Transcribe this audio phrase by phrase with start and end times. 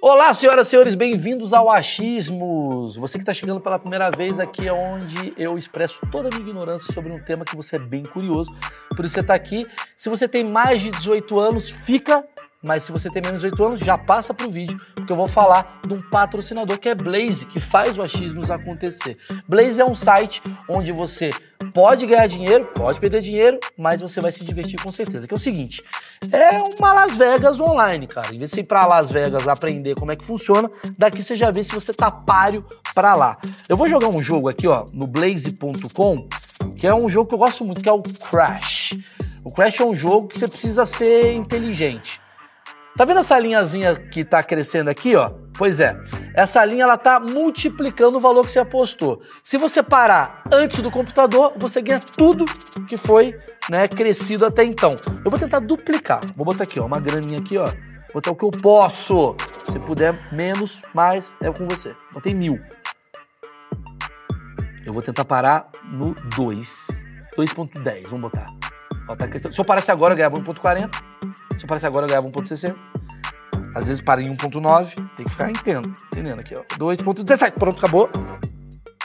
[0.00, 2.94] Olá, senhoras e senhores, bem-vindos ao Achismos.
[2.94, 6.48] Você que está chegando pela primeira vez aqui é onde eu expresso toda a minha
[6.48, 8.56] ignorância sobre um tema que você é bem curioso.
[8.94, 9.66] Por isso você está aqui.
[9.96, 12.24] Se você tem mais de 18 anos, fica.
[12.62, 15.28] Mas se você tem menos de 18 anos, já passa pro vídeo, porque eu vou
[15.28, 19.16] falar de um patrocinador que é Blaze, que faz o Achismos acontecer.
[19.46, 21.30] Blaze é um site onde você
[21.72, 25.26] pode ganhar dinheiro, pode perder dinheiro, mas você vai se divertir com certeza.
[25.26, 25.84] Que é o seguinte,
[26.32, 28.34] é uma Las Vegas online, cara.
[28.34, 31.52] Em vez de ir pra Las Vegas aprender como é que funciona, daqui você já
[31.52, 33.38] vê se você tá páreo pra lá.
[33.68, 36.28] Eu vou jogar um jogo aqui, ó, no blaze.com,
[36.76, 38.96] que é um jogo que eu gosto muito, que é o Crash.
[39.44, 42.20] O Crash é um jogo que você precisa ser inteligente.
[42.98, 45.30] Tá vendo essa linhazinha que tá crescendo aqui, ó?
[45.56, 45.96] Pois é,
[46.34, 49.22] essa linha ela tá multiplicando o valor que você apostou.
[49.44, 52.44] Se você parar antes do computador, você ganha tudo
[52.88, 53.38] que foi,
[53.70, 54.96] né, crescido até então.
[55.24, 56.22] Eu vou tentar duplicar.
[56.34, 57.66] Vou botar aqui, ó, uma graninha aqui, ó.
[57.66, 59.36] Vou botar o que eu posso.
[59.70, 61.94] Se puder menos, mais é com você.
[62.12, 62.58] Botei mil.
[64.84, 66.88] Eu vou tentar parar no 2.
[67.36, 68.46] 2.10, vamos botar.
[69.08, 69.54] Ó, tá crescendo.
[69.54, 70.90] Se eu parasse agora, eu ganhava 1.40.
[71.58, 72.76] Se eu agora, eu ganhava 1.60.
[73.74, 76.62] Às vezes para em 1.9, tem que ficar entendendo, entendendo aqui, ó.
[76.76, 78.08] 2.17, pronto, acabou.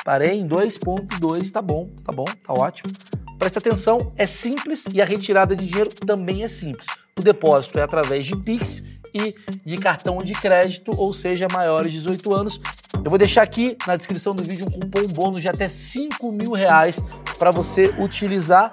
[0.06, 2.94] Parei em 2.2, tá bom, tá bom, tá ótimo.
[3.38, 6.86] Presta atenção, é simples e a retirada de dinheiro também é simples.
[7.18, 12.00] O depósito é através de Pix e de cartão de crédito, ou seja, maiores de
[12.00, 12.62] 18 anos.
[13.04, 16.52] Eu vou deixar aqui na descrição do vídeo um cupom bônus de até 5 mil
[16.52, 17.00] reais
[17.38, 18.72] para você utilizar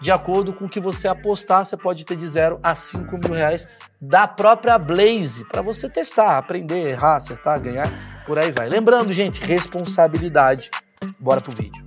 [0.00, 3.34] de acordo com o que você apostar, você pode ter de 0 a 5 mil
[3.34, 3.66] reais
[4.00, 7.90] da própria Blaze, para você testar, aprender, errar, acertar, ganhar,
[8.26, 8.68] por aí vai.
[8.68, 10.70] Lembrando, gente, responsabilidade.
[11.18, 11.84] Bora pro vídeo.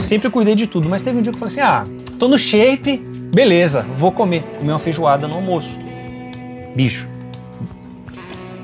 [0.00, 1.84] Sempre cuidei de tudo, mas teve um dia que eu falei assim: ah,
[2.18, 2.98] tô no shape,
[3.32, 4.42] beleza, vou comer.
[4.58, 5.78] Comer uma feijoada no almoço.
[6.74, 7.08] Bicho.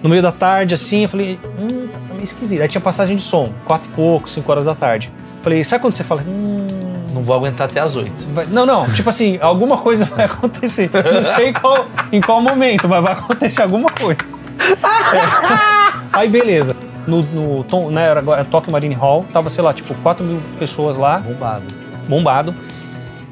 [0.02, 2.62] No meio da tarde, assim, eu falei, hum, tá meio esquisito.
[2.62, 5.12] Aí tinha passagem de som, quatro e pouco, cinco horas da tarde.
[5.42, 8.26] Falei, sabe quando você fala, hum, não vou aguentar até as oito.
[8.48, 10.90] Não, não, tipo assim, alguma coisa vai acontecer.
[10.92, 14.20] Não sei qual, em qual momento, mas vai acontecer alguma coisa.
[14.60, 16.00] É.
[16.12, 16.76] Aí beleza.
[17.06, 20.40] No, no tom, né, era agora Tokyo Marine Hall, tava, sei lá, tipo, 4 mil
[20.58, 21.18] pessoas lá.
[21.18, 21.64] Bombado.
[22.08, 22.54] Bombado.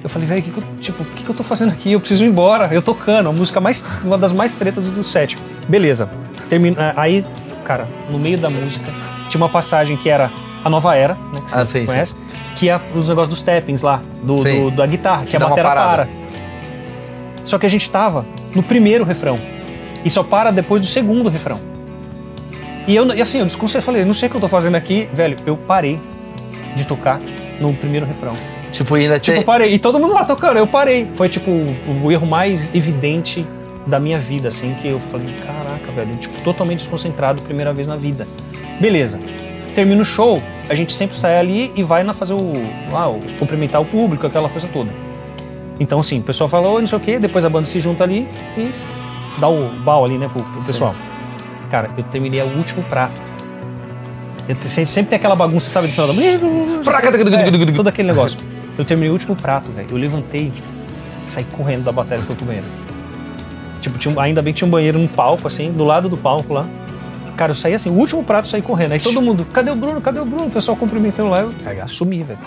[0.03, 1.93] Eu falei, velho, que que eu, tipo, o que, que eu tô fazendo aqui?
[1.93, 2.73] Eu preciso ir embora.
[2.73, 3.85] Eu tocando, a música mais.
[4.03, 5.37] Uma das mais tretas do set.
[5.69, 6.09] Beleza.
[6.49, 7.25] Termina, aí,
[7.65, 8.87] cara, no meio da música,
[9.29, 10.31] tinha uma passagem que era
[10.65, 11.41] a nova era, né?
[11.45, 12.13] Que você ah, sim, conhece.
[12.13, 12.28] Sim
[12.59, 15.63] que é os negócios dos tappings lá, do, do, da guitarra, que, que a bateria
[15.63, 16.09] para.
[17.45, 19.37] Só que a gente tava no primeiro refrão.
[20.05, 21.61] E só para depois do segundo refrão.
[22.87, 25.09] E eu, e assim, eu discursei, falei, não sei o que eu tô fazendo aqui,
[25.13, 25.37] velho.
[25.47, 26.01] Eu parei
[26.75, 27.21] de tocar
[27.61, 28.35] no primeiro refrão.
[28.73, 29.75] Tipo, ainda Tipo, parei.
[29.75, 31.09] E todo mundo lá tocando, eu parei.
[31.15, 33.47] Foi, tipo, o, o erro mais evidente
[33.87, 37.97] da minha vida, assim, que eu falei, caraca, velho, tipo, totalmente desconcentrado, primeira vez na
[37.97, 38.27] vida.
[38.81, 39.21] Beleza.
[39.79, 42.53] Termina o show, a gente sempre sai ali e vai na fazer o,
[42.93, 44.91] ah, o cumprimentar o público, aquela coisa toda.
[45.79, 48.03] Então, assim, o pessoal fala, oi, não sei o quê, depois a banda se junta
[48.03, 48.73] ali e
[49.39, 50.97] dá o bal ali, né, pro, pro pessoal.
[51.71, 53.13] Cara, eu terminei o último prato.
[54.67, 58.37] Sempre, sempre tem aquela bagunça, sabe, de final da é, todo aquele negócio.
[58.77, 59.87] Eu terminei o último prato, velho.
[59.93, 60.53] Eu levantei,
[61.25, 62.67] saí correndo da bateria pro banheiro.
[63.81, 66.53] Tipo, tinha, ainda bem que tinha um banheiro no palco, assim, do lado do palco
[66.53, 66.67] lá.
[67.39, 68.91] Cara, eu saí assim, o último prato eu saí correndo.
[68.91, 70.01] Aí todo mundo, cadê o Bruno?
[70.01, 70.47] Cadê o Bruno?
[70.47, 71.43] O pessoal cumprimentando lá.
[71.43, 72.41] Eu aí, assumi, velho.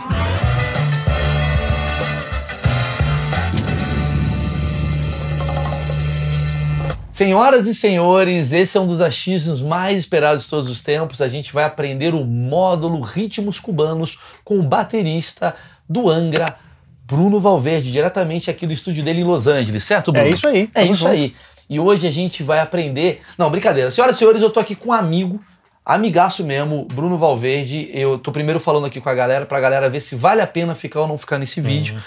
[7.09, 11.21] Senhoras e senhores, esse é um dos achismos mais esperados de todos os tempos.
[11.21, 15.55] A gente vai aprender o módulo Ritmos Cubanos com o baterista
[15.87, 16.57] do Angra,
[17.05, 20.27] Bruno Valverde, diretamente aqui do estúdio dele em Los Angeles, certo, Bruno?
[20.27, 20.69] É isso aí.
[20.75, 21.33] É isso aí.
[21.71, 23.21] E hoje a gente vai aprender.
[23.37, 23.89] Não, brincadeira.
[23.89, 25.41] Senhoras e senhores, eu tô aqui com um amigo,
[25.85, 27.89] amigaço mesmo, Bruno Valverde.
[27.93, 30.75] Eu tô primeiro falando aqui com a galera, pra galera ver se vale a pena
[30.75, 31.95] ficar ou não ficar nesse vídeo.
[31.95, 32.01] Uhum.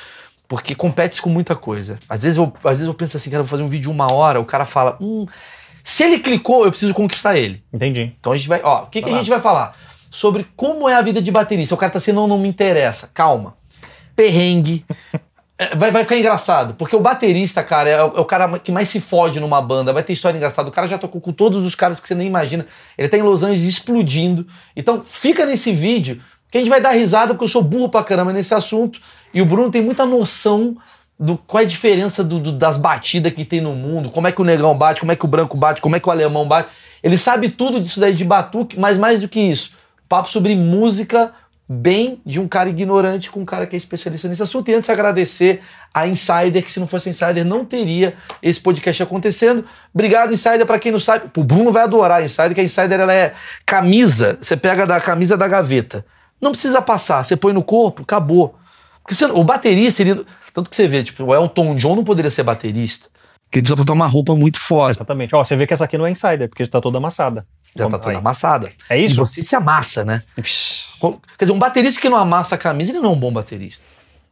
[0.46, 1.98] Porque compete com muita coisa.
[2.06, 4.12] Às vezes, eu, às vezes eu penso assim, cara, vou fazer um vídeo de uma
[4.12, 5.26] hora, o cara fala, hum,
[5.82, 7.64] se ele clicou, eu preciso conquistar ele.
[7.72, 8.12] Entendi.
[8.20, 9.74] Então a gente vai, ó, o que, que a gente vai falar?
[10.10, 11.74] Sobre como é a vida de baterista.
[11.74, 13.10] O cara tá assim, não, não me interessa.
[13.14, 13.56] Calma.
[14.14, 14.84] Perrengue,
[15.76, 19.00] vai, vai ficar engraçado, porque o baterista, cara, é, é, o cara que mais se
[19.00, 20.68] fode numa banda, vai ter história engraçada.
[20.68, 22.66] O cara já tocou com todos os caras que você nem imagina.
[22.98, 24.46] Ele tá em Los Angeles explodindo.
[24.74, 26.20] Então, fica nesse vídeo
[26.50, 29.00] que a gente vai dar risada, porque eu sou burro pra caramba nesse assunto.
[29.32, 30.76] E o Bruno tem muita noção
[31.18, 34.32] do qual é a diferença do, do, das batidas que tem no mundo, como é
[34.32, 36.46] que o negão bate, como é que o branco bate, como é que o alemão
[36.46, 36.68] bate.
[37.02, 39.72] Ele sabe tudo disso daí de batuque, mas mais do que isso,
[40.08, 41.32] papo sobre música
[41.68, 44.70] bem de um cara ignorante com um cara que é especialista nesse assunto.
[44.70, 45.62] E antes agradecer
[45.92, 49.64] a Insider, que se não fosse Insider não teria esse podcast acontecendo.
[49.92, 51.30] Obrigado, Insider, para quem não sabe.
[51.36, 53.34] O Bruno vai adorar a Insider, que a Insider ela é
[53.64, 56.04] camisa, você pega da camisa da gaveta.
[56.40, 58.56] Não precisa passar, você põe no corpo, acabou.
[59.02, 62.30] Porque você, o baterista, ele, tanto que você vê, tipo, o Elton John não poderia
[62.30, 63.08] ser baterista.
[63.54, 64.96] Porque ele precisa botar uma roupa muito forte.
[64.96, 65.32] Exatamente.
[65.32, 67.46] Ó, você vê que essa aqui não é insider, porque tá toda amassada.
[67.76, 68.68] Já tá toda amassada.
[68.90, 69.14] É isso?
[69.14, 70.24] E você se amassa, né?
[71.38, 73.84] Quer dizer, um baterista que não amassa a camisa, ele não é um bom baterista.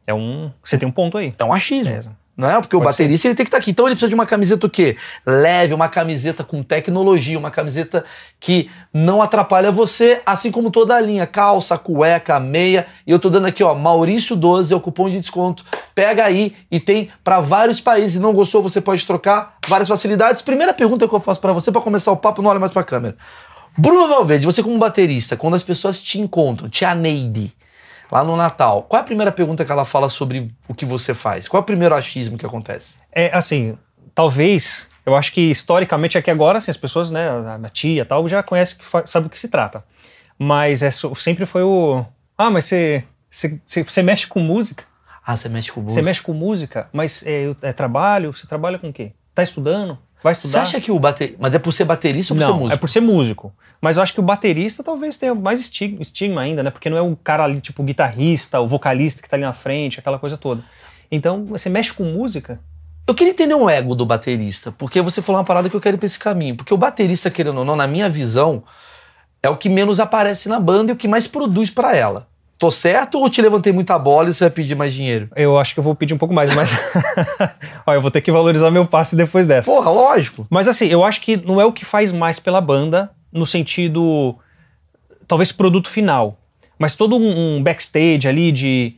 [0.08, 0.50] É um.
[0.64, 1.32] Você tem um ponto aí.
[1.38, 1.92] É um achismo.
[1.92, 2.00] É,
[2.36, 2.60] não é?
[2.60, 3.70] Porque Pode o baterista ele tem que estar tá aqui.
[3.70, 4.96] Então ele precisa de uma camiseta o quê?
[5.26, 8.04] Leve, uma camiseta com tecnologia, uma camiseta
[8.40, 11.26] que não atrapalha você, assim como toda a linha.
[11.26, 12.86] Calça, cueca, meia.
[13.06, 15.64] E eu tô dando aqui, ó, Maurício 12 é o cupom de desconto.
[15.94, 18.20] Pega aí e tem para vários países.
[18.20, 19.58] Não gostou, você pode trocar.
[19.68, 20.40] Várias facilidades.
[20.42, 22.82] Primeira pergunta que eu faço para você, para começar o papo, não olha mais pra
[22.82, 23.16] câmera.
[23.76, 27.52] Bruno Valverde, você como baterista, quando as pessoas te encontram, tia Neide,
[28.12, 31.14] lá no Natal, qual é a primeira pergunta que ela fala sobre o que você
[31.14, 31.48] faz?
[31.48, 32.98] Qual é o primeiro achismo que acontece?
[33.10, 33.76] É assim,
[34.14, 38.28] talvez, eu acho que historicamente aqui agora, assim, as pessoas, né, a minha tia tal,
[38.28, 38.76] já conhece,
[39.06, 39.82] sabe o que se trata.
[40.38, 42.04] Mas é, sempre foi o,
[42.36, 44.84] ah, mas você, você, você mexe com música?
[45.24, 46.00] Ah, você mexe com música?
[46.00, 48.32] Você mexe com música, mas é, é trabalho?
[48.32, 49.12] Você trabalha com o quê?
[49.34, 49.98] Tá estudando?
[50.22, 50.50] Vai estudar?
[50.50, 51.38] Você acha que o baterista.
[51.40, 52.74] Mas é por ser baterista ou por não, ser músico?
[52.74, 53.52] É por ser músico.
[53.80, 56.70] Mas eu acho que o baterista talvez tenha mais estigma, estigma ainda, né?
[56.70, 59.52] Porque não é o cara ali, tipo, o guitarrista, o vocalista que tá ali na
[59.52, 60.62] frente, aquela coisa toda.
[61.10, 62.60] Então, você mexe com música.
[63.06, 65.96] Eu queria entender o ego do baterista, porque você falou uma parada que eu quero
[65.96, 66.56] ir pra esse caminho.
[66.56, 68.62] Porque o baterista, querendo ou não, na minha visão,
[69.42, 72.28] é o que menos aparece na banda e o que mais produz para ela.
[72.62, 75.28] Tô certo ou te levantei muita bola e você vai pedir mais dinheiro?
[75.34, 76.70] Eu acho que eu vou pedir um pouco mais, mas.
[77.84, 79.68] Olha, eu vou ter que valorizar meu passe depois dessa.
[79.68, 80.46] Porra, lógico.
[80.48, 84.38] Mas assim, eu acho que não é o que faz mais pela banda, no sentido.
[85.26, 86.38] Talvez produto final.
[86.78, 88.94] Mas todo um, um backstage ali de.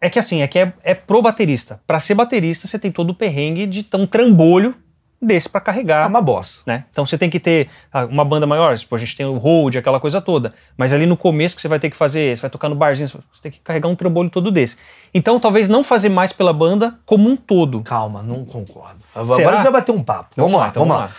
[0.00, 1.80] É que assim, é que é, é pro baterista.
[1.86, 4.74] Para ser baterista, você tem todo o perrengue de ter um trambolho
[5.20, 6.04] desse para carregar.
[6.04, 6.60] É uma bossa.
[6.64, 6.84] Né?
[6.90, 9.76] Então você tem que ter ah, uma banda maior, tipo, a gente tem o hold,
[9.76, 10.54] aquela coisa toda.
[10.76, 13.08] Mas ali no começo que você vai ter que fazer, você vai tocar no barzinho,
[13.08, 14.76] você tem que carregar um trambolho todo desse.
[15.12, 17.82] Então talvez não fazer mais pela banda como um todo.
[17.82, 18.98] Calma, não concordo.
[19.14, 19.50] Agora Será?
[19.50, 20.30] a gente vai bater um papo.
[20.36, 21.04] Vamos, vamos lá, então vamos lá.
[21.06, 21.12] lá.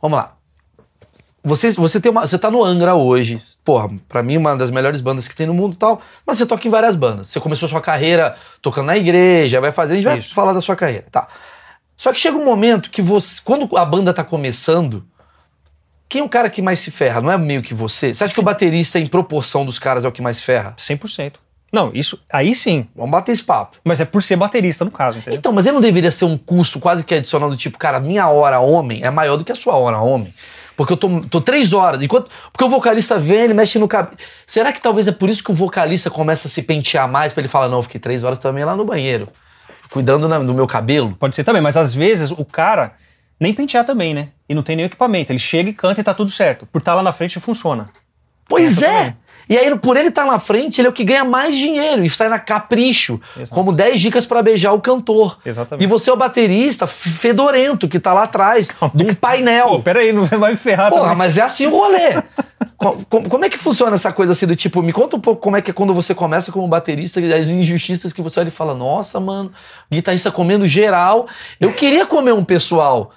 [0.00, 0.38] Vamos lá.
[1.42, 5.00] Você, você, tem uma, você tá no Angra hoje, porra, pra mim uma das melhores
[5.00, 7.28] bandas que tem no mundo e tal, mas você toca em várias bandas.
[7.28, 10.34] Você começou sua carreira tocando na igreja, vai fazer, a gente vai Isso.
[10.34, 11.28] falar da sua carreira, tá.
[11.98, 15.04] Só que chega um momento que você, quando a banda tá começando,
[16.08, 17.20] quem é o cara que mais se ferra?
[17.20, 18.14] Não é meio que você?
[18.14, 18.34] Você acha sim.
[18.36, 20.74] que o baterista, em proporção dos caras, é o que mais ferra?
[20.78, 21.32] 100%.
[21.72, 22.86] Não, isso aí sim.
[22.94, 23.78] Vamos bater esse papo.
[23.82, 25.36] Mas é por ser baterista, no caso, entendeu?
[25.36, 28.28] Então, mas ele não deveria ser um curso quase que adicional do tipo, cara, minha
[28.28, 30.32] hora homem é maior do que a sua hora homem.
[30.76, 32.00] Porque eu tô, tô três horas.
[32.00, 34.16] Enquanto, porque o vocalista vem, ele mexe no cabelo.
[34.46, 37.40] Será que talvez é por isso que o vocalista começa a se pentear mais pra
[37.40, 39.28] ele falar, não, eu fiquei três horas também lá no banheiro
[39.90, 41.16] cuidando na, do meu cabelo.
[41.18, 42.92] Pode ser também, mas às vezes o cara
[43.40, 44.28] nem pentear também, né?
[44.48, 45.32] E não tem nenhum equipamento.
[45.32, 46.66] Ele chega e canta e tá tudo certo.
[46.66, 47.86] Por estar tá lá na frente funciona.
[48.48, 48.98] Pois é!
[48.98, 49.16] Também.
[49.48, 52.04] E aí, por ele estar tá na frente, ele é o que ganha mais dinheiro
[52.04, 53.54] e sai na capricho, Exato.
[53.54, 55.38] como 10 dicas para beijar o cantor.
[55.44, 55.84] Exatamente.
[55.84, 59.68] E você é o baterista fedorento que tá lá atrás de um painel.
[59.68, 61.18] Pô, peraí, não vai me ferrar Porra, também.
[61.18, 62.22] mas é assim o rolê.
[62.76, 65.56] como, como, é que funciona essa coisa assim do tipo, me conta um pouco como
[65.56, 68.74] é que é quando você começa como baterista, as injustiças que você olha e fala,
[68.74, 69.50] nossa, mano,
[69.90, 71.26] guitarrista comendo geral.
[71.60, 73.12] Eu queria comer um pessoal.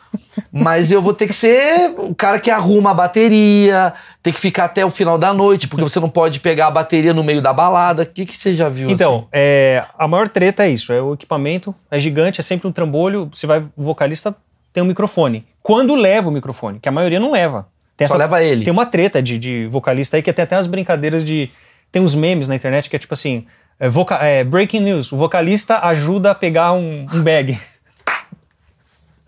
[0.52, 4.66] Mas eu vou ter que ser o cara que arruma a bateria, ter que ficar
[4.66, 7.54] até o final da noite, porque você não pode pegar a bateria no meio da
[7.54, 8.04] balada.
[8.04, 9.28] O que, que você já viu Então, assim?
[9.32, 13.30] é, a maior treta é isso: é o equipamento, é gigante, é sempre um trambolho.
[13.34, 14.36] Você vai, o vocalista
[14.74, 15.46] tem um microfone.
[15.64, 17.68] Quando leva o microfone, que a maioria não leva.
[17.96, 18.66] Tem Só essa, leva ele.
[18.66, 21.50] Tem uma treta de, de vocalista aí que tem até as brincadeiras de.
[21.92, 23.46] Tem uns memes na internet que é tipo assim:
[23.80, 27.58] é, voca, é, breaking news, o vocalista ajuda a pegar um, um bag.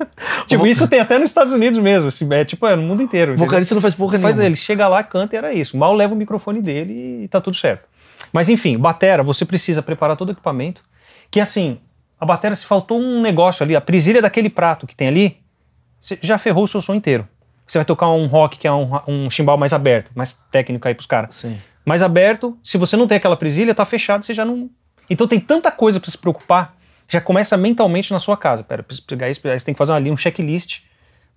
[0.47, 3.33] tipo, isso tem até nos Estados Unidos mesmo, assim, é tipo, é no mundo inteiro.
[3.33, 4.29] O vocalista não faz porra nenhuma.
[4.29, 5.77] Faz dele, chega lá, canta e era isso.
[5.77, 7.87] Mal leva o microfone dele e tá tudo certo.
[8.31, 10.83] Mas enfim, batera, você precisa preparar todo o equipamento,
[11.29, 11.79] que assim,
[12.19, 15.37] a batera, se faltou um negócio ali, a presilha daquele prato que tem ali,
[15.99, 17.27] você já ferrou o seu som inteiro.
[17.67, 20.93] Você vai tocar um rock que é um, um chimbal mais aberto, mais técnico aí
[20.93, 21.35] pros caras.
[21.35, 21.59] Sim.
[21.85, 24.69] Mais aberto, se você não tem aquela presilha, tá fechado, você já não...
[25.09, 26.75] Então tem tanta coisa para se preocupar
[27.13, 28.63] já começa mentalmente na sua casa.
[28.63, 30.81] Pera, preciso pegar isso, aí você tem que fazer ali um checklist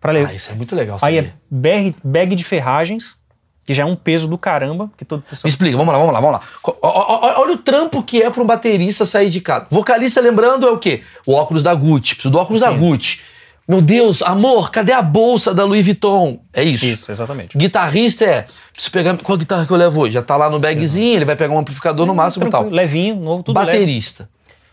[0.01, 0.27] para ler.
[0.27, 0.99] Ah, isso é muito legal.
[1.03, 3.17] Aí é bag, bag de ferragens,
[3.65, 4.91] que já é um peso do caramba.
[4.97, 7.39] Que todo Me explica, vamos lá, vamos lá, vamos lá.
[7.39, 9.67] Olha o trampo que é para um baterista sair de casa.
[9.71, 11.03] Vocalista, lembrando, é o quê?
[11.27, 12.69] O óculos da Gucci, preciso do óculos Sim.
[12.69, 13.21] da Gucci.
[13.69, 16.41] Meu Deus, amor, cadê a bolsa da Louis Vuitton?
[16.55, 16.87] É isso.
[16.87, 17.59] Isso, exatamente.
[17.59, 20.15] Guitarrista é, preciso pegar, qual guitarra que eu levo hoje?
[20.15, 22.69] Já tá lá no bagzinho, ele vai pegar um amplificador no máximo e tal.
[22.69, 24.27] Levinho, novo, tudo leve.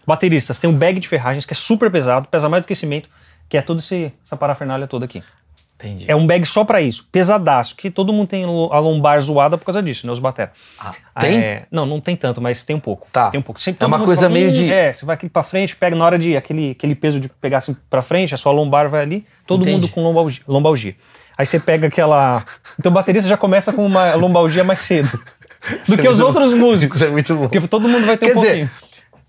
[0.06, 0.08] Baterista.
[0.08, 3.10] Bateristas, tem um bag de ferragens que é super pesado, pesa mais do que cimento,
[3.50, 3.82] que é toda
[4.24, 5.24] essa parafernália toda aqui.
[5.76, 6.06] Entendi.
[6.08, 9.66] É um bag só pra isso, pesadaço, que todo mundo tem a lombar zoada por
[9.66, 10.54] causa disso, né, os batera.
[10.80, 11.38] Ah, tem?
[11.38, 13.06] É, não, não tem tanto, mas tem um pouco.
[13.12, 13.30] Tá.
[13.32, 13.60] Tem um pouco.
[13.60, 16.06] Sempre É uma coisa meio "Hum, de- É, você vai aqui pra frente, pega na
[16.06, 19.26] hora de aquele, aquele peso de pegar assim pra frente, a sua lombar vai ali,
[19.46, 19.76] todo Entendi.
[19.82, 20.96] mundo com lombalgia, lombalgia.
[21.38, 22.46] Aí você pega aquela.
[22.80, 25.20] Então o baterista já começa com uma lombalgia mais cedo
[25.90, 27.02] do que é os outros músicos.
[27.02, 27.50] Isso é muito bom.
[27.50, 28.70] Porque todo mundo vai ter Quer um dizer, pouquinho.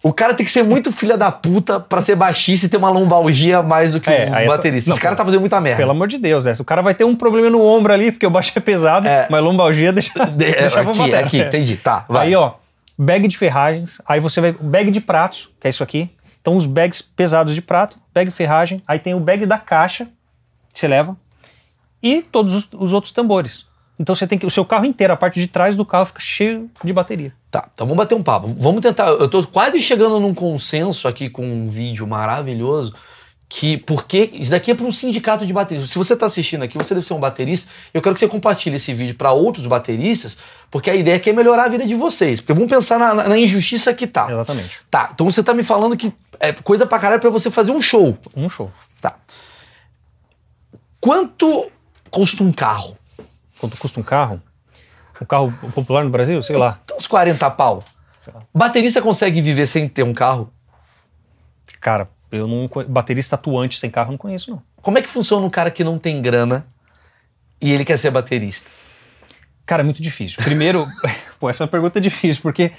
[0.05, 2.91] O cara tem que ser muito filha da puta pra ser baixista e ter uma
[2.91, 4.91] lombalgia mais do que É, o aí essa- baterista.
[4.91, 5.79] não, Esse cara tá fazendo muita merda.
[5.79, 6.53] Pelo amor de Deus, né?
[6.61, 9.27] O cara vai ter um problema no ombro ali, porque o baixo é pesado, É.
[9.31, 11.27] mas lombalgia deixa, De- é, deixa aqui, batera.
[11.27, 11.47] aqui, É.
[11.47, 11.77] entendi.
[11.79, 12.27] Tá, vai.
[12.29, 12.53] Aí, ó,
[12.99, 14.53] bag de ferragens, aí você vai.
[14.53, 16.11] Bag de pratos, que é isso aqui.
[16.41, 20.05] Então, os bags pesados de prato, bag de ferragem, aí tem o bag da caixa,
[20.73, 21.17] que você leva,
[22.03, 23.65] e todos os, os outros tambores.
[23.99, 24.45] Então você tem que.
[24.47, 27.33] O seu carro inteiro, a parte de trás do carro fica cheio de bateria.
[27.51, 28.49] Tá, então vamos bater um papo.
[28.59, 29.07] Vamos tentar.
[29.09, 32.95] Eu tô quase chegando num consenso aqui com um vídeo maravilhoso.
[33.47, 35.91] Que, porque isso daqui é para um sindicato de bateristas.
[35.93, 37.71] Se você tá assistindo aqui, você deve ser um baterista.
[37.93, 40.37] Eu quero que você compartilhe esse vídeo para outros bateristas,
[40.73, 42.41] porque a ideia aqui é melhorar a vida de vocês.
[42.41, 44.29] Porque vamos pensar na, na- na injustiça que tá.
[44.29, 44.79] Exatamente.
[44.91, 47.81] Tá, então você tá me falando que é coisa pra caralho pra você fazer um
[47.81, 48.19] show.
[48.35, 48.73] Um show.
[49.01, 49.15] Tá.
[51.01, 51.71] Quanto
[52.11, 52.97] custa um carro?
[53.65, 54.43] Quanto custa um carro?
[55.23, 56.43] Um carro popular no Brasil?
[56.43, 56.81] Sei lá.
[56.85, 57.83] Então, uns 40 pau.
[58.55, 60.53] Baterista consegue viver sem ter um carro?
[61.81, 62.69] Cara, eu não.
[62.87, 64.63] Baterista atuante sem carro eu não conheço, não.
[64.83, 66.67] Como é que funciona um cara que não tem grana
[67.59, 68.69] e ele quer ser baterista?
[69.65, 70.43] Cara, é muito difícil.
[70.45, 70.87] Primeiro,
[71.41, 72.71] pô, essa pergunta é difícil, porque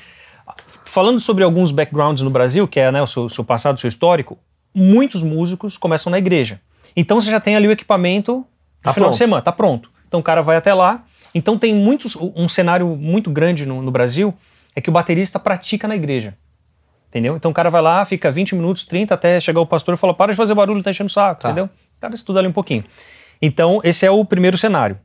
[0.86, 3.88] falando sobre alguns backgrounds no Brasil, que é né, o seu, seu passado, o seu
[3.88, 4.38] histórico,
[4.72, 6.62] muitos músicos começam na igreja.
[6.96, 8.46] Então você já tem ali o equipamento no
[8.84, 9.12] Tá final pronto.
[9.14, 9.95] de semana, tá pronto.
[10.08, 11.04] Então o cara vai até lá.
[11.34, 14.34] Então tem muitos, um cenário muito grande no, no Brasil
[14.76, 16.36] é que o baterista pratica na igreja.
[17.10, 17.36] Entendeu?
[17.36, 20.14] Então o cara vai lá, fica 20 minutos, 30, até chegar o pastor e fala:
[20.14, 21.50] para de fazer barulho, tá enchendo o saco, Tá.
[21.50, 21.66] entendeu?
[21.66, 22.84] O cara estuda ali um pouquinho.
[23.42, 25.00] Então, esse é o primeiro cenário.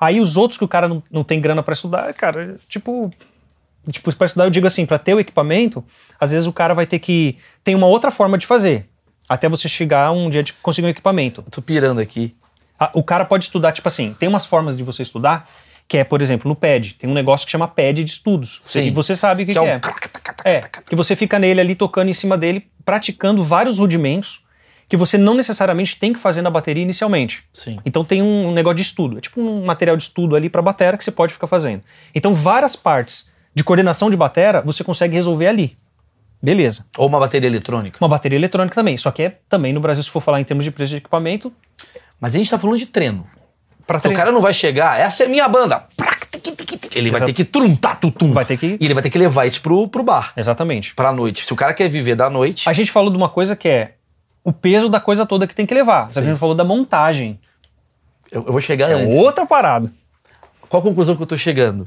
[0.00, 3.10] Aí os outros que o cara não, não tem grana pra estudar, cara, tipo.
[3.90, 5.84] Tipo, pra estudar, eu digo assim, pra ter o equipamento,
[6.18, 7.36] às vezes o cara vai ter que.
[7.64, 8.88] Tem uma outra forma de fazer.
[9.28, 11.42] Até você chegar um dia de conseguir um equipamento.
[11.50, 12.34] Tô pirando aqui.
[12.92, 15.48] O cara pode estudar, tipo assim, tem umas formas de você estudar,
[15.88, 16.94] que é, por exemplo, no PED.
[16.94, 18.60] Tem um negócio que chama PED de estudos.
[18.64, 18.86] Sim.
[18.86, 19.80] E você sabe o que, que é um é.
[20.44, 24.42] É, que você fica nele ali tocando em cima dele, praticando vários rudimentos
[24.88, 27.44] que você não necessariamente tem que fazer na bateria inicialmente.
[27.50, 27.78] Sim.
[27.84, 30.98] Então tem um negócio de estudo, é tipo um material de estudo ali para batera
[30.98, 31.82] que você pode ficar fazendo.
[32.14, 35.78] Então várias partes de coordenação de batera você consegue resolver ali.
[36.42, 36.84] Beleza.
[36.98, 37.96] Ou uma bateria eletrônica.
[38.00, 40.64] Uma bateria eletrônica também, só que é também no Brasil se for falar em termos
[40.64, 41.52] de preço de equipamento,
[42.22, 43.26] Mas a gente tá falando de treino.
[43.84, 45.82] para Então, o cara não vai chegar, essa é minha banda.
[46.94, 47.26] Ele vai Exato.
[47.26, 48.32] ter que truntar tutum.
[48.32, 50.94] Vai ter que- E ele vai ter que levar isso pro, pro bar, Exatamente.
[50.94, 51.44] pra noite.
[51.44, 53.94] Se o cara quer viver da noite, A gente falou de uma coisa que é
[54.44, 56.08] o peso da coisa toda que tem que levar.
[56.14, 57.40] A gente falou da montagem.
[58.30, 59.18] eu, eu vou chegar É antes.
[59.18, 59.92] outra parada.
[60.68, 61.86] Qual a conclusão que eu tô chegando?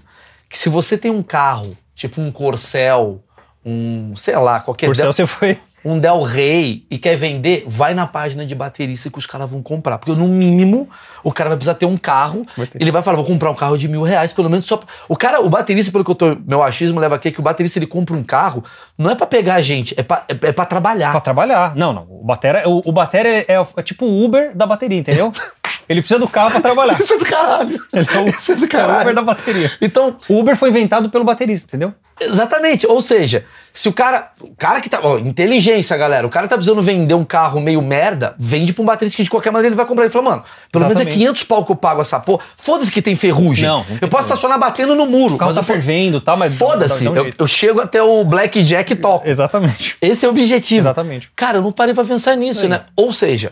[0.50, 3.24] Que se você tem um carro, tipo um Corcel,
[3.66, 5.58] um, sei lá, qualquer Por céu, Del, você foi.
[5.86, 9.62] Um Del Rey e quer vender, vai na página de baterista que os caras vão
[9.62, 10.00] comprar.
[10.00, 10.90] Porque no mínimo,
[11.24, 12.46] o cara vai precisar ter um carro.
[12.58, 12.82] Vai ter.
[12.82, 14.78] Ele vai falar, vou comprar um carro de mil reais, pelo menos só.
[14.78, 16.36] pra- O cara, o baterista, pelo que eu tô.
[16.46, 18.64] Meu achismo leva aqui, que o baterista ele compra um carro,
[18.98, 21.12] não é pra pegar a gente, é pra, é, é pra trabalhar.
[21.12, 21.76] Pra trabalhar.
[21.76, 22.08] Não, não.
[22.10, 25.32] O batera, o, o batera é, é- é tipo o Uber da bateria, entendeu?
[25.88, 27.00] Ele precisa do carro pra trabalhar.
[27.00, 27.80] Isso é do caralho.
[27.94, 29.02] Ele é o, Isso é do é o caralho.
[29.02, 29.72] Uber da bateria.
[29.80, 31.94] Então, O Uber foi inventado pelo baterista, entendeu?
[32.20, 32.88] Exatamente.
[32.88, 34.32] Ou seja, se o cara.
[34.40, 35.02] O cara que tá.
[35.04, 36.26] Ó, inteligência, galera.
[36.26, 39.30] O cara tá precisando vender um carro meio merda, vende pra um baterista que de
[39.30, 40.06] qualquer maneira ele vai comprar.
[40.06, 41.20] Ele fala, mano, pelo menos é Exatamente.
[41.20, 42.46] 500 pau que eu pago essa porra.
[42.56, 43.68] Foda-se que tem ferrugem.
[43.68, 45.36] Não, não tem eu posso estacionar batendo no muro.
[45.36, 46.58] O carro tá eu fervendo e tal, mas.
[46.58, 47.06] Foda-se.
[47.06, 49.28] um Eu, eu chego até o Blackjack e toco.
[49.28, 49.98] Exatamente.
[50.02, 50.88] Esse é o objetivo.
[50.88, 51.30] Exatamente.
[51.36, 52.86] Cara, eu não parei pra pensar nisso, né?
[52.96, 53.52] Ou seja,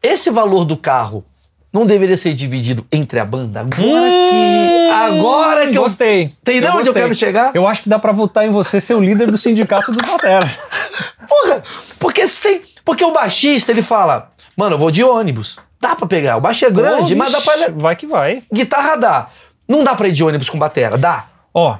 [0.00, 1.24] esse valor do carro
[1.72, 3.60] não deveria ser dividido entre a banda?
[3.60, 4.90] Agora que.
[4.90, 5.80] Agora que eu.
[5.80, 6.34] Hum, Gostei.
[6.42, 7.52] Entendeu onde eu quero chegar?
[7.54, 10.50] Eu acho que dá pra votar em você ser o líder do sindicato do batera.
[11.28, 11.62] Porra,
[11.98, 12.62] porque sem.
[12.84, 15.58] Porque o baixista, ele fala, mano, eu vou de ônibus.
[15.80, 16.36] Dá pra pegar.
[16.36, 17.54] O baixo é grande, Ô, mas dá pra.
[17.74, 18.42] Vai que vai.
[18.52, 19.28] Guitarra dá.
[19.68, 21.26] Não dá pra ir de ônibus com batera, dá.
[21.54, 21.76] Ó,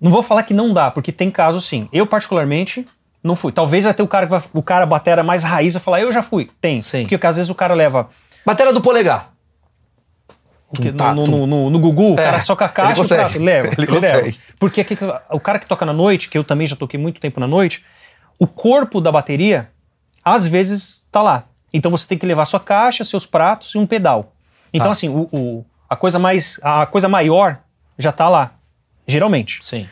[0.00, 1.88] não vou falar que não dá, porque tem casos sim.
[1.92, 2.86] Eu, particularmente,
[3.22, 3.50] não fui.
[3.52, 6.12] Talvez vai ter o cara que vai, o cara batera mais raiz vai falar, eu
[6.12, 6.48] já fui.
[6.60, 6.80] Tem.
[6.80, 7.06] Sim.
[7.06, 8.08] Porque às vezes o cara leva.
[8.46, 9.31] Batera do polegar.
[10.74, 13.74] Porque no, no, no, no Gugu, o É, cara soca a caixa, cara leva.
[13.76, 14.30] Ele leva.
[14.58, 14.86] Porque
[15.30, 17.84] o cara que toca na noite, que eu também já toquei muito tempo na noite,
[18.38, 19.68] o corpo da bateria,
[20.24, 21.44] às vezes, tá lá.
[21.74, 24.32] Então você tem que levar sua caixa, seus pratos e um pedal.
[24.72, 24.92] Então, Tá.
[24.92, 27.58] assim, o, o- a, coisa mais, a coisa maior
[27.98, 28.52] já tá lá,
[29.06, 29.60] geralmente.
[29.62, 29.86] Sim.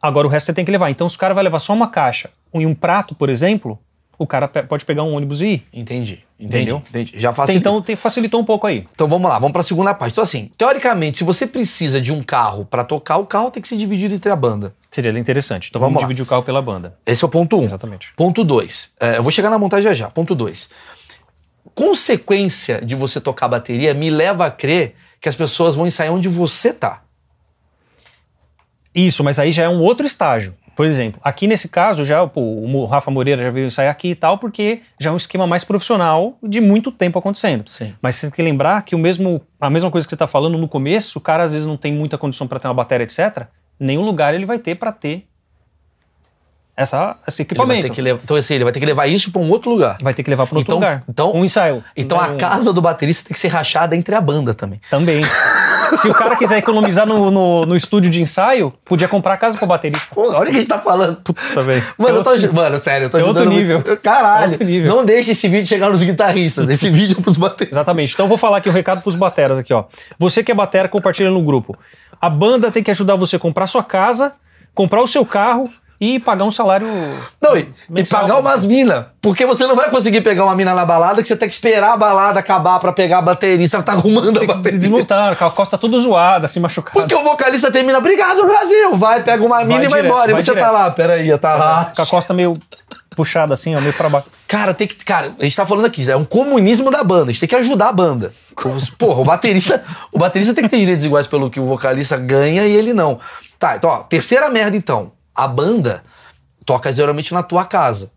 [0.00, 0.90] Agora o resto você tem que levar.
[0.90, 3.78] Então, se o cara vai levar só uma caixa e um prato, por exemplo,
[4.18, 5.66] o cara pode pegar um ônibus e ir.
[5.72, 6.24] Entendi.
[6.40, 6.56] Entendi.
[6.56, 6.82] Entendeu?
[6.88, 7.12] Entendi.
[7.16, 7.68] Já Tem- facilita.
[7.70, 8.86] Então, facilitou um pouco aí.
[8.94, 10.12] Então vamos lá, vamos para a segunda parte.
[10.12, 13.68] Então assim, teoricamente, se você precisa de um carro para tocar, o carro tem que
[13.68, 14.74] ser dividido entre a banda.
[14.90, 15.68] Seria interessante.
[15.68, 16.96] Então, Vamos vamos, dividir o carro pela banda.
[17.04, 17.64] Esse é o ponto um.
[17.64, 18.12] Exatamente.
[18.16, 18.92] Ponto dois.
[18.98, 20.10] É, eu vou chegar na montagem já já.
[20.10, 20.70] Ponto dois.
[21.74, 26.28] Consequência de você tocar bateria me leva a crer que as pessoas vão ensaiar onde
[26.28, 27.02] você tá.
[28.94, 30.54] Isso, mas aí já é um outro estágio.
[30.80, 34.14] Por exemplo, aqui nesse caso, já pô, o Rafa Moreira já veio ensaiar aqui e
[34.14, 37.68] tal, porque já é um esquema mais profissional de muito tempo acontecendo.
[37.68, 37.92] Sim.
[38.00, 40.56] Mas você tem que lembrar que o mesmo, a mesma coisa que você está falando
[40.56, 43.42] no começo, o cara às vezes não tem muita condição para ter uma bateria, etc.
[43.78, 45.26] Nenhum lugar ele vai ter para ter
[46.74, 48.00] essa, esse equipamento.
[48.00, 49.98] levar, então assim, ele vai ter que levar isso para um outro lugar.
[50.00, 51.04] Vai ter que levar para outro Então- lugar.
[51.06, 51.84] então- um ensaio.
[51.94, 54.80] Então a Um- casa do baterista tem que ser rachada entre a banda também.
[54.88, 55.20] Também.
[55.96, 59.56] Se o cara quiser economizar no, no, no estúdio de ensaio, podia comprar a casa
[59.58, 60.14] pro baterista.
[60.14, 61.16] Pô, olha o que a gente tá falando.
[61.54, 61.82] Também.
[61.98, 63.82] Mano, eu tô, mano, sério, eu tô é outro nível.
[63.84, 63.96] muito.
[64.02, 64.44] Caralho.
[64.44, 64.94] É outro nível.
[64.94, 66.68] Não deixe esse vídeo chegar nos guitarristas.
[66.68, 67.76] Esse vídeo é pros bateristas.
[67.76, 68.14] Exatamente.
[68.14, 69.84] Então eu vou falar aqui o recado pros bateras aqui, ó.
[70.18, 71.76] Você que é batera, compartilha no grupo.
[72.20, 74.32] A banda tem que ajudar você a comprar sua casa,
[74.74, 76.88] comprar o seu carro e pagar um salário.
[77.40, 79.04] Não, e, e pagar umas minas.
[79.20, 81.92] Porque você não vai conseguir pegar uma mina na balada que você tem que esperar
[81.92, 83.68] a balada acabar pra pegar a bateria.
[83.68, 84.78] Você tá arrumando a bateria.
[84.78, 86.98] Desmontar, com a costa toda zoada, assim, machucada.
[86.98, 88.96] Porque o vocalista termina, obrigado, Brasil.
[88.96, 90.30] Vai, pega uma mina e vai direto, embora.
[90.30, 90.72] E vai você tá direto.
[90.72, 91.92] lá, peraí, tá lá.
[91.94, 92.58] Com a costa meio
[93.14, 94.28] puxada, assim, ó, meio pra baixo.
[94.48, 94.96] Cara, tem que.
[95.04, 97.24] Cara, a gente tá falando aqui, é um comunismo da banda.
[97.24, 98.32] A gente tem que ajudar a banda.
[98.96, 102.64] Porra, o baterista, o baterista tem que ter direitos iguais pelo que o vocalista ganha
[102.64, 103.18] e ele não.
[103.58, 105.12] Tá, então, ó, terceira merda então.
[105.40, 106.02] A banda
[106.66, 108.12] toca geralmente na tua casa.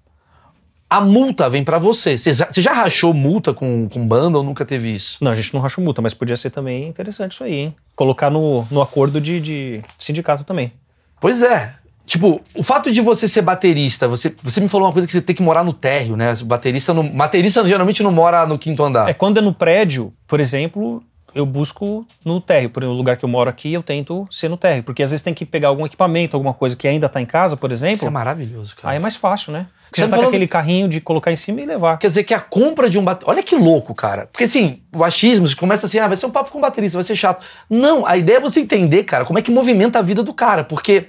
[0.89, 2.17] A multa vem pra você.
[2.17, 5.17] Você já, rachou multa com, com banda ou nunca teve isso?
[5.21, 7.75] Não, a gente não racha multa, mas podia ser também interessante isso aí, hein?
[7.95, 10.73] Colocar no, no acordo de, de sindicato também.
[11.21, 11.75] Pois é.
[12.05, 15.21] Tipo, o fato de você ser baterista, você, você me falou uma coisa que você
[15.21, 16.35] tem que morar no térreo, né?
[16.43, 19.09] Baterista, no, baterista geralmente não mora no quinto andar.
[19.09, 21.01] É quando é no prédio, por exemplo,
[21.33, 22.69] eu busco no térreo.
[22.69, 24.83] Por exemplo, no lugar que eu moro aqui, eu tento ser no térreo.
[24.83, 27.57] Porque às vezes tem que pegar algum equipamento, alguma coisa que ainda tá em casa,
[27.57, 28.07] por Isso exemplo.
[28.07, 28.91] é maravilhoso, cara.
[28.91, 29.67] Aí é mais fácil, né?
[29.91, 31.97] Você Você tá tá com aquele carrinho de colocar em cima e levar.
[31.97, 33.31] Quer dizer que a compra de um baterista.
[33.31, 34.27] Olha que louco, cara.
[34.31, 37.03] Porque assim, o achismo você começa assim, ah, vai ser um papo com baterista, vai
[37.03, 37.45] ser chato.
[37.69, 40.63] Não, a ideia é você entender, cara, como é que movimenta a vida do cara.
[40.63, 41.07] Porque.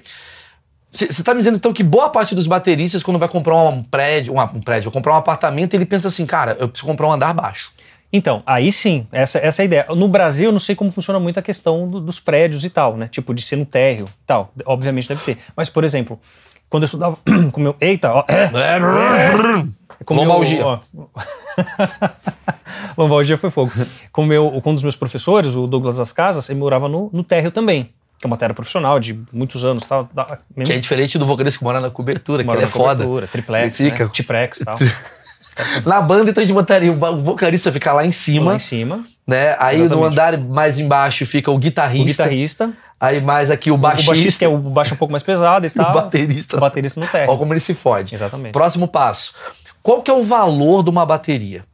[0.93, 4.33] Você tá me dizendo então que boa parte dos bateristas, quando vai comprar um prédio,
[4.33, 7.35] um, um prédio, comprar um apartamento, ele pensa assim, cara, eu preciso comprar um andar
[7.35, 7.73] baixo.
[8.17, 9.87] Então, aí sim, essa, essa é a ideia.
[9.97, 12.97] No Brasil, eu não sei como funciona muito a questão do- dos prédios e tal,
[12.97, 13.09] né?
[13.11, 14.53] Tipo, de ser no térreo e tal.
[14.65, 15.39] Obviamente deve ter.
[15.57, 16.21] Mas, por exemplo,
[16.71, 17.19] quando eu estudava
[17.51, 17.75] com meu.
[17.81, 18.25] Eita, ó.
[20.05, 20.67] Com meu- Lombalgia.
[20.67, 20.79] ó.
[22.97, 23.73] Lombalgia foi fogo.
[24.13, 27.25] Com, meu, com um dos meus professores, o Douglas das Casas, ele morava no, no
[27.25, 27.91] térreo também.
[28.19, 30.09] Que é uma terra profissional de muitos anos tal.
[30.57, 33.05] Mesmo Que é diferente do vocalista que mora na cobertura, que mora ele é foda.
[33.05, 34.11] cobertura, Triplex, fica- né?
[34.13, 34.77] Tiprex e tal.
[35.87, 38.59] Na banda, então a gente botaria o o vocalista ficar lá em cima, Lá em
[38.59, 39.05] cima.
[39.27, 39.57] né?
[39.61, 40.13] Aí no Exatamente.
[40.13, 42.25] andar mais embaixo fica o guitarrista.
[42.25, 42.73] O guitarrista.
[43.01, 44.13] Aí mais aqui o O baixista.
[44.13, 45.91] baixista, que é o baixo um pouco mais pesado e tal.
[45.91, 46.57] o baterista.
[46.57, 47.39] O baterista no Olha térreo.
[47.39, 48.15] como ele se fode.
[48.15, 48.53] Exatamente.
[48.53, 49.35] Próximo passo.
[49.83, 51.65] Qual que é o valor de uma bateria?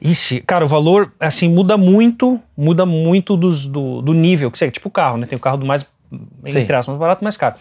[0.00, 4.70] Ixi, cara, o valor, assim, muda muito, muda muito dos, do, do nível, que você,
[4.70, 5.26] tipo o carro, né?
[5.26, 6.60] Tem o carro do mais, Sim.
[6.60, 7.56] entre aspas, mais barato, mais caro.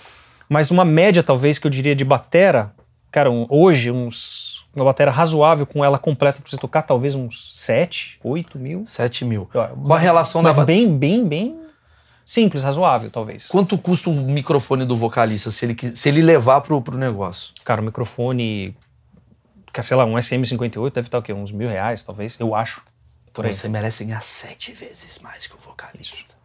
[0.47, 2.71] Mas uma média, talvez, que eu diria de batera,
[3.11, 7.51] cara, um- hoje, uns, uma batera razoável com ela completa pra você tocar, talvez uns
[7.55, 8.85] 7, 8 mil.
[8.85, 9.49] 7 mil.
[9.53, 11.59] Ó, Qual a relação da Mas ba- bem, bem, bem
[12.25, 13.47] simples, razoável, talvez.
[13.47, 17.53] Quanto custa o microfone do vocalista se ele, se ele levar pro, pro negócio?
[17.63, 18.75] Cara, o microfone,
[19.81, 21.33] sei lá, um SM58 deve estar o quê?
[21.33, 22.81] Uns mil reais, talvez, eu acho.
[23.33, 23.53] Por aí.
[23.53, 26.35] Você merece ganhar sete vezes mais que o vocalista.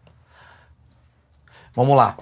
[1.75, 2.17] Vamos lá.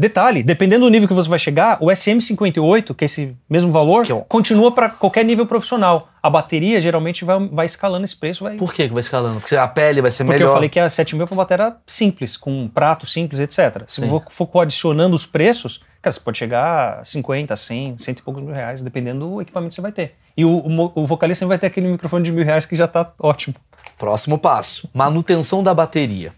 [0.00, 4.10] Detalhe, dependendo do nível que você vai chegar, o SM58, que é esse mesmo valor,
[4.10, 6.08] é continua para qualquer nível profissional.
[6.22, 8.42] A bateria geralmente vai, vai escalando esse preço.
[8.42, 8.56] Vai...
[8.56, 9.40] Por que vai escalando?
[9.40, 10.52] Porque a pele vai ser Porque melhor.
[10.52, 13.82] eu falei que a 7 mil é uma bateria simples, com um prato simples, etc.
[13.86, 14.22] Se Sim.
[14.30, 18.54] for, adicionando os preços, cara, você pode chegar a 50, 100, cento e poucos mil
[18.54, 20.14] reais, dependendo do equipamento que você vai ter.
[20.34, 23.12] E o, o, o vocalista vai ter aquele microfone de mil reais que já tá
[23.18, 23.54] ótimo.
[23.98, 24.88] Próximo passo.
[24.94, 26.32] Manutenção da bateria.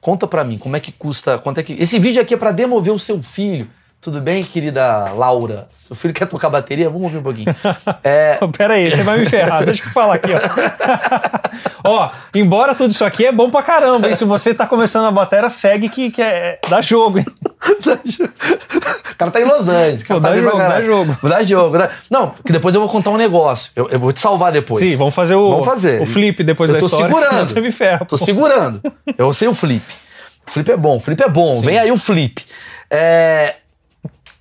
[0.00, 1.74] Conta pra mim, como é que custa, quanto é que...
[1.74, 3.68] Esse vídeo aqui é pra demover o seu filho
[4.00, 5.68] Tudo bem, querida Laura?
[5.74, 6.88] Seu filho quer tocar bateria?
[6.88, 7.54] Vamos ouvir um pouquinho.
[8.02, 9.62] É, Pera aí, você vai me ferrar.
[9.62, 10.38] Deixa eu falar aqui, ó.
[11.84, 14.14] ó, embora tudo isso aqui é bom pra caramba, hein?
[14.14, 17.26] Se você tá começando a bateria, segue que, que é, dá jogo, hein?
[19.12, 20.02] o cara tá em Los Angeles.
[20.02, 21.16] Pô, tá dá jogo, dá jogo.
[21.28, 21.78] Dá jogo.
[21.78, 23.70] dá- Não, que depois eu vou contar um negócio.
[23.76, 24.82] Eu, eu vou te salvar depois.
[24.82, 26.00] Sim, vamos fazer o, Vamos fazer.
[26.00, 27.46] o flip depois Eu da tô história, segurando.
[27.46, 27.98] você me ferra.
[27.98, 28.24] Tô pô.
[28.24, 28.80] segurando.
[29.18, 29.84] Eu sei o flip.
[30.48, 31.60] O flip é bom, o flip é bom.
[31.60, 32.46] Vem aí o flip.
[32.90, 33.56] É,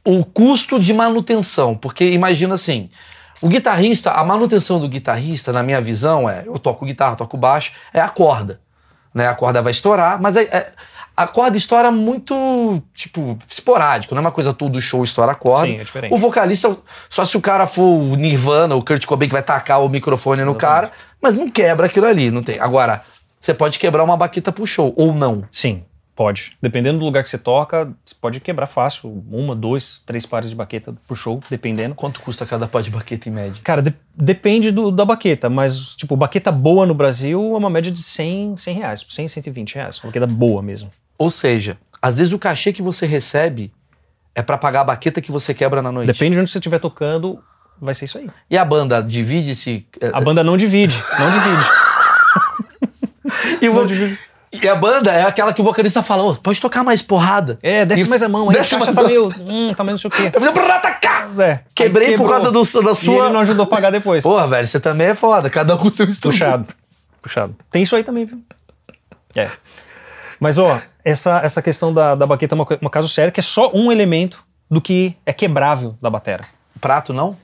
[0.06, 2.90] o custo de manutenção, porque imagina assim,
[3.42, 7.72] o guitarrista, a manutenção do guitarrista, na minha visão, é, eu toco guitarra, toco baixo,
[7.94, 8.60] é a corda.
[9.14, 9.28] Né?
[9.28, 10.72] A corda vai estourar, mas é- é-
[11.16, 15.68] a corda estoura muito, tipo, esporádico, não é uma coisa todo show estoura a corda.
[15.68, 16.14] Sim, é diferente.
[16.14, 16.78] O vocalista,
[17.10, 20.44] só se o cara for o Nirvana, o Kurt Cobain que vai tacar o microfone
[20.46, 22.60] no cara, mas não quebra aquilo ali, não tem.
[22.60, 23.04] Agora,
[23.40, 25.44] você pode quebrar uma baqueta pro show, ou não.
[25.52, 25.84] Sim,
[26.20, 26.52] pode.
[26.62, 29.24] Dependendo do lugar que você toca, você pode quebrar fácil.
[29.32, 31.96] Uma, dois, três pares de baqueta por show, dependendo.
[31.96, 33.62] Quanto custa cada pá de baqueta em média?
[33.64, 37.90] Cara, de- depende do- da baqueta, mas, tipo, baqueta boa no Brasil é uma média
[37.90, 39.98] de 100, 100 reais, 100, 120 reais.
[40.00, 40.90] Uma baqueta boa mesmo.
[41.18, 43.72] Ou seja, às vezes o cachê que você recebe
[44.36, 46.08] é pra pagar a baqueta que você quebra na noite.
[46.08, 47.40] Depende de onde você estiver tocando,
[47.82, 48.30] vai ser isso aí.
[48.50, 49.88] E a banda divide-se.
[50.12, 51.66] A banda não divide, não divide.
[53.64, 54.29] e, divide.
[54.52, 57.58] E a banda é aquela que o vocalista fala: "Ô, pode tocar mais porrada.
[57.62, 59.74] É, desce E- mais a mão aí, a desce caixa mais tá a- meio, hum,
[59.76, 60.32] tá meio não sei o quê.
[60.34, 61.30] Eu atacar!
[61.40, 64.24] É, Quebrei por causa do- da E sua- ele não ajudou a pagar depois.
[64.24, 66.40] Porra, velho, você também é foda, cada um com seu instrumento.
[66.42, 66.66] Puxado.
[67.22, 67.56] Puxado.
[67.70, 68.42] Tem isso aí também, viu?
[69.36, 69.50] É.
[70.40, 73.44] Mas, ó, essa, essa questão da, da baqueta é uma, uma caso sério, que é
[73.44, 74.40] só um elemento
[74.72, 76.46] do que é quebrável da batera.
[76.80, 77.36] Prato, não?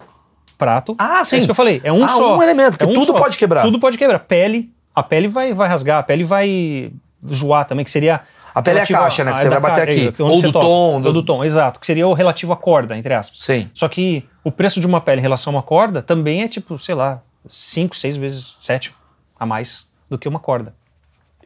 [0.57, 0.95] Prato.
[0.97, 1.35] Ah, sim.
[1.35, 1.81] É isso que eu falei.
[1.83, 2.37] É um Ah, só.
[2.37, 3.13] um elemento, porque É um tudo só.
[3.13, 3.63] pode quebrar.
[3.63, 4.19] Tudo pode quebrar.
[4.19, 4.71] Pele.
[4.95, 6.91] A pele vai, vai rasgar, a pele vai
[7.27, 8.21] zoar também, que seria.
[8.53, 10.05] A pele é a caixa, né, que você da vai bater ca- aqui.
[10.21, 10.65] é, onde Ou do toca.
[10.65, 11.79] tom, do- Ou do tom, exato.
[11.79, 13.39] Que seria o relativo à corda, entre aspas.
[13.41, 13.69] Sim.
[13.73, 16.79] Só que o preço de uma pele em relação a uma corda também é tipo,
[16.79, 18.93] sei lá, 5, 6 vezes, 7
[19.37, 20.73] a mais do que uma corda.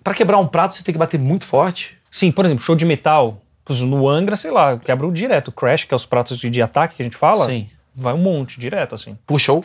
[0.04, 1.98] Pra quebrar um prato, você tem que bater muito forte.
[2.12, 3.42] Sim, por exemplo, show de metal,
[3.82, 5.52] no Angra, sei lá, quebra o direto.
[5.52, 7.68] Crash, que é os pratos de, de ataque que a gente fala, Sim.
[7.96, 9.18] vai um monte, direto, assim.
[9.28, 9.64] Puxou.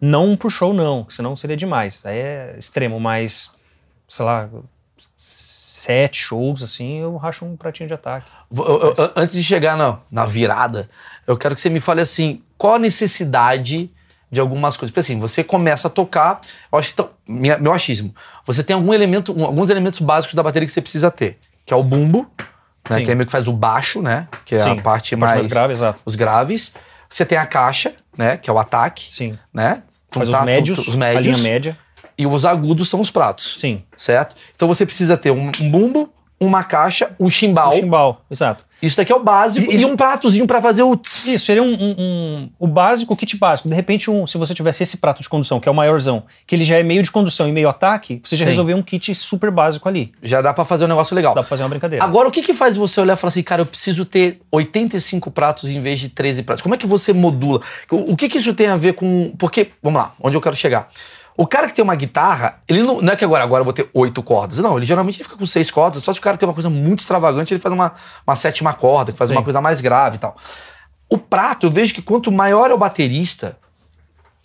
[0.00, 2.00] Não por show, não, senão seria demais.
[2.04, 3.50] Aí é extremo, mas,
[4.08, 4.48] sei lá,
[5.16, 8.26] sete shows, assim, eu racho um pratinho de ataque.
[8.54, 10.88] Eu- eu- antes de chegar na, na virada,
[11.26, 13.90] eu quero que você me fale assim: qual a necessidade
[14.30, 14.90] de algumas coisas?
[14.90, 16.40] Porque assim, você começa a tocar,
[16.72, 16.94] eu acho
[17.26, 18.14] minha- meu achismo.
[18.46, 21.72] Você tem algum elemento, um- alguns elementos básicos da bateria que você precisa ter, que
[21.72, 22.30] é o bumbo,
[22.88, 24.28] né, que é meio que faz o baixo, né?
[24.44, 26.00] Que é Sim, a parte, a parte mais, mais grave, exato.
[26.04, 26.74] Os graves.
[27.08, 28.36] Você tem a caixa, né?
[28.36, 29.36] Que é o ataque, Sim.
[29.52, 29.82] né?
[30.10, 31.78] Faz os médios, os a médios linha média.
[32.18, 33.58] e os agudos são os pratos.
[33.58, 33.82] Sim.
[33.96, 34.36] Certo?
[34.54, 37.70] Então você precisa ter um, um bumbo, uma caixa, um chimbal.
[37.70, 38.64] O chimbal, exato.
[38.82, 39.70] Isso daqui é o básico.
[39.70, 40.96] E- isso- E um pratozinho pra fazer o.
[40.96, 41.34] tss.
[41.34, 43.68] Isso, seria um, um- um- o básico, o kit básico.
[43.68, 46.54] De repente, um, se você tivesse esse prato de condução, que é o maiorzão, que
[46.54, 48.50] ele já é meio de condução e meio ataque, você já Sim.
[48.50, 50.12] resolveu um kit super básico ali.
[50.22, 51.34] Já dá pra fazer um negócio legal.
[51.34, 52.04] Dá pra fazer uma brincadeira.
[52.04, 55.30] Agora, o que que faz você olhar e falar assim, cara, eu preciso ter 85
[55.30, 56.62] pratos em vez de 13 pratos?
[56.62, 57.60] Como é que você modula?
[57.90, 59.32] O, o que que isso tem a ver com...
[59.38, 60.88] Porque, vamos lá, onde eu quero chegar.
[61.40, 63.72] O cara que tem uma guitarra, ele não, não é que agora, agora eu vou
[63.72, 64.58] ter oito cordas.
[64.58, 66.04] Não, ele geralmente ele fica com seis cordas.
[66.04, 67.94] Só se o cara tem uma coisa muito extravagante, ele faz uma,
[68.26, 69.36] uma sétima corda, que faz Sim.
[69.36, 70.36] uma coisa mais grave e tal.
[71.08, 73.56] O prato, eu vejo que quanto maior é o baterista,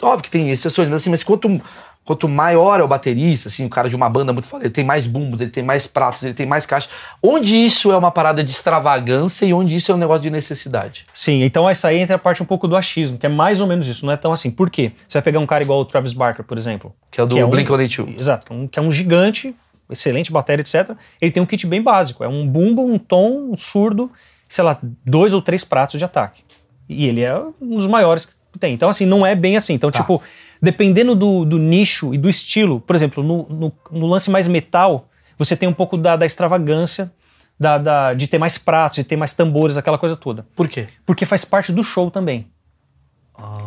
[0.01, 1.61] Óbvio que tem exceções, mas assim, mas quanto,
[2.05, 4.83] quanto maior é o baterista, assim, o cara de uma banda muito foda, ele tem
[4.85, 6.87] mais bumbos, ele tem mais pratos, ele tem mais caixa.
[7.21, 11.05] Onde isso é uma parada de extravagância e onde isso é um negócio de necessidade?
[11.13, 13.65] Sim, então essa aí entra a parte um pouco do achismo, que é mais ou
[13.67, 14.51] menos isso, não é tão assim.
[14.51, 14.91] Por quê?
[15.07, 16.93] Você vai pegar um cara igual o Travis Barker, por exemplo.
[17.09, 18.19] Que é o do um- Blink-182.
[18.19, 19.55] Exato, que é um, que é um gigante,
[19.89, 20.91] excelente bateria, etc.
[21.19, 24.11] Ele tem um kit bem básico, é um bumbo, um tom, um surdo,
[24.47, 26.43] sei lá, dois ou três pratos de ataque.
[26.87, 28.73] E ele é um dos maiores que tem.
[28.75, 29.73] Então, assim, não é bem assim.
[29.73, 29.99] Então, Tá.
[30.01, 30.21] tipo,
[30.65, 35.07] dependendo do, do nicho e do estilo, por exemplo, no, no, no lance mais metal,
[35.37, 37.11] você tem um pouco da, da extravagância,
[37.59, 40.87] da, da- de ter mais pratos, de ter mais tambores, aquela coisa toda Por quê?
[41.05, 42.47] porque faz parte do show também.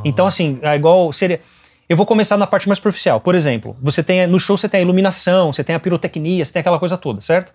[0.04, 1.40] Então, assim, é igual seria.
[1.88, 3.20] Eu vou começar na parte mais superficial.
[3.20, 6.52] Por exemplo, você tem no show você tem a iluminação, você tem a pirotecnia, você
[6.52, 7.52] tem aquela coisa toda, certo?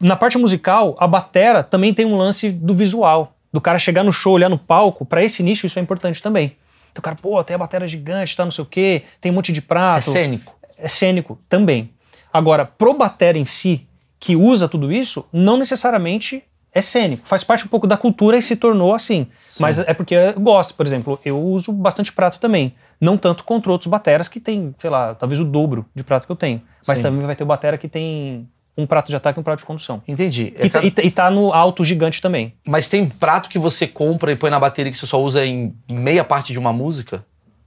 [0.00, 4.12] Na parte musical, a batera também tem um lance do visual, do cara chegar no
[4.12, 5.04] show, olhar no palco.
[5.04, 6.56] Pra esse nicho isso é importante também.
[6.98, 9.34] Então, o cara, pô, tem a batera gigante, tá, não sei o quê, tem um
[9.36, 10.52] monte de É prato cênico.
[10.76, 11.90] é cênico também.
[12.32, 13.86] Agora, pro batera em si,
[14.18, 16.42] que usa tudo isso, não necessariamente
[16.74, 17.26] é cênico.
[17.26, 19.26] Faz parte um pouco da cultura e se tornou assim.
[19.58, 22.74] Mas é porque eu gosto, por exemplo, eu uso bastante prato também.
[23.00, 26.32] Não tanto contra outros bateras que tem, sei lá, talvez o dobro de prato que
[26.32, 26.60] eu tenho.
[26.86, 27.04] Mas Sim.
[27.04, 29.64] também vai ter o batera que tem um prato de ataque e um prato de
[29.66, 30.00] condução.
[30.06, 30.54] Entendi.
[30.56, 32.54] É E, tá- cada- e tá- e tá no alto gigante também.
[32.66, 35.74] Mas tem prato que você compra e põe na bateria que você só usa em
[35.90, 37.24] meia parte de uma música?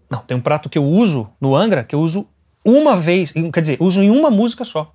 [0.09, 2.27] Não, tem um prato que eu uso no Angra que eu uso
[2.63, 4.93] uma vez, quer dizer, uso em uma música só.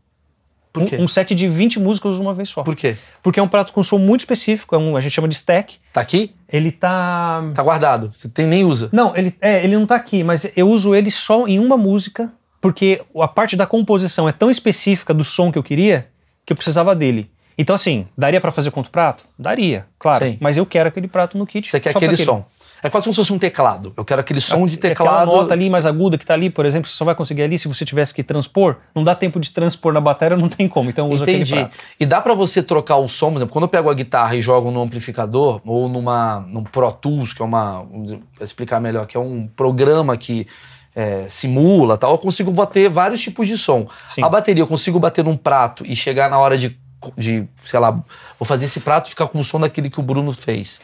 [0.73, 0.97] Por quê?
[0.97, 2.63] Um, um set de 20 músicas eu uso uma vez só.
[2.63, 2.97] Por quê?
[3.23, 5.77] Porque é um prato com som muito específico, é um, a gente chama de stack.
[5.93, 6.35] Tá aqui?
[6.53, 7.43] Ele tá.
[7.55, 8.11] Tá guardado.
[8.15, 8.89] Você tem, nem usa.
[8.93, 12.31] Não, ele, é, ele não tá aqui, mas eu uso ele só em uma música,
[12.67, 16.09] porque a parte da composição é tão específica do som que eu queria
[16.45, 17.31] que eu precisava dele.
[17.57, 19.23] Então, assim, daria pra fazer com outro prato?
[19.39, 20.25] Daria, claro.
[20.25, 20.37] Sim.
[20.41, 21.71] Mas eu quero aquele prato no kit.
[21.71, 22.45] Você quer aquele som.
[22.83, 23.95] É quase como se fosse um teclado.
[23.97, 25.27] Eu quero aquele som de Aquela teclado.
[25.31, 27.69] nota ali mais aguda que tá ali, por exemplo, você só vai conseguir ali se
[27.69, 28.79] você tivesse que transpor.
[28.93, 30.91] Não dá tempo de transpor na bateria, não tem como.
[30.91, 31.53] Então eu uso Entendi.
[31.53, 31.85] aquele prato.
[32.01, 34.43] E dá pra você trocar o som, por exemplo, quando eu pego a guitarra e
[34.43, 37.87] jogo no amplificador ou numa num Pro Tools, que é uma,
[38.35, 40.49] pra explicar melhor, que é um programa que
[40.97, 43.87] é, simula, tal, eu consigo bater vários tipos de som.
[44.09, 44.25] Sim.
[44.25, 46.77] A bateria eu consigo bater num prato e chegar na hora de
[47.17, 47.93] de, sei lá,
[48.39, 50.81] vou fazer esse prato ficar com o som daquele que o Bruno fez.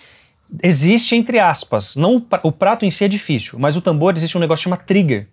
[0.62, 4.14] Existe entre aspas, não o pra- o prato em si é difícil, mas o tambor
[4.16, 5.26] existe um negócio que chama trigger,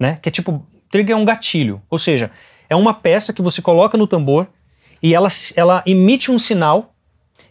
[0.00, 0.18] né?
[0.22, 2.30] Que é tipo, trigger é um gatilho, ou seja,
[2.68, 4.46] é uma peça que você coloca no tambor
[5.02, 6.94] e ela, ela emite um sinal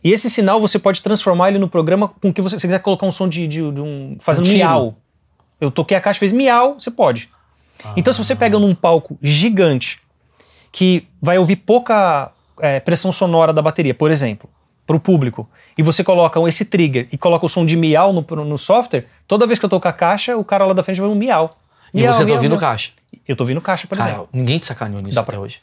[0.03, 3.05] e esse sinal você pode transformar ele no programa com que você, você quiser colocar
[3.05, 4.97] um som de, de- de um fazendo Um miau.
[5.63, 7.29] Eu toquei a caixa fez miau, você pode.
[7.97, 9.99] Então se você pega num palco gigante
[10.71, 14.49] que vai ouvir pouca é, pressão sonora da bateria, por exemplo,
[14.85, 15.47] para o público,
[15.77, 19.45] e você coloca esse trigger e coloca o som de miau no, no software, toda
[19.47, 21.49] vez que eu tocar a caixa, o cara lá da frente vai um miau.
[21.93, 22.59] E Miau, você tá miau, ouvindo miau.
[22.59, 22.91] caixa.
[23.27, 24.29] Eu tô ouvindo caixa, por Cara, exemplo.
[24.33, 25.61] ninguém te sacaneou nisso Dá até pra- hoje.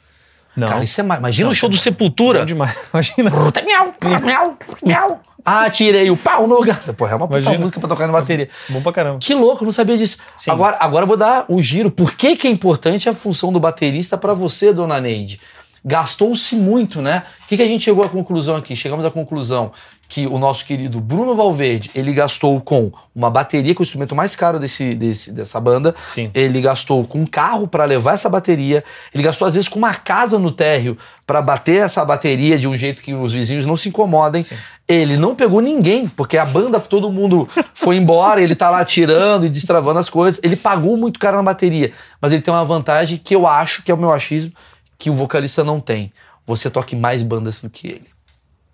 [0.57, 0.69] Não.
[0.69, 1.19] Cara, isso é mais.
[1.21, 2.41] Imagina Não, o show do é Sepultura.
[2.41, 2.77] Bom demais.
[2.93, 3.31] Imagina.
[3.31, 6.93] Miau, miau, miau, Ah, tirei o pau no gato.
[6.95, 7.59] Porra, é uma puta Imagina.
[7.61, 8.49] música pra tocar na bateria.
[8.69, 9.19] Bom pra caramba.
[9.21, 10.19] Que louco, não sabia disso.
[10.37, 10.51] Sim.
[10.51, 11.91] Agora, agora eu vou dar o giro.
[11.91, 15.41] Por que, que é importante a função do baterista pra você, dona Neide?
[15.85, 17.23] Gastou-se muito, né?
[17.45, 18.77] O que, que a gente chegou à conclusão aqui?
[18.77, 19.73] Chegamos à conclusão
[20.11, 24.13] que o nosso querido Bruno Valverde, ele gastou com uma bateria, que é o instrumento
[24.13, 25.95] mais caro desse, desse- dessa banda.
[26.13, 26.33] Sim.
[26.35, 28.83] Ele gastou com um carro pra levar essa bateria.
[29.15, 32.77] Ele gastou, às vezes, com uma casa no térreo pra bater essa bateria de um
[32.77, 34.45] jeito que os vizinhos não se incomodem.
[34.89, 39.47] Ele não pegou ninguém, porque a banda, todo mundo foi embora, ele tá lá tirando
[39.47, 40.41] e destravando as coisas.
[40.43, 43.93] Ele pagou muito caro na bateria, mas ele tem uma vantagem que eu acho, que
[43.93, 44.51] é o meu achismo,
[44.99, 46.13] que o vocalista não tem.
[46.45, 48.07] Você toca em mais bandas do que ele.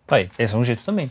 [0.09, 1.11] Aí, esse é um jeito também.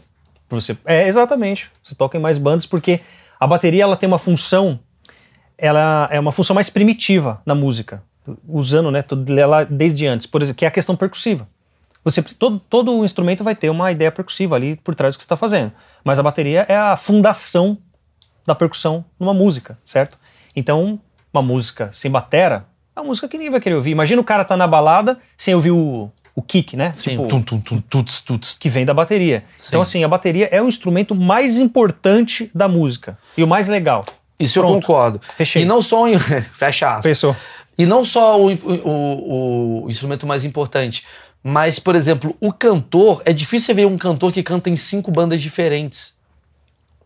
[0.49, 1.71] Você, é, exatamente.
[1.83, 3.01] Você toca em mais bandas porque
[3.39, 4.79] a bateria ela tem uma função,
[5.57, 8.03] ela é uma função mais primitiva na música,
[8.47, 11.47] usando né, tudo ela desde antes, por exemplo, que é a questão percussiva.
[12.03, 15.25] Você, todo, todo instrumento vai ter uma ideia percussiva ali por trás do que você
[15.25, 15.71] está fazendo,
[16.03, 17.77] mas a bateria é a fundação
[18.45, 20.19] da percussão numa música, certo?
[20.55, 20.99] Então,
[21.33, 23.91] uma música sem batera é uma música que ninguém vai querer ouvir.
[23.91, 26.91] Imagina o cara tá na balada sem ouvir o, o kick, né?
[26.93, 28.57] Sim, tum, tum, tum, tuts, tuts.
[28.59, 29.45] que vem da bateria.
[29.55, 29.67] Sim.
[29.69, 34.03] Então, assim, a bateria é o instrumento mais importante da música e o mais legal.
[34.37, 34.81] Isso eu Pronto.
[34.81, 35.21] concordo.
[35.37, 35.61] Fechei.
[35.61, 36.19] E não só em...
[36.53, 37.03] Fecha aspas.
[37.05, 37.35] Pensou?
[37.77, 41.05] E não só o, o- o instrumento mais importante,
[41.43, 43.21] mas, por exemplo, o cantor.
[43.25, 46.15] É difícil você ver um cantor que canta em cinco bandas diferentes.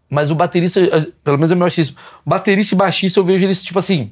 [0.09, 1.67] Mas o baterista, eh, pelo menos é o meu
[2.25, 4.11] baterista e baixista eu vejo eles tipo assim.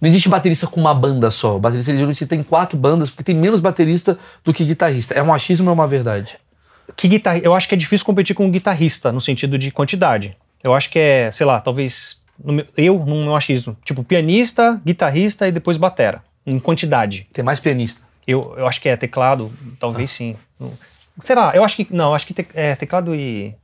[0.00, 1.56] Não existe baterista com uma banda só.
[1.56, 5.14] O baterista ele geralmente tem quatro bandas, porque tem menos baterista do que guitarrista.
[5.14, 6.38] É um achismo ou é uma verdade?
[6.96, 7.38] Que guitarra...
[7.38, 10.36] Eu acho que é difícil competir com um guitarrista no sentido de quantidade.
[10.62, 12.18] Eu acho que é, sei lá, talvez.
[12.44, 16.22] meu- eu, no meu achismo, tipo, pianista, guitarrista e depois batera.
[16.46, 17.26] Em quantidade.
[17.32, 18.00] Tem mais pianista.
[18.26, 20.36] Eu, eu acho que é teclado, talvez sim.
[20.60, 20.72] Não-
[21.22, 21.52] Será?
[21.54, 21.86] Eu acho que.
[21.90, 23.54] Não, acho que te- é teclado e.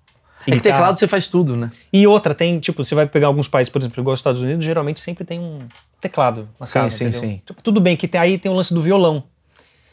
[0.47, 0.77] e É que guitarra.
[0.77, 1.71] teclado você faz tudo, né?
[1.93, 4.65] E outra, tem, tipo, você vai pegar alguns países, por exemplo, igual os Estados Unidos,
[4.65, 5.59] geralmente sempre tem um
[6.01, 6.97] teclado na Sim, casa.
[6.97, 7.21] sim, entendeu?
[7.21, 7.43] sim.
[7.47, 9.23] Tipo, tudo bem que tem, aí tem o lance do violão.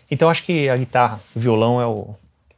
[0.09, 2.15] Então eu acho que a guitarra, o violão é o.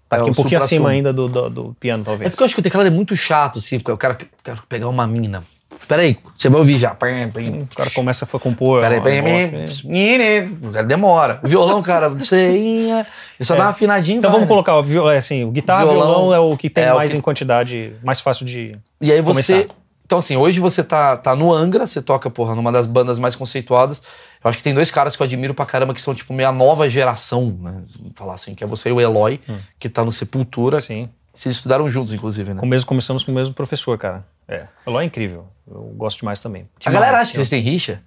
[0.07, 2.29] Tá É aqui o um pouquinho acima ainda do, do, do piano, É talvez.
[2.31, 4.87] porque eu acho que o teclado é muito chato, assim, porque o cara quer pegar
[4.89, 5.43] uma mina.
[5.87, 6.91] Peraí, você vai ouvir já.
[6.93, 8.81] O cara começa a compor.
[8.81, 10.49] Peraí, peraí, né?
[10.61, 11.39] O cara demora.
[11.43, 13.05] O violão, cara, você
[13.41, 14.17] só dá uma afinadinha.
[14.19, 14.63] Então vai, vamos né?
[14.63, 17.17] colocar, o é assim, o guitarra, Violão violão, é o que tem é mais que-
[17.17, 18.77] em quantidade, mais fácil de.
[19.01, 19.53] E aí você.
[19.53, 19.75] começar.
[20.05, 23.35] Então, assim, hoje você tá, tá no Angra, você toca, porra, numa das bandas mais
[23.35, 24.01] conceituadas.
[24.43, 26.49] Eu acho que tem dois caras que eu admiro pra caramba, que são, tipo, meio
[26.49, 27.81] a nova geração, né?
[27.97, 29.39] Vamos falar assim, que é você e o Eloy,
[29.79, 30.77] que tá no Sepultura.
[30.77, 30.81] Hum.
[30.81, 31.09] Sim.
[31.33, 32.59] Vocês estudaram juntos, inclusive, né?
[32.59, 34.25] Com mesmo, começamos com o mesmo professor, cara.
[34.51, 34.67] É.
[34.85, 35.47] O Eloy é incrível.
[35.67, 36.67] Eu gosto demais também.
[36.85, 38.03] A galera acha que vocês têm rixa?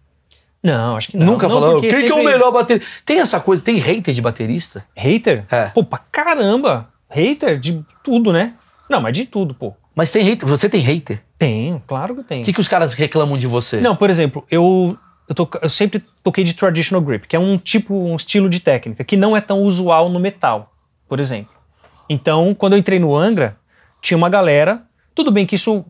[0.63, 1.27] Não, acho que não.
[1.27, 1.81] Nunca não, falou.
[1.81, 2.87] Quem que é o sempre- melhor baterista?
[3.05, 4.85] Tem essa coisa, tem hater de baterista?
[4.97, 5.45] Hater?
[5.51, 5.67] É.
[5.67, 6.89] Pô, pra caramba.
[7.09, 8.55] Hater de tudo, né?
[8.89, 9.75] Não, mas de tudo, pô.
[9.95, 10.49] Mas tem hater.
[10.49, 11.23] Você tem hater?
[11.39, 12.43] Tem, claro que tem.
[12.43, 13.81] O que, que os caras reclamam de você?
[13.81, 17.57] Não, por exemplo, eu eu, to, eu sempre toquei de traditional grip, que é um
[17.57, 20.73] tipo, um estilo de técnica que não é tão usual no metal,
[21.09, 21.55] por exemplo.
[22.09, 23.57] Então, quando eu entrei no Angra,
[24.03, 24.83] tinha uma galera.
[25.15, 25.85] Tudo bem que isso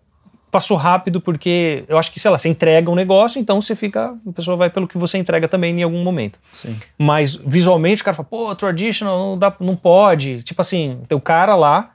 [0.55, 4.15] passou rápido, porque eu acho que, sei lá, você entrega um negócio, então você fica.
[4.25, 6.39] A pessoa vai pelo que você entrega também em algum momento.
[6.53, 6.79] Sim.
[6.97, 10.45] Mas visualmente o cara fala, pô, traditional não, dá, não pode.
[10.45, 11.91] Tipo assim, tem o cara lá,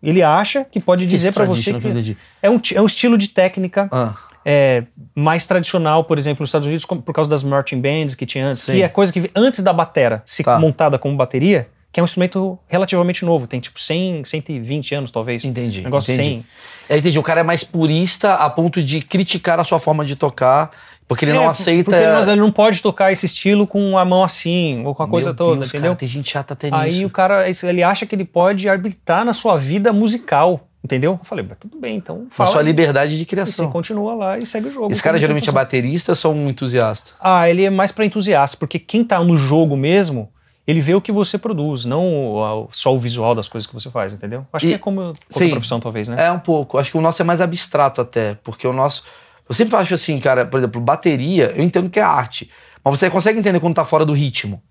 [0.00, 3.88] ele acha que pode dizer para você que é um, é um estilo de técnica.
[3.90, 4.14] Ah.
[4.46, 4.84] É,
[5.14, 8.62] mais tradicional, por exemplo, nos Estados Unidos, por causa das marching bands que tinha antes,
[8.62, 8.74] Sim.
[8.74, 10.60] que é coisa que antes da batera ser Tá.
[10.60, 15.44] montada como bateria, que é um instrumento relativamente novo, tem tipo 100, 120 anos talvez.
[15.44, 15.80] Entendi.
[15.80, 16.28] Negócio entendi.
[16.28, 16.46] 100.
[16.88, 17.18] É, entendi.
[17.20, 20.72] O cara é mais purista a ponto de criticar a sua forma de tocar,
[21.06, 21.92] porque ele É, não aceita.
[21.92, 25.08] Porque ele, ele não pode tocar esse estilo com a mão assim, ou com a
[25.08, 25.90] coisa Meu toda, Deus, entendeu?
[25.90, 27.06] Cara, tem gente chata até Aí nisso.
[27.06, 31.12] o cara, ele acha que ele pode arbitrar na sua vida musical, entendeu?
[31.12, 32.50] Eu falei, mas tudo bem, então fala.
[32.50, 33.70] sua liberdade de E você criação.
[33.70, 34.90] continua lá e segue o jogo.
[34.90, 37.12] Esse cara geralmente é baterista ou só um entusiasta?
[37.20, 40.28] Ah, ele é mais pra entusiasta, porque quem tá no jogo mesmo,
[40.66, 44.12] ele vê o que você produz, não só o visual das coisas que você faz,
[44.14, 44.46] entendeu?
[44.52, 45.00] Acho E- que é como
[45.30, 45.50] qualquer sim.
[45.50, 46.26] profissão, talvez, né?
[46.26, 46.78] É um pouco.
[46.78, 49.04] Acho que o nosso é mais abstrato até, porque o nosso.
[49.48, 52.50] Eu sempre acho assim, cara, por exemplo, bateria, eu entendo que é arte.
[52.82, 54.62] Mas você consegue entender quando tá fora do ritmo.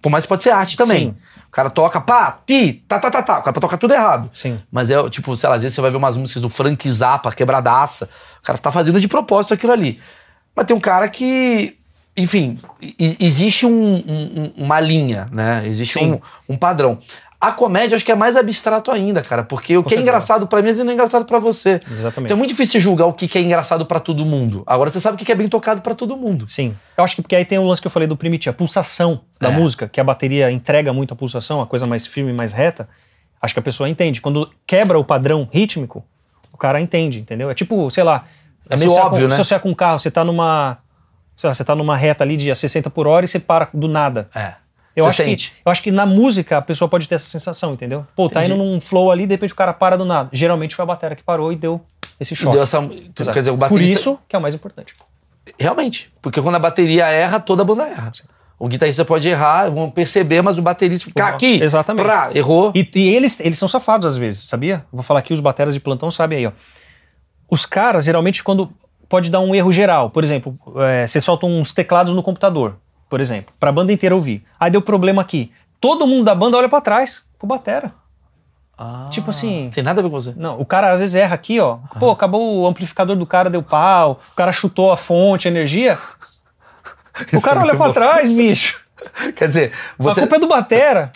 [0.00, 1.08] Por mais que pode ser arte também.
[1.10, 1.16] Sim.
[1.48, 3.38] O cara toca pá, ti, tá, tá, tá, tá.
[3.38, 4.30] O cara tocar tudo errado.
[4.32, 4.60] Sim.
[4.70, 7.32] Mas é, tipo, sei lá, às vezes você vai ver umas músicas do Frank Zappa,
[7.32, 8.08] quebradaça.
[8.40, 9.98] O cara tá fazendo de propósito aquilo ali.
[10.54, 11.76] Mas tem um cara que.
[12.16, 12.58] Enfim,
[12.98, 14.02] existe um- um-
[14.56, 15.62] um- uma linha, né?
[15.66, 16.98] Existe um, um padrão.
[17.38, 20.46] A comédia acho que é mais abstrato ainda, cara, porque o Com que é engraçado
[20.46, 21.82] pra mim não é engraçado pra você.
[21.90, 22.24] Exatamente.
[22.24, 24.62] Então é muito difícil julgar o que é engraçado pra todo mundo.
[24.66, 26.48] Agora você sabe o que é bem tocado pra todo mundo.
[26.48, 26.74] Sim.
[26.96, 29.20] Eu acho que porque aí tem o lance que eu falei do primitivo, a pulsação
[29.38, 29.52] da É.
[29.52, 32.88] música, que a bateria entrega muito a pulsação, a coisa mais firme, mais reta.
[33.40, 34.22] Acho que a pessoa entende.
[34.22, 36.02] Quando quebra o padrão rítmico,
[36.50, 37.50] o cara entende, entendeu?
[37.50, 38.24] É tipo, sei lá.
[38.68, 39.34] É meio associar óbvio, né?
[39.34, 40.78] Associar com um carro, você tá numa.
[41.36, 43.68] Sei lá, você tá numa reta ali de a 60 por hora e você para
[43.74, 44.28] do nada.
[44.34, 44.54] É.
[44.94, 45.50] Eu você acho, sente.
[45.50, 48.06] que, eu acho que na música a pessoa pode ter essa sensação, entendeu?
[48.16, 48.54] Pô, tá Entendi.
[48.58, 50.30] indo num flow ali, de repente o cara para do nada.
[50.32, 51.82] Geralmente foi a bateria que parou e deu
[52.18, 52.54] esse choque.
[52.54, 53.32] Deu essa, Exato.
[53.34, 54.94] quer dizer, o Por baterista, isso que é o mais importante.
[55.58, 56.10] Realmente.
[56.22, 58.10] Porque quando a bateria erra, toda a banda erra.
[58.58, 61.28] O guitarrista pode errar, vão perceber, mas o baterista fica Uhum.
[61.34, 61.62] aqui.
[61.62, 62.08] Exatamente.
[62.34, 62.72] Errou.
[62.74, 64.84] E, e eles, eles são safados às vezes, sabia?
[64.90, 66.52] Vou falar aqui, os bateras de plantão sabem aí, ó.
[67.50, 68.72] Os caras, geralmente, quando
[69.08, 72.76] pode dar um erro geral, por exemplo, é, você solta uns teclados no computador,
[73.08, 74.44] por exemplo, pra banda inteira ouvir.
[74.58, 75.52] Aí deu problema aqui.
[75.80, 77.92] Todo mundo da banda olha pra trás, pro batera.
[78.78, 80.34] Ah, Tipo assim- Tem nada a ver com você.
[80.36, 81.78] Não, o cara às vezes erra aqui, ó.
[81.98, 84.20] Pô, acabou o amplificador do cara, deu pau.
[84.32, 85.98] O cara chutou a fonte, a energia.
[87.32, 87.92] O Isso cara é olha bom.
[87.92, 88.78] trás, bicho.
[89.34, 90.20] Quer dizer, você.
[90.20, 91.10] A culpa é do batera.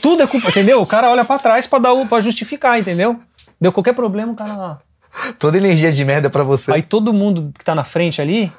[0.00, 0.80] Tudo é culpa, entendeu?
[0.80, 3.20] O cara olha pra trás pra dar o, para justificar, entendeu?
[3.60, 4.78] Deu qualquer problema, o cara.
[5.38, 6.72] Toda energia de merda é pra você.
[6.72, 8.52] Aí todo mundo que tá na frente ali,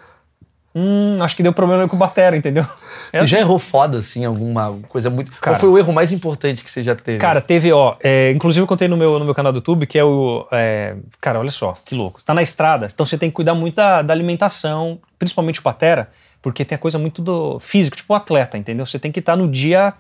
[0.74, 2.66] hum, acho que deu problema com o batera, entendeu?
[3.12, 5.32] É Você já errou foda, assim, alguma coisa muito.
[5.32, 5.56] Cara.
[5.56, 7.20] Qual foi o erro mais importante que você já teve?
[7.20, 9.98] Cara, teve, ó, é, inclusive eu contei no meu, no meu canal do YouTube, que
[9.98, 10.48] é o.
[10.52, 12.20] é, cara, olha só, que louco.
[12.20, 15.64] Você tá na estrada, então você tem que cuidar muito da, da alimentação, principalmente o
[15.64, 16.10] patera,
[16.42, 18.86] porque tem a coisa muito do físico, tipo o atleta, entendeu?
[18.86, 19.94] Você tem que estar no dia,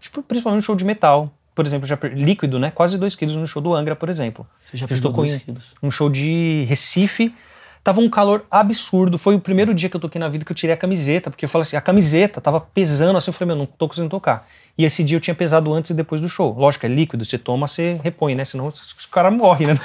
[0.00, 1.32] tipo, principalmente no show de metal.
[1.58, 2.70] Por exemplo, já líquido, né?
[2.72, 4.46] Quase 2 quilos no show do Angra, por exemplo.
[4.64, 5.64] Você já Eu perdeu tocou dois em quilos.
[5.82, 7.34] um show de Recife.
[7.82, 9.18] Tava um calor absurdo.
[9.18, 11.44] Foi o primeiro dia que eu toquei na vida que eu tirei a camiseta, porque
[11.44, 14.46] eu falei assim, a camiseta tava pesando assim, eu falei, meu, não tô conseguindo tocar.
[14.76, 16.54] E esse dia eu tinha pesado antes e depois do show.
[16.56, 18.44] Lógico, é líquido, você toma, você repõe, né?
[18.44, 18.72] Senão o
[19.10, 19.78] cara morre, né?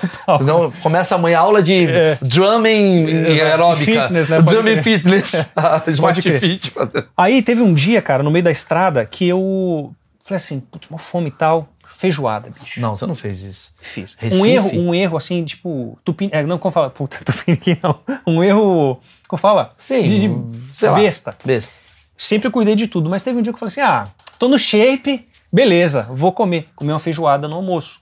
[0.46, 2.18] Não, começa amanhã a aula de É.
[2.22, 4.04] drumming e aeróbica.
[4.04, 4.42] Fitness, né?
[4.44, 5.50] Drumming fitness.
[5.56, 6.72] Ah, Smart fit.
[7.18, 9.92] Aí teve um dia, cara, no meio da estrada, que eu
[10.34, 12.80] falei assim, putz, uma fome e tal, feijoada, bicho.
[12.80, 13.74] Não, você não fez isso.
[13.82, 14.16] Fiz.
[14.18, 14.42] Recife?
[14.42, 16.90] Um erro, um erro assim, tipo, tupin, é, não, como fala?
[16.90, 18.00] Puta, tupiniquim não.
[18.26, 19.74] Um erro, como fala?
[19.78, 20.96] Sim, De, de sei lá.
[20.96, 21.38] besta.
[21.44, 21.74] Besta.
[22.18, 24.08] Sempre cuidei de tudo, mas teve um dia que eu falei assim: ah,
[24.40, 26.68] tô no shape, beleza, vou comer.
[26.76, 28.02] Comer uma feijoada no almoço.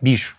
[0.00, 0.36] Bicho.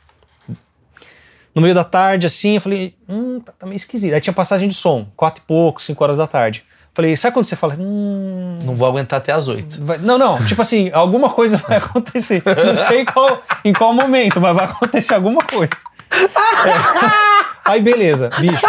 [1.53, 4.13] No meio da tarde, assim, eu falei, hum, tá, tá meio esquisito.
[4.13, 6.63] Aí tinha passagem de som, quatro e pouco, cinco horas da tarde.
[6.93, 8.59] Falei, sabe quando você fala, hum.
[8.63, 9.79] Não vou aguentar até as oito.
[10.01, 12.43] Não, não, tipo assim, alguma coisa vai acontecer.
[12.45, 15.71] Não sei qual, em qual momento, mas vai acontecer alguma coisa.
[16.11, 17.69] É.
[17.71, 18.65] Aí, beleza, bicho.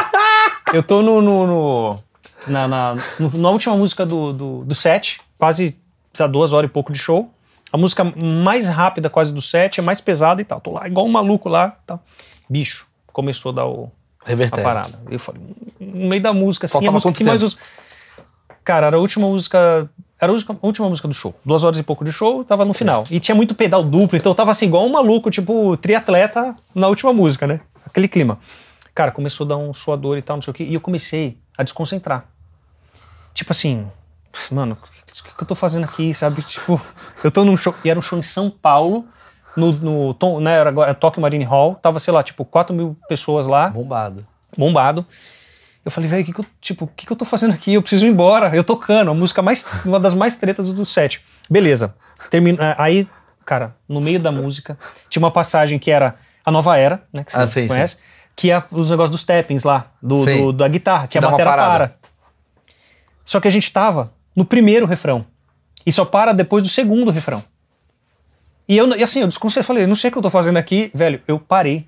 [0.72, 1.20] Eu tô no.
[1.20, 1.98] no, no-
[2.46, 2.96] na, na,
[3.34, 5.76] na última música do, do, do set, quase
[6.18, 7.32] lá, duas horas e pouco de show.
[7.72, 10.60] A música mais rápida, quase do set, é mais pesada e tal.
[10.60, 12.02] Tô lá igual um maluco lá e tal.
[12.50, 13.90] Bicho, começou a dar o,
[14.24, 14.64] a Revertério.
[14.64, 14.98] parada.
[15.08, 15.40] Eu falei,
[15.80, 17.56] no meio da música, assim, Faltava a música que mais tempo?
[18.64, 19.88] Cara, era a última música.
[20.20, 21.34] Era a última- música do show.
[21.44, 23.02] Duas horas e pouco de show, tava no final.
[23.10, 27.12] E tinha muito pedal duplo, então tava assim, igual um maluco, tipo, triatleta na última
[27.12, 27.60] música, né?
[27.84, 28.38] Aquele clima.
[28.94, 30.64] Cara, começou a dar um suador e tal, não sei o quê.
[30.64, 32.26] E eu comecei a desconcentrar.
[33.34, 33.86] Tipo assim,
[34.50, 36.42] mano, o que, que eu tô fazendo aqui, sabe?
[36.42, 36.80] Tipo,
[37.24, 39.04] eu tô num show, e era um show em São Paulo,
[39.56, 42.96] no, no Tom- né, era agora Tokyo Marine Hall, tava, sei lá, tipo, 4 mil
[43.08, 44.26] pessoas lá, Bombado.
[44.56, 45.06] bombado.
[45.84, 47.74] Eu falei, velho, que que eu, tipo, o que, que eu tô fazendo aqui?
[47.74, 48.54] Eu preciso ir embora.
[48.54, 51.20] Eu tocando, a música mais, uma das mais tretas do set.
[51.50, 51.94] Beleza.
[52.30, 53.08] Termina, é, aí,
[53.44, 54.78] cara, no meio da música,
[55.10, 56.14] tinha uma passagem que era
[56.44, 57.24] a nova era, né?
[57.24, 57.96] Que você Ah, sim, conhece.
[58.36, 60.38] Que é os negócios dos tappings lá, do, Sim.
[60.38, 61.94] do- da guitarra, que, Que a bateria para.
[63.24, 65.26] Só que a gente tava no primeiro refrão.
[65.84, 67.42] E só para depois do segundo refrão.
[68.68, 70.90] E eu, e assim, eu desconcertei, falei, não sei o que eu tô fazendo aqui,
[70.94, 71.20] velho.
[71.26, 71.86] Eu parei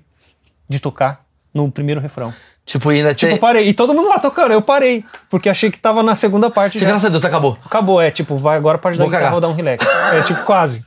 [0.67, 2.33] de tocar no primeiro refrão.
[2.65, 3.39] Tipo, ainda Tipo, tem.
[3.39, 3.69] parei.
[3.69, 5.03] E todo mundo lá tocando, eu parei.
[5.29, 6.79] Porque achei que tava na segunda parte.
[6.79, 6.89] Você, já.
[6.89, 7.57] graças a Deus, acabou.
[7.63, 9.35] Acabou, é tipo, vai agora pode dar Vou guitarra cagar.
[9.35, 9.85] ou dar um relax.
[10.13, 10.83] É tipo, quase.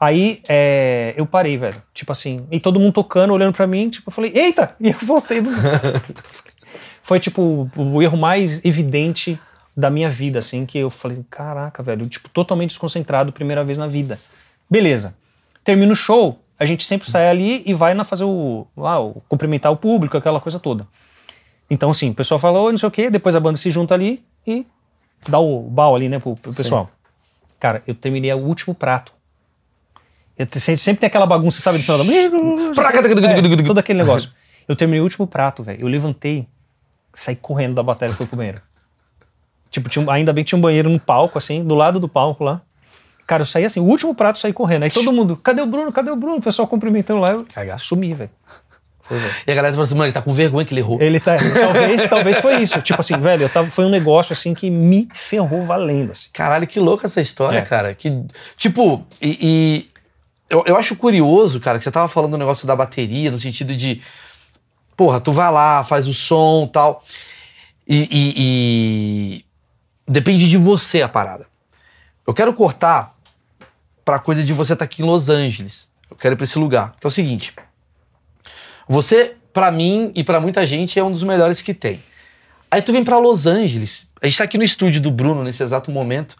[0.00, 1.82] Aí é, eu parei, velho.
[1.92, 4.76] Tipo assim, e todo mundo tocando, olhando pra mim, tipo, eu falei, eita!
[4.80, 5.50] E eu voltei do.
[7.02, 9.38] Foi tipo o erro mais evidente
[9.76, 13.86] da minha vida, assim, que eu falei, caraca, velho, tipo, totalmente desconcentrado, primeira vez na
[13.86, 14.18] vida.
[14.70, 15.14] Beleza.
[15.64, 18.66] Termina o show, a gente sempre sai ali e vai na fazer o.
[18.76, 20.86] lá, o cumprimentar o público, aquela coisa toda.
[21.70, 23.94] Então, assim, o pessoal fala, oi, não sei o quê, depois a banda se junta
[23.94, 24.66] ali e
[25.28, 26.90] dá o bal ali, né, pro, pro pessoal.
[27.60, 29.12] Cara, eu terminei o último prato.
[30.38, 32.30] Eu sempre, sempre tem aquela bagunça, sabe, final da é,
[33.64, 34.30] todo aquele negócio.
[34.68, 35.80] Eu terminei o último prato, velho.
[35.80, 36.46] Eu levantei,
[37.12, 38.60] saí correndo da bateria e fui pro banheiro.
[39.70, 42.44] Tipo, tinha ainda bem que tinha um banheiro no palco, assim, do lado do palco
[42.44, 42.62] lá.
[43.26, 44.84] Cara, eu saí assim, o último prato eu saí correndo.
[44.84, 45.92] Aí todo mundo, cadê o Bruno?
[45.92, 46.36] Cadê o Bruno?
[46.36, 47.32] O pessoal cumprimentando lá.
[47.32, 47.78] Eu Cagar.
[47.78, 48.30] sumi, velho.
[49.16, 49.34] Velho.
[49.46, 51.00] E a galera falou assim, mano, ele tá com vergonha que ele errou.
[51.00, 51.36] Ele tá.
[51.36, 52.80] Talvez, talvez foi isso.
[52.82, 56.12] Tipo assim, velho, eu tava, foi um negócio assim que me ferrou valendo.
[56.12, 56.28] Assim.
[56.32, 57.62] Caralho, que louca essa história, É.
[57.62, 57.94] cara.
[57.94, 58.10] Que,
[58.56, 59.90] tipo, e, e
[60.50, 63.74] eu, eu acho curioso, cara, que você tava falando do negócio da bateria, no sentido
[63.76, 64.00] de,
[64.96, 67.04] porra, tu vai lá, faz o som tal,
[67.86, 69.44] e, e- e
[70.06, 71.46] depende de você a parada.
[72.26, 73.14] Eu quero cortar
[74.04, 75.88] pra coisa de você estar aqui em Los Angeles.
[76.10, 77.54] Eu quero ir pra esse lugar, que é o seguinte.
[78.88, 82.02] Você, pra mim e pra muita gente, é um dos melhores que tem.
[82.70, 84.08] Aí tu vem pra Los Angeles.
[84.20, 86.36] A gente tá aqui no estúdio do Bruno nesse exato momento.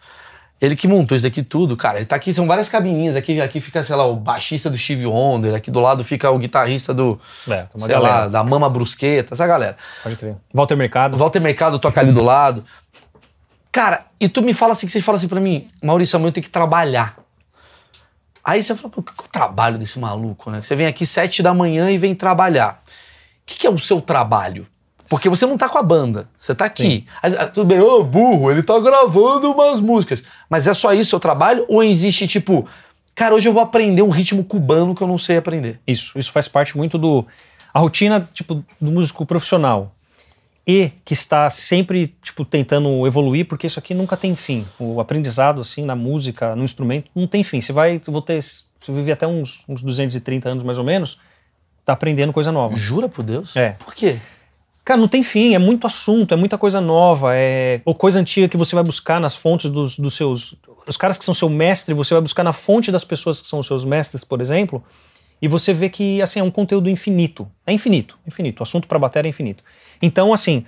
[0.61, 1.99] Ele que montou isso daqui tudo, cara.
[1.99, 3.15] Ele tá aqui, são várias cabininhas.
[3.15, 5.55] Aqui, aqui fica, sei lá, o baixista do Steve Wonder.
[5.55, 7.19] Aqui do lado fica o guitarrista do,
[7.49, 8.01] É, sei galera.
[8.01, 9.77] lá, da Mama Brusqueta, essa galera.
[10.03, 10.35] Pode crer.
[10.53, 11.17] Walter Mercado.
[11.17, 12.65] Walter Mercado toca ali do lado.
[13.71, 16.33] Cara, e tu me fala assim, que você fala assim pra mim, Maurício, amanhã eu
[16.33, 17.17] tenho que trabalhar.
[18.49, 20.63] Aí você fala, pô, que é o trabalho desse maluco, né?
[20.63, 22.83] Que Você vem aqui sete da manhã e vem trabalhar.
[22.83, 22.91] O
[23.45, 24.67] que, que é o seu trabalho?
[25.07, 27.07] Porque você não tá com a banda, você tá aqui.
[27.23, 30.25] Aí, ah, tudo bem, ô burro, ele tá gravando umas músicas.
[30.49, 31.67] Mas é só isso o seu trabalho?
[31.69, 32.67] Ou existe tipo,
[33.15, 35.79] cara, hoje eu vou aprender um ritmo cubano que eu não sei aprender?
[35.87, 37.27] Isso, isso faz parte muito do
[37.75, 39.95] a rotina tipo do músico profissional
[40.69, 44.67] e que está sempre tipo tentando evoluir porque isso aqui nunca tem fim.
[44.79, 47.63] O aprendizado assim na música, no instrumento não tem fim.
[47.63, 51.19] Você vai, vou ter, você vive até uns, uns 230 anos mais ou menos,
[51.87, 52.77] tá aprendendo coisa nova.
[52.77, 53.57] Jura por Deus?
[53.57, 53.71] É.
[53.79, 54.19] Por quê?
[54.85, 58.47] Cara, não tem fim, é muito assunto, é muita coisa nova, é ou coisa antiga
[58.47, 60.55] que você vai buscar nas fontes dos, dos seus.
[60.87, 63.61] Os caras que são seu mestre, você vai buscar na fonte das pessoas que são
[63.61, 64.85] os seus mestres, por exemplo,
[65.41, 67.51] e você vê que assim, é um conteúdo infinito.
[67.67, 68.61] É infinito, infinito.
[68.61, 69.63] O assunto para bateria é infinito.
[70.01, 70.65] Então, assim,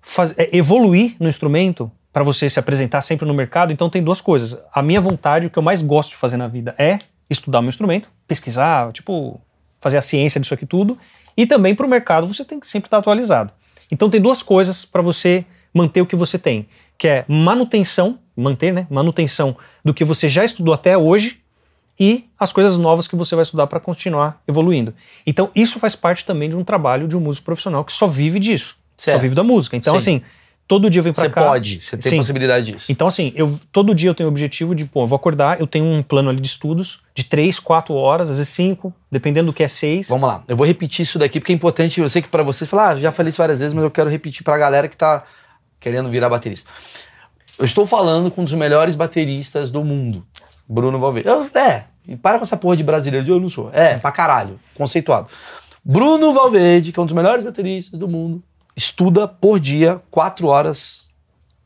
[0.00, 4.20] faz- é, evoluir no instrumento para você se apresentar sempre no mercado, então tem duas
[4.20, 4.62] coisas.
[4.72, 6.98] A minha vontade, o que eu mais gosto de fazer na vida é
[7.30, 9.40] estudar o meu instrumento, pesquisar, tipo,
[9.80, 10.98] fazer a ciência disso aqui tudo,
[11.36, 13.52] e também para o mercado você tem que sempre estar atualizado.
[13.90, 16.68] Então tem duas coisas para você manter o que você tem,
[16.98, 18.86] que é manutenção, manter, né?
[18.90, 21.41] Manutenção do que você já estudou até hoje
[22.04, 24.92] e as coisas novas que você vai estudar para continuar evoluindo.
[25.26, 28.40] Então isso faz parte também de um trabalho de um músico profissional que só vive
[28.40, 29.16] disso, Certo.
[29.18, 29.76] só vive da música.
[29.76, 29.98] Então Sim.
[29.98, 30.22] assim,
[30.66, 31.42] todo dia eu venho para Você cá.
[31.44, 32.16] pode, você tem Sim.
[32.16, 32.90] possibilidade disso.
[32.90, 35.66] Então, assim, eu todo dia eu tenho o objetivo de, pô, eu vou acordar, eu
[35.66, 39.52] tenho um plano ali de estudos de três, quatro horas, às vezes cinco, dependendo do
[39.52, 40.08] que é seis.
[40.08, 42.00] Vamos lá, eu vou repetir isso daqui porque é importante.
[42.00, 44.08] Eu sei que pra você falar, ah, já falei isso várias vezes, mas eu quero
[44.10, 45.24] repetir pra galera que tá
[45.78, 46.68] querendo virar baterista.
[47.58, 50.24] Eu estou falando com um dos melhores bateristas do mundo,
[50.66, 51.28] Bruno Valverde.
[51.28, 53.70] Eu- é, e para com essa porra de brasileiro de eu não sou.
[53.72, 55.28] É, pra caralho, conceituado.
[55.84, 58.42] Bruno Valverde, que é um dos melhores bateristas do mundo,
[58.76, 61.08] estuda por dia, quatro horas,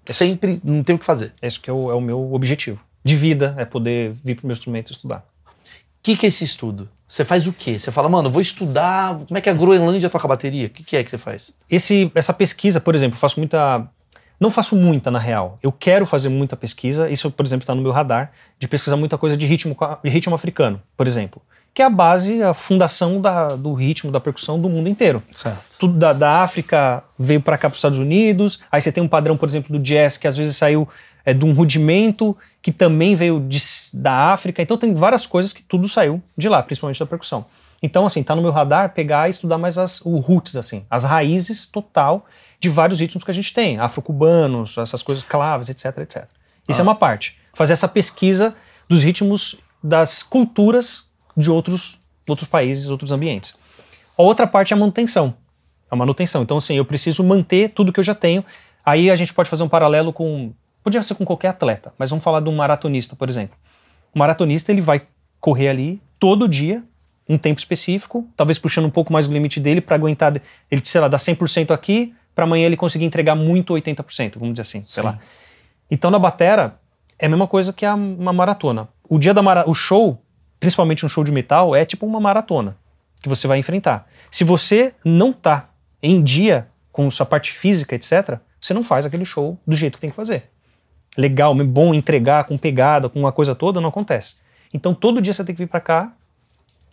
[0.06, 1.32] sempre, não tem o que fazer.
[1.42, 4.54] Esse que é o, é o meu objetivo de vida, é poder vir pro meu
[4.54, 5.24] instrumento e estudar.
[5.44, 5.50] O
[6.02, 6.88] que, que é esse estudo?
[7.08, 7.78] Você faz o quê?
[7.78, 9.16] Você fala, mano, eu vou estudar.
[9.26, 10.66] Como é que a Groenlândia toca bateria?
[10.66, 11.52] O que, que é que você faz?
[11.70, 13.88] Esse, essa pesquisa, por exemplo, eu faço muita.
[14.38, 15.58] Não faço muita, na real.
[15.62, 17.08] Eu quero fazer muita pesquisa.
[17.08, 20.34] Isso, por exemplo, está no meu radar, de pesquisar muita coisa de ritmo, de ritmo
[20.34, 21.40] africano, por exemplo.
[21.76, 25.22] que é a base, a fundação da, do ritmo, da percussão do mundo inteiro.
[25.34, 25.58] Certo.
[25.78, 28.60] Tudo da, da África veio para cá para os Estados Unidos.
[28.72, 30.88] Aí você tem um padrão, por exemplo, do jazz que às vezes saiu
[31.22, 33.58] é, de um rudimento que também veio de,
[33.92, 34.62] da África.
[34.62, 37.44] Então tem várias coisas que tudo saiu de lá, principalmente da percussão.
[37.82, 41.04] Então, assim, tá no meu radar pegar e estudar mais as, o roots, assim, as
[41.04, 42.24] raízes total
[42.58, 46.24] de vários ritmos que a gente tem, afro-cubanos, essas coisas claves, etc, etc.
[46.68, 46.82] Isso Ah.
[46.82, 47.36] é uma parte.
[47.54, 48.54] Fazer essa pesquisa
[48.88, 51.04] dos ritmos das culturas
[51.36, 51.98] de outros,
[52.28, 53.54] outros países, outros ambientes.
[54.18, 55.34] A outra parte é a manutenção.
[55.90, 56.42] A manutenção.
[56.42, 58.44] Então, assim, eu preciso manter tudo que eu já tenho.
[58.84, 60.52] Aí a gente pode fazer um paralelo com.
[60.82, 63.56] Podia ser com qualquer atleta, mas vamos falar de um maratonista, por exemplo.
[64.14, 65.02] O maratonista ele vai
[65.40, 66.82] correr ali todo dia,
[67.28, 70.40] um tempo específico, talvez puxando um pouco mais o limite dele para aguentar.
[70.70, 74.62] Ele, sei lá, dá 100% aqui, para amanhã ele conseguir entregar muito 80%, vamos dizer
[74.62, 75.08] assim, sei Sim.
[75.08, 75.18] lá.
[75.90, 76.78] Então na batera
[77.18, 78.88] é a mesma coisa que a, uma maratona.
[79.08, 80.22] O dia da mara, o show,
[80.60, 82.76] principalmente um show de metal, é tipo uma maratona
[83.22, 84.06] que você vai enfrentar.
[84.30, 85.70] Se você não tá
[86.02, 90.00] em dia com sua parte física, etc., você não faz aquele show do jeito que
[90.00, 90.50] tem que fazer.
[91.16, 94.36] Legal, bom entregar com pegada, com uma coisa toda, não acontece.
[94.74, 96.12] Então todo dia você tem que vir para cá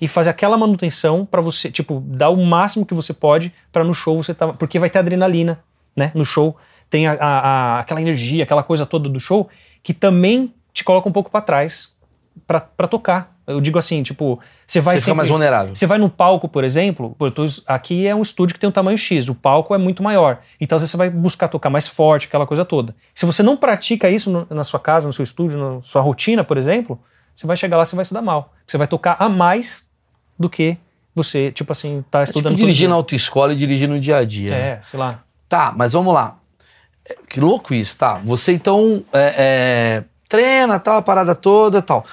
[0.02, 3.94] e fazer aquela manutenção para você, tipo, dar o máximo que você pode para no
[3.94, 5.60] show você tá, porque vai ter adrenalina,
[5.96, 6.12] né?
[6.16, 6.58] No show
[6.90, 9.50] tem a, a- a- aquela energia, aquela coisa toda do show
[9.82, 11.94] que também te coloca um pouco para trás
[12.48, 13.34] para tocar.
[13.46, 15.76] Eu digo assim, tipo, você vai Você fica sempre- mais vulnerável.
[15.76, 18.72] você vai num palco, por exemplo, eu tô- aqui é um estúdio que tem um
[18.72, 20.40] tamanho X, o palco é muito maior.
[20.62, 22.96] Então, às vezes, você vai buscar tocar mais forte, aquela coisa toda.
[23.14, 26.42] Se você não pratica isso no- na sua casa, no seu estúdio, na sua rotina,
[26.44, 27.00] por exemplo,
[27.36, 28.54] você vai chegar lá e vai se dar mal.
[28.68, 29.84] Você vai tocar a mais
[30.38, 30.78] do que
[31.16, 32.54] você, tipo assim, tá É tipo estudando.
[32.54, 32.98] todo dirigir na dia.
[32.98, 34.52] autoescola e dirigir no dia a dia.
[34.52, 34.70] né?
[34.72, 35.24] É, sei lá.
[35.48, 36.38] Tá, mas vamos lá.
[37.06, 38.16] É, Que louco isso, tá?
[38.24, 42.06] Você então é, é, treina, tal, a parada toda tal.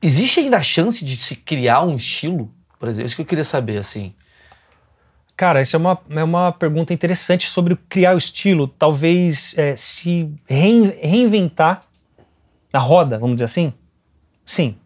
[0.00, 2.50] Existe ainda a chance de se criar um estilo?
[2.78, 4.12] Por exemplo, isso que eu queria saber, assim.
[5.36, 8.66] Cara, essa é uma, é uma pergunta interessante sobre criar o estilo.
[8.66, 11.82] Talvez é, se rein- reinventar
[12.72, 13.72] na roda, vamos dizer assim?
[14.44, 14.76] Sim.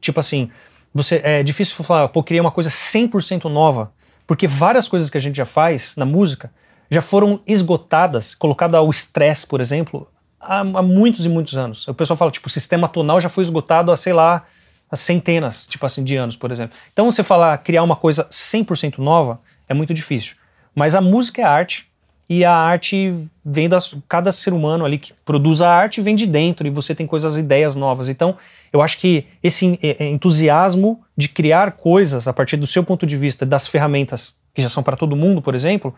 [0.00, 0.50] Tipo assim,
[0.94, 3.92] você é difícil falar, pô, criei uma coisa 100% nova,
[4.26, 6.52] porque várias coisas que a gente já faz na música
[6.90, 10.06] já foram esgotadas, colocada ao estresse, por exemplo,
[10.38, 11.88] há, há muitos e muitos anos.
[11.88, 14.44] O pessoal fala, tipo, o sistema tonal já foi esgotado há, sei lá,
[14.90, 16.76] há centenas, tipo assim, de anos, por exemplo.
[16.92, 20.36] Então você falar, criar uma coisa 100% nova é muito difícil.
[20.74, 21.90] Mas a música é arte,
[22.32, 23.14] e a arte
[23.44, 26.94] vem das cada ser humano ali que produz a arte vem de dentro e você
[26.94, 28.08] tem coisas ideias novas.
[28.08, 28.38] Então
[28.72, 33.06] eu acho que esse eh, eh, entusiasmo de criar coisas a partir do seu ponto
[33.06, 35.94] de vista das ferramentas que já são para todo mundo por exemplo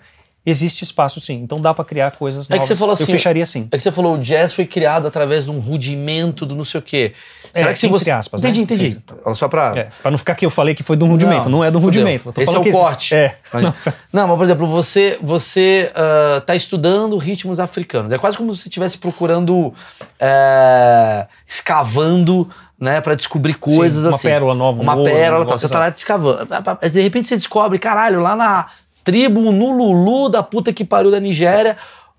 [0.47, 3.19] existe espaço sim então dá para criar coisas É que novas você falou assim, eu
[3.19, 6.55] fecharia sim É que você falou, o jazz foi criado através de um rudimento do
[6.55, 7.13] não sei o quê.
[7.53, 8.11] Será É, que se você.
[8.11, 8.51] aspas, né?
[8.51, 9.01] entendi, entendi.
[9.25, 9.73] Olha Só pra.
[9.77, 12.35] é, para não ficar que eu falei que foi do rudimento não, é do rudimento
[12.37, 13.15] Esse é o corte.
[13.15, 13.73] é não,
[14.13, 18.11] Não, mas por exemplo, você você ah, tá estudando ritmos africanos.
[18.13, 19.73] É quase como se você estivesse procurando,
[20.19, 24.29] é, escavando, né, para descobrir coisas Sim, uma assim.
[24.29, 25.57] pérola nova, um Uma ouro, pérola, um tal.
[25.57, 26.49] Você tá lá descavando.
[26.93, 28.67] De repente você descobre, caralho, lá na
[29.05, 31.77] tribo Nululu da puta que pariu da Nigéria,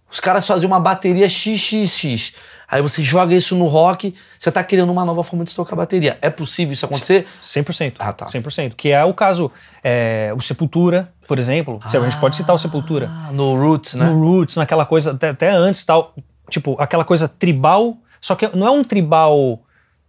[0.09, 2.35] os caras faziam uma bateria XXX.
[2.67, 6.17] Aí você joga isso no rock, você tá criando uma nova forma de tocar bateria.
[6.21, 7.27] É possível isso acontecer?
[7.43, 7.95] 100%.
[7.99, 8.25] Ah, tá.
[8.25, 8.73] 100%.
[8.75, 9.51] Que é o caso,
[9.83, 11.79] é, o Sepultura, por exemplo.
[11.83, 13.09] A gente pode citar o Sepultura.
[13.11, 14.05] Ah, no Roots, né?
[14.05, 16.13] no Roots, naquela coisa, até, até antes tal,
[16.49, 19.59] tipo, aquela coisa tribal, só que não é um tribal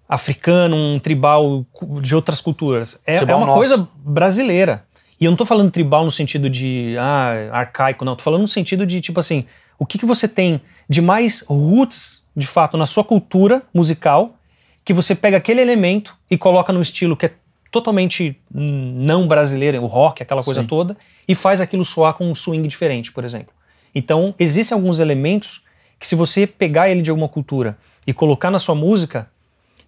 [0.08, 1.66] africano, um tribal
[2.00, 3.00] de outras culturas.
[3.06, 3.58] É, é uma nosso.
[3.58, 4.85] coisa brasileira.
[5.20, 8.14] E eu não tô falando tribal no sentido de ah, arcaico, não.
[8.14, 9.46] Tô falando no sentido de, tipo assim,
[9.78, 14.36] o que, que você tem de mais roots, de fato, na sua cultura musical,
[14.84, 17.32] que você pega aquele elemento e coloca num estilo que é
[17.70, 20.66] totalmente não brasileiro, o rock, aquela coisa Sim.
[20.66, 20.96] toda,
[21.26, 23.52] e faz aquilo soar com um swing diferente, por exemplo.
[23.94, 25.62] Então, existem alguns elementos
[25.98, 29.28] que se você pegar ele de alguma cultura e colocar na sua música,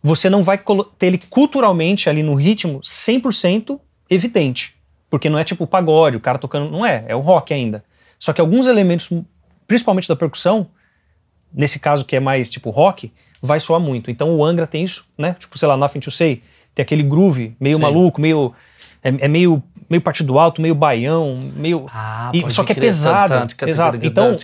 [0.03, 0.59] você não vai
[0.99, 4.78] ter ele culturalmente ali no ritmo 100% evidente.
[5.11, 7.83] Porque não é tipo o pagode, o cara tocando, não é, é o rock ainda.
[8.19, 9.11] Só que alguns elementos,
[9.67, 10.67] principalmente da percussão,
[11.53, 14.11] nesse caso que é mais tipo rock, vai soar muito.
[14.11, 15.37] Então o Angra tem isso, né?
[15.39, 16.43] Tipo, sei lá, Nothing to Say,
[16.75, 17.83] tem aquele groove meio Sim.
[17.83, 18.53] maluco, meio
[19.03, 23.33] é, é meio meio partido alto, meio baião, meio Ah, e- só que é pesado.
[23.67, 23.99] Exato.
[23.99, 24.37] tan, Então,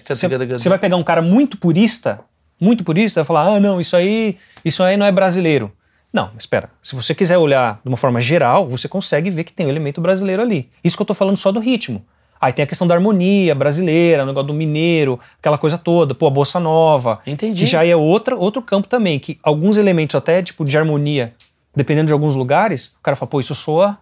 [0.59, 2.21] você vai pegar um cara muito purista,
[2.59, 5.71] muito purista, vai falar: "Ah, não, isso aí, isso aí não é brasileiro".
[6.15, 6.71] Não, mas espera.
[6.81, 10.01] Se você quiser olhar de uma forma geral, você consegue ver que tem um elemento
[10.01, 10.71] brasileiro ali.
[10.85, 12.07] Isso que eu tô falando só do ritmo.
[12.41, 16.29] Aí tem a questão da harmonia brasileira, o negócio do mineiro, aquela coisa toda, pô,
[16.29, 17.61] a bossa nova, Entendi.
[17.61, 21.33] que já é outra, outro campo também, que alguns elementos até tipo de harmonia
[21.75, 23.99] dependendo de alguns lugares, o cara fala, pô, isso soa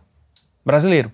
[0.64, 1.10] brasileiro,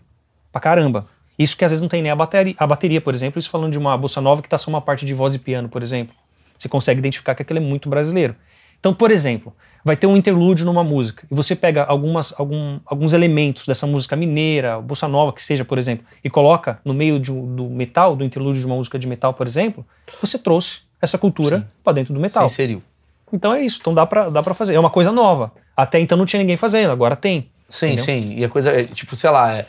[0.50, 1.06] pra caramba.
[1.38, 3.70] Isso que às vezes não tem nem a bateria, a bateria por exemplo, isso falando
[3.70, 6.14] de uma bossa nova que tá só uma parte de voz e piano, por exemplo.
[6.58, 8.34] Você consegue identificar que aquilo é muito brasileiro.
[8.80, 9.54] Então, por exemplo,
[9.88, 14.14] vai ter um interlúdio numa música e você pega algumas, algum, alguns elementos dessa música
[14.14, 18.22] mineira, bossa nova que seja, por exemplo, e coloca no meio de, do metal, do
[18.22, 19.84] interlúdio de uma música de metal, por exemplo,
[20.20, 22.46] você trouxe essa cultura para dentro do metal.
[22.46, 22.82] Você inseriu.
[23.32, 24.74] Então é isso, então dá pra, dá pra fazer.
[24.74, 25.52] É uma coisa nova.
[25.74, 27.48] Até então não tinha ninguém fazendo, agora tem.
[27.68, 28.04] Sim, Entendeu?
[28.04, 28.34] sim.
[28.36, 29.66] E a coisa, é, tipo, sei lá, é,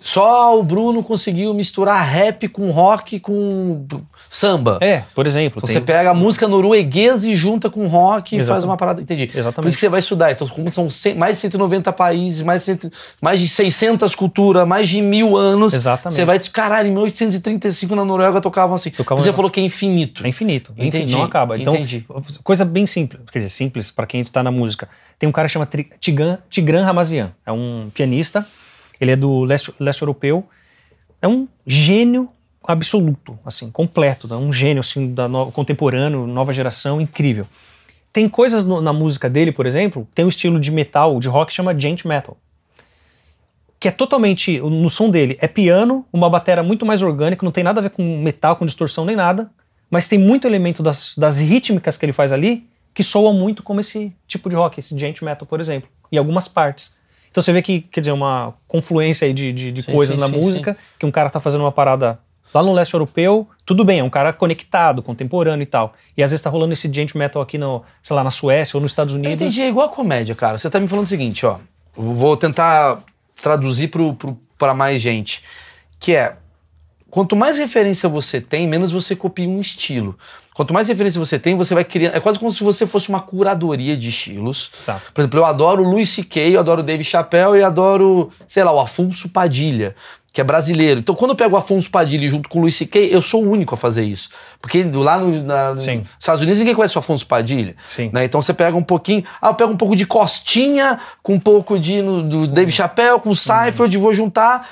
[0.00, 3.86] só o Bruno conseguiu misturar rap com rock com
[4.28, 4.78] samba.
[4.80, 5.58] É, por exemplo.
[5.58, 9.00] Então tem- você pega a música norueguesa e junta com rock e faz uma parada.
[9.00, 9.28] Entendi.
[9.28, 9.68] Por Exatamente.
[9.68, 10.32] isso que você vai estudar.
[10.32, 14.88] Então, como são mais de 190 países, mais, de cento- mais de 600 culturas, mais
[14.88, 15.72] de mil anos.
[15.72, 16.16] Exatamente.
[16.16, 18.90] Você vai dizer, caralho, em 1835 na Noruega tocavam assim.
[18.90, 20.26] Tocavam- Você falou que é infinito.
[20.26, 20.72] É infinito.
[20.76, 21.56] Entendi, não acaba.
[21.56, 22.04] Então, entendi.
[22.42, 23.22] coisa bem simples.
[23.30, 24.88] Quer dizer, simples para quem tá na música.
[25.18, 25.68] Tem um cara que chama
[26.50, 27.32] Tigran Ramazian.
[27.46, 28.44] É um pianista.
[29.00, 30.44] Ele é do leste, leste europeu.
[31.20, 32.28] É um gênio
[32.62, 34.26] absoluto, assim, completo.
[34.28, 34.36] né?
[34.36, 37.46] Um gênio, assim, da no, contemporâneo, nova geração, incrível.
[38.12, 41.48] Tem coisas no- na música dele, por exemplo, tem um estilo de metal, de rock,
[41.50, 42.36] que chama gent metal.
[43.78, 47.62] Que é totalmente, no som dele, é piano, uma batera muito mais orgânica, não tem
[47.62, 49.50] nada a ver com metal, com distorção nem nada,
[49.90, 53.78] mas tem muito elemento das, das rítmicas que ele faz ali que soam muito como
[53.78, 56.95] esse tipo de rock, esse gent metal, por exemplo, em algumas partes.
[57.36, 60.20] Então você vê que, quer dizer, uma confluência aí de, de, de Sim, coisas sim,
[60.22, 62.18] na sim, música, que um cara tá fazendo uma parada
[62.54, 65.92] lá no leste europeu, tudo bem, é um cara conectado, contemporâneo e tal.
[66.16, 68.80] E às vezes tá rolando esse gent metal aqui no, sei lá, na Suécia ou
[68.80, 69.34] nos Estados Eu Unidos.
[69.34, 70.56] entendi, é igual a comédia, cara.
[70.56, 71.58] Você tá me falando o seguinte, ó.
[71.94, 73.02] Eu Vou tentar
[73.42, 75.44] traduzir pro, pro, pra mais gente.
[76.00, 76.36] Que é,
[77.10, 80.16] quanto mais referência você tem, menos você copia um estilo.
[80.56, 82.14] Quanto mais referência você tem, você vai criando.
[82.16, 84.70] É quase como se você fosse uma curadoria de estilos.
[85.12, 88.64] Por exemplo, eu adoro o Louis C.K., eu adoro o Dave Chappelle e adoro, sei
[88.64, 89.94] lá, o Afonso Padilha,
[90.32, 91.00] que é brasileiro.
[91.00, 93.50] Então, quando eu pego o Afonso Padilha junto com o Louis C.K., eu sou o
[93.50, 94.30] único a fazer isso.
[94.60, 95.84] Porque lá no, na- nos.
[96.18, 97.76] Estados Unidos ninguém conhece o Afonso Padilha.
[97.94, 98.08] Sim.
[98.12, 98.24] né?
[98.24, 99.24] Então você pega um pouquinho.
[99.42, 103.20] Ah, eu pego um pouco de Costinha, com um pouco de no- do Dave Chappelle,
[103.20, 104.66] com o Seinfeld, vou juntar.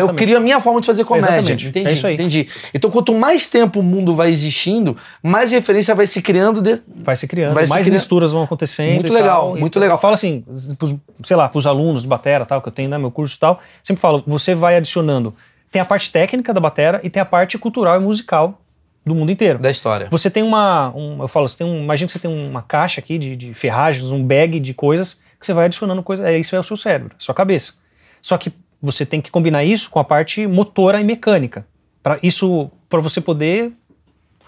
[0.00, 1.28] Eu crio a minha forma de fazer comédia.
[1.38, 1.66] Exatamente.
[1.68, 2.14] Entendi, É isso aí.
[2.14, 2.48] entendi.
[2.74, 6.60] Então, quanto mais tempo o mundo vai existindo, mais referência vai se criando.
[6.60, 7.98] de- Vai se criando, Vai se mais criando.
[7.98, 8.94] misturas vão acontecendo.
[8.94, 9.56] Muito legal, tal.
[9.56, 9.96] muito E legal.
[9.96, 10.44] Eu falo assim,
[10.78, 10.94] pros,
[11.24, 13.60] sei lá, pros alunos de batera tal, que eu tenho, né, meu curso e tal,
[13.82, 15.34] sempre falo, você vai adicionando.
[15.70, 18.58] Tem a parte técnica da batera e tem a parte cultural e musical
[19.04, 19.58] do mundo inteiro.
[19.58, 20.06] da história.
[20.10, 23.00] Você tem uma, um, eu falo, você tem um, imagina que você tem uma caixa
[23.00, 26.54] aqui de, de ferragens, um bag de coisas que você vai adicionando coisas, é, isso
[26.54, 27.72] é o seu cérebro, sua cabeça.
[28.20, 28.52] Só que
[28.82, 31.64] você tem que combinar isso com a parte motora e mecânica.
[32.02, 33.72] Para isso, para você poder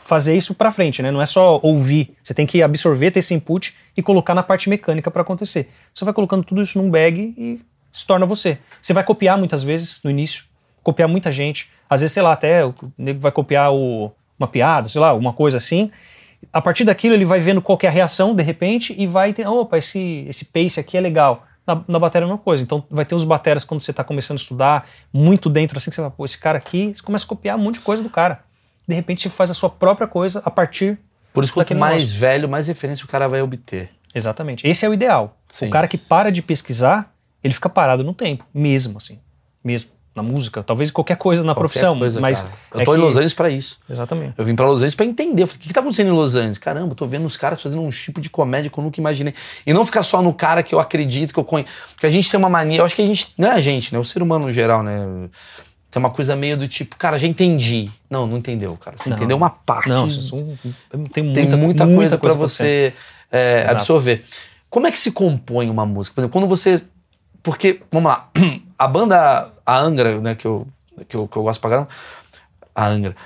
[0.05, 1.11] fazer isso para frente, né?
[1.11, 4.69] Não é só ouvir, você tem que absorver ter esse input e colocar na parte
[4.69, 5.71] mecânica para acontecer.
[5.95, 7.61] Você vai colocando tudo isso num bag e
[7.91, 8.59] se torna você.
[8.83, 10.45] Você vai copiar muitas vezes no início,
[10.83, 14.89] copiar muita gente, às vezes sei lá até o nego vai copiar o, uma piada,
[14.89, 15.91] sei lá, uma coisa assim.
[16.53, 19.47] A partir daquilo ele vai vendo qual é a reação de repente e vai ter,
[19.47, 21.47] opa, esse esse pace aqui é legal.
[21.67, 22.63] Na, na bateria é a mesma coisa.
[22.63, 25.97] Então vai ter os bateras quando você está começando a estudar, muito dentro assim, que
[25.97, 28.11] você vai, pô, esse cara aqui, você começa a copiar um monte de coisa do
[28.11, 28.45] cara.
[28.87, 30.99] De repente você faz a sua própria coisa a partir.
[31.33, 32.21] Por isso, quanto mais negócio.
[32.21, 33.91] velho, mais referência o cara vai obter.
[34.15, 34.67] Exatamente.
[34.67, 35.37] Esse é o ideal.
[35.49, 35.69] Sim.
[35.69, 37.13] O cara que para de pesquisar,
[37.43, 39.19] ele fica parado no tempo, mesmo assim.
[39.63, 39.91] Mesmo.
[40.15, 41.99] Na música, talvez em qualquer coisa na Qualquer profissão.
[41.99, 42.55] coisa, mas cara.
[42.73, 43.81] Eu é tô em que- Los Angeles pra isso.
[43.91, 44.35] Exatamente.
[44.39, 45.43] Eu vim pra Los Angeles pra entender.
[45.43, 46.57] Eu falei, o que, que tá acontecendo em Los Angeles?
[46.59, 49.35] Caramba, eu tô vendo os caras fazendo um tipo de comédia que eu nunca imaginei.
[49.67, 51.69] E não ficar só no cara que eu acredito, que eu conheço.
[51.95, 53.93] Porque a gente tem uma mania, eu acho que a gente, não é a gente,
[53.93, 53.99] né?
[53.99, 55.29] O ser humano no geral, né?
[55.91, 57.91] Tem uma coisa meio do tipo, cara, já entendi.
[58.09, 58.97] Não, não entendeu, cara.
[58.97, 59.17] Você Não.
[59.17, 59.89] entendeu uma parte.
[59.89, 60.09] Não,
[61.13, 62.93] tem muita, tem muita, coisa, pra acontecer.
[62.93, 62.95] você
[63.33, 64.25] é, absorver.
[64.71, 66.15] Como é que se compõe uma música?
[66.15, 66.83] Por exemplo, quando você.
[67.43, 68.29] Porque, vamos lá,
[68.79, 70.67] a banda, a Angra, né, que eu,
[71.09, 71.89] que eu, que eu gosto pra caramba.
[72.75, 73.17] A Angra.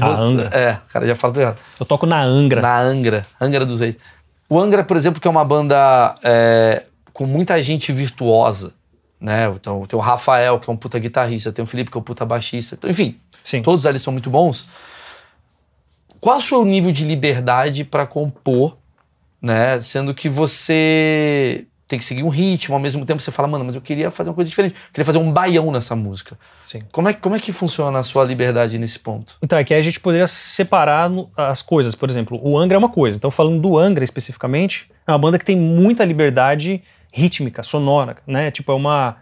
[0.00, 0.50] A Angra.
[0.52, 1.58] É, cara, já fala tudo errado.
[1.78, 2.60] Eu toco na Angra.
[2.60, 3.96] Na Angra, Angra dos Reis.
[4.48, 8.72] O Angra, por exemplo, que é uma banda é, com muita gente virtuosa,
[9.20, 9.48] né?
[9.48, 12.04] Então, tem o Rafael, que é um puta guitarrista, tem o Felipe, que é um
[12.04, 12.74] puta baixista.
[12.76, 13.62] Então, enfim, Sim.
[13.62, 14.70] todos ali são muito bons.
[16.20, 18.76] Qual é o seu nível de liberdade para compor,
[19.40, 19.80] né?
[19.80, 23.74] Sendo que você tem que seguir um ritmo, ao mesmo tempo você fala, mano, mas
[23.74, 24.74] eu queria fazer uma coisa diferente.
[24.74, 26.38] Eu queria fazer um baião nessa música.
[26.62, 26.82] Sim.
[26.92, 29.36] Como é, como é que funciona a sua liberdade nesse ponto?
[29.42, 31.94] Então, é que aí a gente poderia separar as coisas.
[31.94, 33.16] Por exemplo, o Angra é uma coisa.
[33.16, 38.50] Então, falando do Angra especificamente, é uma banda que tem muita liberdade rítmica, sonora, né?
[38.50, 39.16] Tipo, é uma.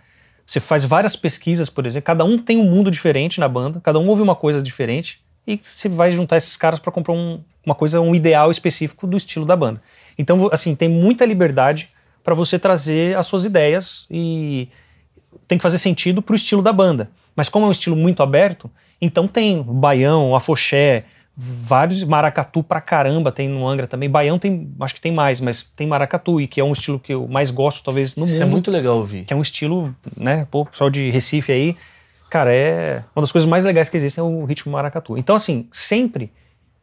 [0.45, 3.99] Você faz várias pesquisas, por exemplo, cada um tem um mundo diferente na banda, cada
[3.99, 7.75] um ouve uma coisa diferente, e você vai juntar esses caras para comprar um- uma
[7.75, 9.81] coisa, um ideal específico do estilo da banda.
[10.19, 11.89] Então, assim, tem muita liberdade
[12.27, 14.69] para você trazer as suas ideias e
[15.47, 17.09] tem que fazer sentido pro estilo da banda.
[17.37, 18.69] Mas como é um estilo muito aberto,
[19.01, 21.05] então tem baião, afoxé,
[21.37, 24.11] vários maracatu pra caramba tem no Angra também.
[24.11, 27.15] Baião tem, acho que tem mais, mas tem maracatu e que é um estilo que
[27.15, 28.43] eu mais gosto talvez no Isso mundo.
[28.43, 29.25] é muito legal ouvir.
[29.25, 31.77] Que é um estilo, né, pô, pessoal de Recife aí,
[32.29, 35.17] cara, é uma das coisas mais legais que existem é o ritmo maracatu.
[35.17, 36.33] Então assim, sempre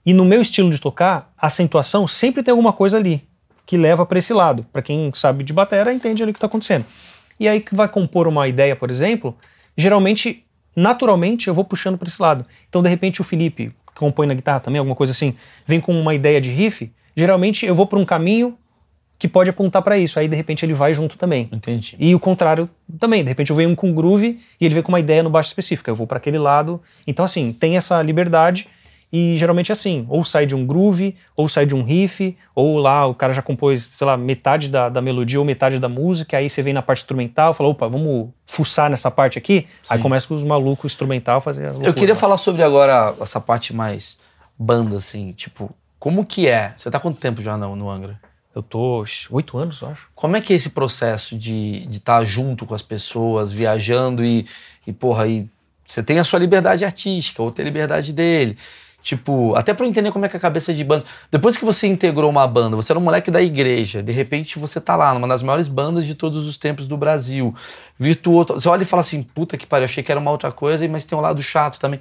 [0.06, 3.28] e no meu estilo de tocar, a acentuação sempre tem alguma coisa ali
[3.66, 4.66] que leva para esse lado.
[4.72, 6.86] Para quem sabe de bateria, entende ali o que está acontecendo.
[7.40, 9.36] E aí que vai compor uma ideia, por exemplo,
[9.78, 10.44] geralmente,
[10.76, 12.46] naturalmente, eu vou puxando para esse lado.
[12.70, 15.36] Então, de repente, o Felipe, que compõe na guitarra também, alguma coisa assim,
[15.66, 18.58] vem com uma ideia de riff, geralmente eu vou para um caminho
[19.18, 20.20] que pode apontar para isso.
[20.20, 21.48] Aí, de repente, ele vai junto também.
[21.52, 21.96] Entendi.
[21.98, 23.24] E o contrário também.
[23.24, 25.48] De repente, eu venho um com groove e ele vem com uma ideia no baixo
[25.48, 25.90] específica.
[25.90, 26.82] Eu vou para aquele lado.
[27.08, 28.68] Então, assim, tem essa liberdade
[29.16, 32.80] e geralmente é assim, ou sai de um groove, ou sai de um riff, ou
[32.80, 36.38] lá o cara já compôs, sei lá, metade da, da melodia ou metade da música,
[36.38, 40.28] aí você vem na parte instrumental, fala, opa, vamos fuçar nessa parte aqui, aí começa
[40.28, 42.20] com os malucos instrumental a fazer a loucura, Eu queria né?
[42.20, 44.18] falar sobre agora essa parte mais
[44.58, 46.74] banda, assim, tipo, como que é?
[46.76, 48.20] Você tá quanto tempo já no, no Angra?
[48.56, 50.08] Eu tô oito anos, eu acho.
[50.16, 54.48] Como é que é esse processo de estar junto com as pessoas, viajando e,
[54.88, 55.48] e porra, aí
[55.88, 58.58] você tem a sua liberdade artística, outra liberdade dele.
[59.04, 61.04] Tipo, até pra eu entender como é que é a cabeça de banda.
[61.30, 64.80] Depois que você integrou uma banda, você era um moleque da igreja, de repente você
[64.80, 67.54] tá lá, numa das maiores bandas de todos os tempos do Brasil.
[68.00, 68.54] Virtuoso.
[68.54, 71.04] Você olha e fala assim, puta que pariu, achei que era uma outra coisa, mas
[71.04, 72.00] tem um lado chato também.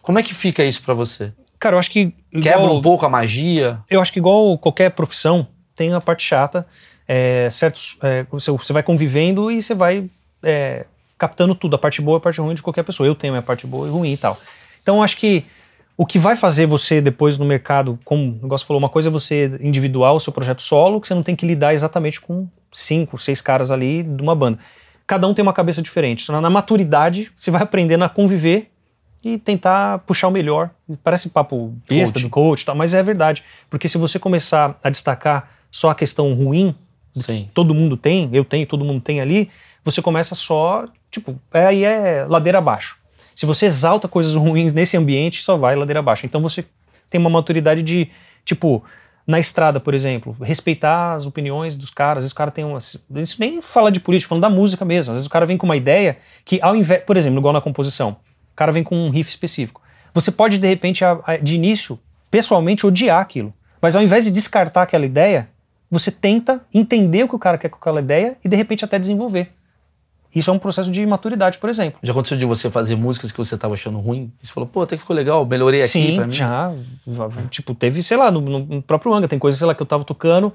[0.00, 1.32] Como é que fica isso pra você?
[1.58, 2.14] Cara, eu acho que.
[2.30, 3.80] Quebra igual- um pouco a magia?
[3.90, 6.64] Eu acho que igual qualquer profissão, tem a parte chata,
[7.08, 10.08] é, certos, é, você, você vai convivendo e você vai
[10.40, 10.84] é,
[11.18, 13.06] captando tudo, a parte boa e a parte ruim de qualquer pessoa.
[13.08, 14.38] Eu tenho a minha parte boa e ruim e tal.
[14.82, 15.44] Então eu acho que
[15.96, 19.12] o que vai fazer você depois no mercado, como o negócio falou, uma coisa é
[19.12, 23.18] você individual, o seu projeto solo, que você não tem que lidar exatamente com cinco,
[23.18, 24.58] seis caras ali de uma banda.
[25.06, 26.30] Cada um tem uma cabeça diferente.
[26.32, 28.70] Na maturidade, você vai aprendendo a conviver
[29.22, 30.70] e tentar puxar o melhor.
[31.02, 32.22] Parece papo besta Coach.
[32.22, 33.44] do coach, e tal, mas é verdade.
[33.70, 36.74] Porque se você começar a destacar só a questão ruim,
[37.14, 37.48] Sim.
[37.54, 39.50] todo mundo tem, eu tenho, todo mundo tem ali,
[39.84, 42.98] você começa só, tipo, é, aí é ladeira abaixo.
[43.34, 46.24] Se você exalta coisas ruins nesse ambiente, só vai ladeira abaixo.
[46.26, 46.64] Então você
[47.10, 48.08] tem uma maturidade de,
[48.44, 48.84] tipo,
[49.26, 52.18] na estrada, por exemplo, respeitar as opiniões dos caras.
[52.18, 53.04] Às vezes o cara tem umas.
[53.16, 55.12] Isso nem fala de política, falando da música mesmo.
[55.12, 57.02] Às vezes o cara vem com uma ideia que, ao invés.
[57.02, 58.16] Por exemplo, igual na composição,
[58.52, 59.80] o cara vem com um riff específico.
[60.12, 61.02] Você pode, de repente,
[61.42, 61.98] de início,
[62.30, 63.52] pessoalmente, odiar aquilo.
[63.80, 65.48] Mas ao invés de descartar aquela ideia,
[65.90, 68.98] você tenta entender o que o cara quer com aquela ideia e, de repente, até
[68.98, 69.52] desenvolver.
[70.34, 71.98] Isso é um processo de maturidade, por exemplo.
[72.02, 74.32] Já aconteceu de você fazer músicas que você tava achando ruim?
[74.42, 76.32] E você falou, pô, até que ficou legal, melhorei aqui Sim, pra mim.
[76.32, 76.72] já.
[77.50, 80.02] Tipo, teve, sei lá, no, no próprio Anga, tem coisas, sei lá, que eu tava
[80.02, 80.52] tocando.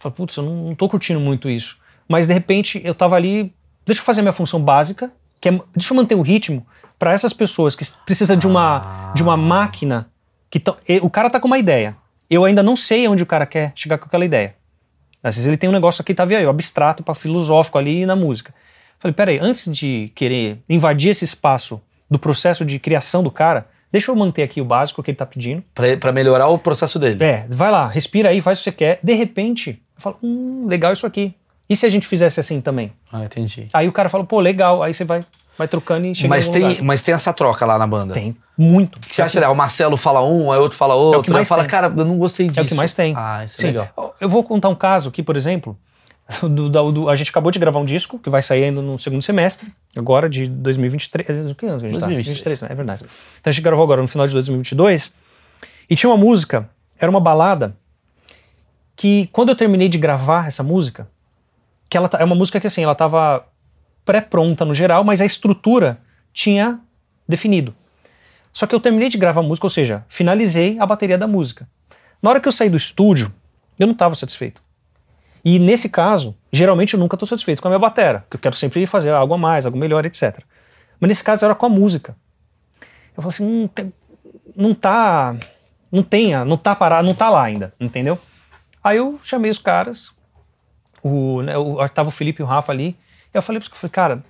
[0.00, 1.76] Falei, putz, eu não, não tô curtindo muito isso.
[2.08, 3.52] Mas de repente eu tava ali,
[3.84, 5.10] deixa eu fazer a minha função básica,
[5.40, 6.64] que é, deixa eu manter o ritmo
[6.98, 10.08] para essas pessoas que precisam de uma, de uma máquina.
[10.48, 11.96] que tão, O cara tá com uma ideia.
[12.28, 14.54] Eu ainda não sei onde o cara quer chegar com aquela ideia.
[15.22, 16.48] Às vezes ele tem um negócio aqui, tá vendo?
[16.48, 18.54] Abstrato para filosófico ali na música.
[18.98, 21.80] Falei, peraí, antes de querer invadir esse espaço
[22.10, 25.26] do processo de criação do cara, deixa eu manter aqui o básico que ele tá
[25.26, 25.62] pedindo.
[26.00, 27.22] Pra melhorar o processo dele.
[27.22, 29.00] É, vai lá, respira aí, faz o que você quer.
[29.02, 31.34] De repente, eu falo, hum, legal isso aqui.
[31.68, 32.92] E se a gente fizesse assim também?
[33.12, 33.66] Ah, entendi.
[33.72, 34.82] Aí o cara fala, pô, legal.
[34.84, 35.24] Aí você vai,
[35.58, 36.82] vai trocando e chega Mas tem, lugar.
[36.82, 38.14] mas tem essa troca lá na banda.
[38.14, 39.00] Tem, muito.
[39.00, 39.52] Que você acha legal?
[39.52, 41.22] O Marcelo fala um, aí outro fala outro.
[41.22, 41.70] que mais aí fala, tem.
[41.70, 42.60] cara, eu não gostei disso.
[42.60, 43.14] É o que mais tem.
[43.16, 43.66] Ah, isso é Sim.
[43.66, 44.14] legal.
[44.20, 45.76] Eu vou contar um caso aqui, por exemplo.
[46.42, 48.98] do- da- do- a gente acabou de gravar um disco que vai sair ainda no
[48.98, 51.50] segundo semestre, agora de 2023.
[51.50, 52.06] O que ano que a gente tá?
[52.06, 52.62] 2023.
[52.62, 52.68] né?
[52.70, 53.04] É verdade.
[53.40, 55.14] Então a gente gravou agora no final de 2022.
[55.88, 56.68] E tinha uma música,
[56.98, 57.76] era uma balada,
[58.96, 61.08] que quando eu terminei de gravar essa música,
[61.88, 63.46] que ela tá- é uma música que assim, ela tava
[64.04, 65.98] pré-pronta no geral, mas a estrutura
[66.32, 66.80] tinha
[67.28, 67.74] definido.
[68.52, 71.68] Só que eu terminei de gravar a música, ou seja, finalizei a bateria da música.
[72.22, 73.32] Na hora que eu saí do estúdio,
[73.78, 74.62] eu não estava satisfeito.
[75.48, 78.56] E nesse caso, geralmente eu nunca estou satisfeito com a minha batera, porque eu quero
[78.56, 80.40] sempre fazer algo a mais, algo melhor, etc.
[80.98, 82.16] Mas nesse caso era com a música.
[83.16, 83.92] Eu falei assim, hum, tem-
[84.56, 85.36] não tá,
[85.92, 88.18] não tenha, não tá parado, não tá lá ainda, entendeu?
[88.82, 90.10] Aí eu chamei os caras,
[91.00, 92.96] o, né, o, tava o Felipe e o Rafa ali,
[93.32, 94.24] e eu falei para falei, cara,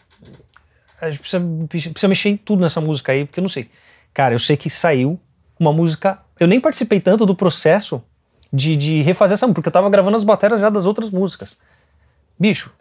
[1.00, 3.70] a gente precisa, precisa mexer em tudo nessa música aí, porque eu não sei.
[4.12, 5.18] Cara, eu sei que saiu
[5.58, 6.20] uma música.
[6.38, 8.02] Eu nem participei tanto do processo
[8.52, 11.58] de, de refazer essa música, porque eu tava gravando as baterias já das outras músicas.
[12.38, 12.72] Bicho,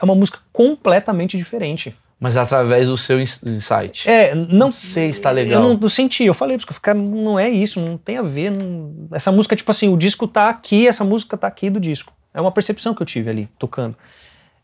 [0.00, 1.94] é uma música completamente diferente.
[2.18, 4.08] Mas através do seu ins- insight.
[4.08, 5.62] É, não sei se tá legal.
[5.62, 8.50] Eu não, não senti, eu falei, porque cara, não é isso, não tem a ver.
[8.50, 12.12] não- essa música, tipo assim, o disco tá aqui, essa música tá aqui do disco.
[12.32, 13.94] É uma percepção que eu tive ali, tocando.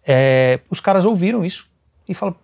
[0.07, 1.69] É, os caras ouviram isso
[2.09, 2.37] e falaram,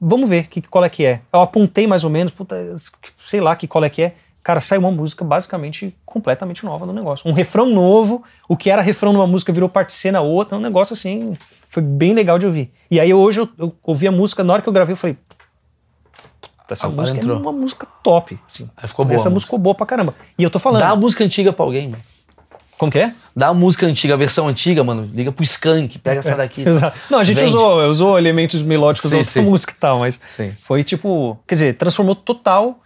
[0.00, 1.20] vamos ver que, qual é que é.
[1.32, 2.76] Eu apontei mais ou menos, puta,
[3.18, 4.14] sei lá que qual é que é.
[4.46, 7.28] Cara, saiu uma música basicamente completamente nova no negócio.
[7.28, 10.60] Um refrão novo, o que era refrão numa música virou parte C na outra, um
[10.60, 11.32] negócio assim,
[11.68, 12.72] foi bem legal de ouvir.
[12.88, 15.16] E aí hoje eu, eu ouvi a música, na hora que eu gravei eu falei,
[16.70, 17.36] essa Agora música entrou.
[17.36, 18.38] é uma música top.
[18.48, 18.70] Assim.
[18.76, 20.14] Aí ficou boa Essa música ficou boa pra caramba.
[20.38, 20.82] E eu tô falando.
[20.82, 22.02] Dá a música antiga pra alguém, mano.
[22.78, 23.12] Como que é?
[23.34, 25.10] Dá a música antiga, a versão antiga, mano.
[25.12, 26.62] Liga pro Skank, pega essa daqui.
[26.68, 26.96] Exato.
[27.10, 27.48] Não, a gente Vende.
[27.48, 30.52] usou, usou elementos melódicos Sim, da música e tal, mas Sim.
[30.52, 31.36] foi tipo.
[31.48, 32.80] Quer dizer, transformou total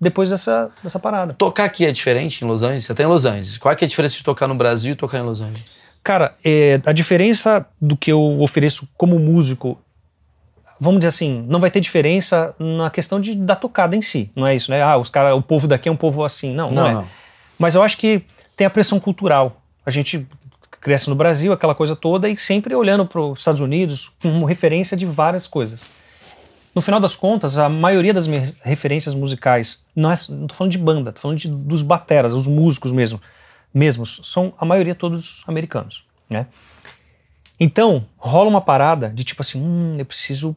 [0.00, 1.34] depois dessa, dessa parada.
[1.34, 2.84] Tocar aqui é diferente em Los Angeles?
[2.84, 3.58] Você tá em Los Angeles.
[3.58, 5.86] Qual é, é a diferença de tocar no Brasil e tocar em Los Angeles?
[6.02, 9.78] Cara, é, a diferença do que eu ofereço como músico,
[10.78, 14.30] vamos dizer assim, não vai ter diferença na questão de, da tocada em si.
[14.36, 14.82] Não é isso, né?
[14.82, 16.54] Ah, os cara, o povo daqui é um povo assim.
[16.54, 16.94] Não, não, Não, é.
[16.94, 17.08] não.
[17.58, 18.22] Mas eu acho que
[18.56, 19.60] tem a pressão cultural.
[19.84, 20.26] A gente
[20.80, 24.96] cresce no Brasil, aquela coisa toda, e sempre olhando para os Estados Unidos como referência
[24.96, 25.90] de várias coisas.
[26.76, 30.72] No final das contas, a maioria das minhas referências musicais, não, é, não tô falando
[30.72, 33.18] de banda, tô falando de, dos bateras, os músicos mesmo,
[33.72, 36.46] mesmos, são a maioria todos americanos, né?
[37.58, 40.54] Então, rola uma parada de tipo assim, hum, eu preciso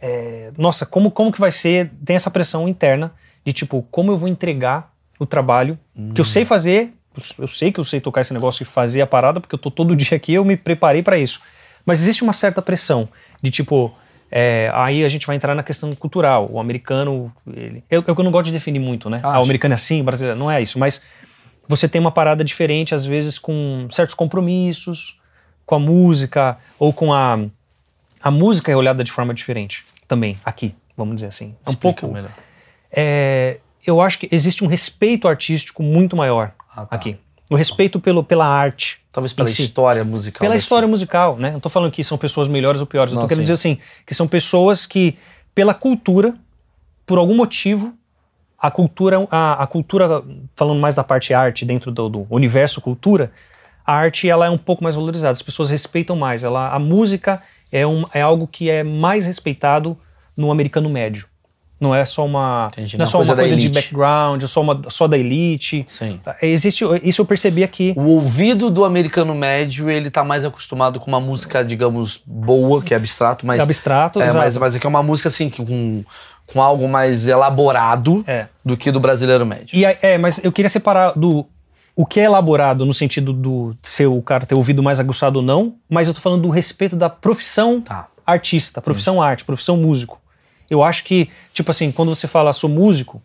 [0.00, 1.90] é, nossa, como, como que vai ser?
[2.04, 5.78] Tem essa pressão interna de tipo, como eu vou entregar o trabalho
[6.14, 6.92] que eu sei fazer,
[7.38, 9.70] eu sei que eu sei tocar esse negócio e fazer a parada, porque eu tô
[9.70, 11.40] todo dia aqui, eu me preparei para isso.
[11.86, 13.08] Mas existe uma certa pressão
[13.40, 13.96] de tipo,
[14.36, 16.48] é, aí a gente vai entrar na questão cultural.
[16.50, 19.20] O americano, ele, eu, eu não gosto de definir muito, né?
[19.22, 19.42] Ah, o Acho.
[19.44, 21.04] americano é assim, o brasileiro não é isso, mas
[21.68, 25.20] você tem uma parada diferente, às vezes, com certos compromissos,
[25.64, 27.38] com a música, ou com a.
[28.20, 31.54] A música é olhada de forma diferente também, aqui, vamos dizer assim.
[31.64, 32.12] É um Explica pouco.
[32.14, 32.32] melhor.
[32.90, 36.96] é, eu acho que existe um respeito artístico muito maior Ah, tá.
[36.96, 37.16] aqui.
[37.48, 39.00] O respeito pelo, pela arte.
[39.12, 39.62] Talvez pela si.
[39.62, 40.40] história musical.
[40.40, 40.62] Pela daqui.
[40.62, 41.50] história musical, né?
[41.50, 43.12] Não tô falando que são pessoas melhores ou piores.
[43.12, 43.52] eu Não, tô querendo sim.
[43.52, 45.16] dizer assim, que são pessoas que,
[45.54, 46.34] pela cultura,
[47.06, 47.94] por algum motivo,
[48.58, 50.22] a cultura, a, a cultura,
[50.56, 53.30] falando mais da parte arte dentro do, do universo cultura,
[53.86, 55.32] a arte ela é um pouco mais valorizada.
[55.32, 56.42] As pessoas respeitam mais.
[56.42, 59.96] Ela, a música é, um, é algo que é mais respeitado
[60.34, 61.26] no americano médio.
[61.84, 64.46] Não é só uma, Entendi, não é é só coisa uma coisa de background, é
[64.46, 65.84] só, uma, só da elite.
[65.86, 66.18] Sim.
[66.40, 67.92] Existe, isso eu percebi aqui.
[67.96, 72.94] O ouvido do americano médio, ele tá mais acostumado com uma música, digamos, boa, que
[72.94, 73.60] é abstrato, mas.
[73.62, 74.38] abstrato, é, exato.
[74.38, 76.02] mas, mas é que é uma música assim, que com,
[76.46, 78.46] com algo mais elaborado É.
[78.64, 79.76] do que do brasileiro médio.
[79.78, 81.46] E é, mas eu queria separar do
[81.96, 85.44] o que é elaborado no sentido do ser o cara ter ouvido mais aguçado ou
[85.44, 88.08] não, mas eu tô falando do respeito da profissão Tá.
[88.26, 90.18] artista, profissão arte, profissão músico.
[90.70, 93.22] Eu acho que, tipo assim, quando você fala sou músico,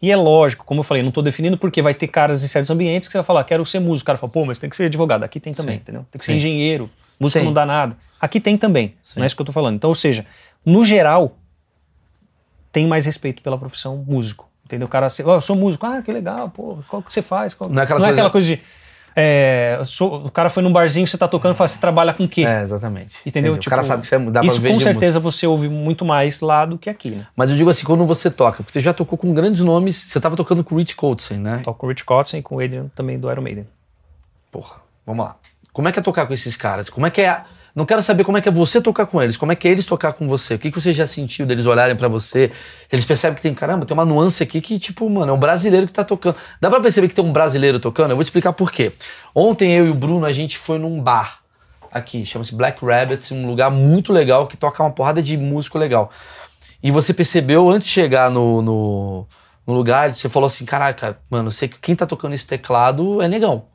[0.00, 2.70] e é lógico, como eu falei, não tô definindo porque vai ter caras em certos
[2.70, 4.04] ambientes que você vai falar, quero ser músico.
[4.04, 5.24] O cara fala, pô, mas tem que ser advogado.
[5.24, 5.80] Aqui tem também, Sim.
[5.82, 6.06] entendeu?
[6.10, 6.38] Tem que ser Sim.
[6.38, 6.88] engenheiro.
[7.18, 7.46] Músico Sim.
[7.46, 7.96] não dá nada.
[8.20, 8.94] Aqui tem também.
[9.16, 9.74] Não é isso que eu tô falando.
[9.74, 10.24] Então, ou seja,
[10.64, 11.36] no geral,
[12.72, 14.48] tem mais respeito pela profissão músico.
[14.64, 14.86] Entendeu?
[14.86, 17.54] O cara, ó, eu sou músico, ah, que legal, pô, qual que você faz?
[17.54, 18.62] Qual- Não é aquela coisa- coisa de.
[19.16, 22.24] É, sou- o cara foi num barzinho, você tá tocando e fala, você trabalha com
[22.24, 22.44] o quê?
[22.44, 23.16] É, exatamente.
[23.26, 23.52] Entendeu?
[23.52, 23.66] Entendi.
[23.66, 25.32] o cara Tipo, sabe que você dá pra Isso ver com certeza música.
[25.38, 27.26] você ouve muito mais lá do que aqui, né?
[27.36, 30.20] Mas eu digo assim, quando você toca, porque você já tocou com grandes nomes, você
[30.20, 31.60] tava tocando com o Rich Coltrane, né?
[31.64, 33.66] Toco com o Rich Kotzen e com o Adrian também do Iron Maiden.
[34.50, 35.36] Porra, vamos lá.
[35.72, 36.88] Como é que é tocar com esses caras?
[36.90, 37.42] Como é que é.
[37.78, 39.70] Não quero saber como é que é você tocar com eles, como é que é
[39.70, 40.56] eles tocar com você.
[40.56, 42.50] O que, que você já sentiu deles olharem pra você?
[42.90, 45.86] Eles percebem que tem, caramba, tem uma nuance aqui que, tipo, mano, é um brasileiro
[45.86, 46.34] que tá tocando.
[46.60, 48.10] Dá pra perceber que tem um brasileiro tocando?
[48.10, 48.90] Eu vou explicar por quê.
[49.32, 51.38] Ontem eu e o Bruno, a gente foi num bar
[51.92, 56.10] aqui, chama-se Black Rabbit, um lugar muito legal que toca uma porrada de músico legal.
[56.82, 59.26] E você percebeu, antes de chegar no, no,
[59.64, 63.28] no lugar, você falou assim: caraca, mano, sei que quem tá tocando esse teclado é
[63.28, 63.66] negão.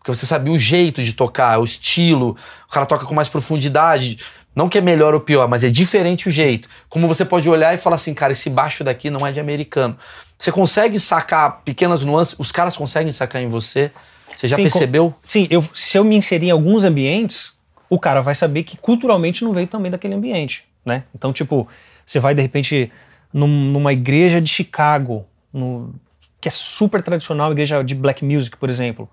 [0.00, 2.34] Porque você sabia o jeito de tocar, o estilo,
[2.66, 4.18] o cara toca com mais profundidade.
[4.56, 6.68] Não que é melhor ou pior, mas é diferente o jeito.
[6.88, 9.96] Como você pode olhar e falar assim, cara, esse baixo daqui não é de americano.
[10.38, 13.92] Você consegue sacar pequenas nuances, os caras conseguem sacar em você.
[14.34, 15.10] Você já Sim, percebeu?
[15.10, 17.52] com- sim, eu, se eu me inserir em alguns ambientes,
[17.90, 21.04] o cara vai saber que culturalmente não veio também daquele ambiente, né?
[21.14, 21.68] Então, tipo,
[22.06, 22.90] você vai de repente
[23.32, 25.94] num- numa igreja de Chicago, no-
[26.40, 29.08] que é super tradicional, igreja de black music, por exemplo.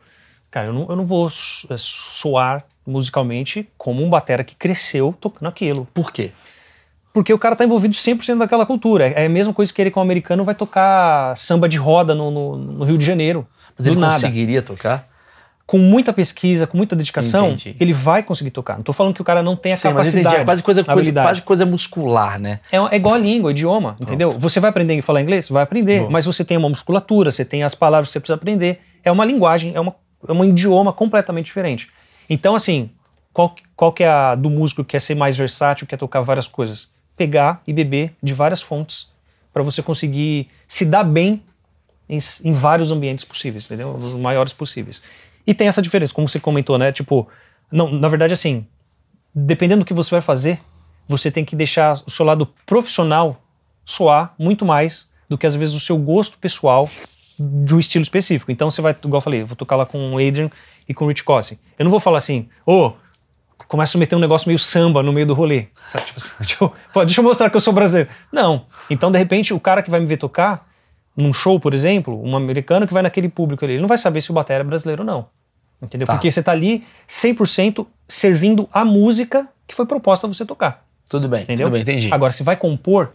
[0.49, 5.13] Cara, eu não, eu não vou so- é, soar musicalmente como um batera que cresceu
[5.19, 5.87] tocando aquilo.
[5.93, 6.31] Por quê?
[7.13, 9.07] Porque o cara tá envolvido 100% daquela cultura.
[9.07, 12.29] É a mesma coisa que ele com o americano vai tocar samba de roda no,
[12.31, 13.45] no- no Rio de Janeiro.
[13.77, 15.07] Mas ele nada conseguiria tocar?
[15.65, 17.75] com muita pesquisa, com muita dedicação, Entendi.
[17.77, 18.77] ele vai conseguir tocar.
[18.77, 20.27] Não tô falando que o cara não tem a Sim, mas capacidade.
[20.27, 20.41] entendi.
[20.41, 22.61] É quase coisa, coisa, quase coisa muscular, né?
[22.71, 24.31] É, é igual a língua, idioma, entendeu?
[24.31, 25.49] Você vai aprender a falar inglês?
[25.49, 25.99] Vai aprender.
[26.03, 26.09] Vou.
[26.09, 28.79] Mas você tem uma musculatura, você tem as palavras que você precisa aprender.
[29.03, 29.93] É uma linguagem, é, uma,
[30.28, 31.89] é um idioma completamente diferente.
[32.30, 32.89] Então, assim,
[33.34, 36.47] qual, qual que é a do músico que quer ser mais versátil, quer tocar várias
[36.47, 36.91] coisas?
[37.15, 39.11] Pegar e beber de várias fontes
[39.53, 41.43] para você conseguir se dar bem
[42.07, 43.95] em, em, vários ambientes possíveis, entendeu?
[43.95, 45.01] Os maiores possíveis.
[45.45, 46.91] E tem essa diferença, como você comentou, né?
[46.91, 47.28] Tipo,
[47.72, 48.65] não, na verdade, assim,
[49.34, 50.59] dependendo do que você vai fazer,
[51.07, 53.41] você tem que deixar o seu lado profissional
[53.86, 56.89] soar muito mais do que às vezes o seu gosto pessoal
[57.39, 58.51] de um estilo específico.
[58.51, 60.49] Então você vai, igual eu falei, eu vou tocar lá com o Adrian
[60.88, 61.59] e com o Rich Cossi.
[61.77, 62.93] Eu não vou falar assim, ô, oh,
[63.67, 65.67] começa a meter um negócio meio samba no meio do rolê.
[65.89, 66.05] Sabe?
[66.05, 68.09] Tipo assim, deixa, eu, deixa eu mostrar que eu sou brasileiro.
[68.31, 68.65] Não.
[68.89, 70.67] Então, de repente, o cara que vai me ver tocar,
[71.15, 74.21] num show, por exemplo, um americano que vai naquele público ali, ele não vai saber
[74.21, 75.27] se o batera é brasileiro ou não.
[75.81, 76.07] Entendeu?
[76.07, 76.13] Tá.
[76.13, 80.85] Porque você tá ali 100% servindo a música que foi proposta a você tocar.
[81.07, 81.67] Tudo bem, entendeu?
[81.67, 82.09] Tudo bem, entendi.
[82.11, 83.13] Agora, se vai compor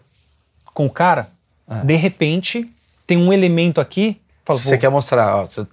[0.72, 1.28] com o cara,
[1.68, 1.76] ah.
[1.76, 2.70] de repente
[3.12, 4.20] tem um elemento aqui.
[4.44, 5.66] Fala, você quer mostrar, ó, você,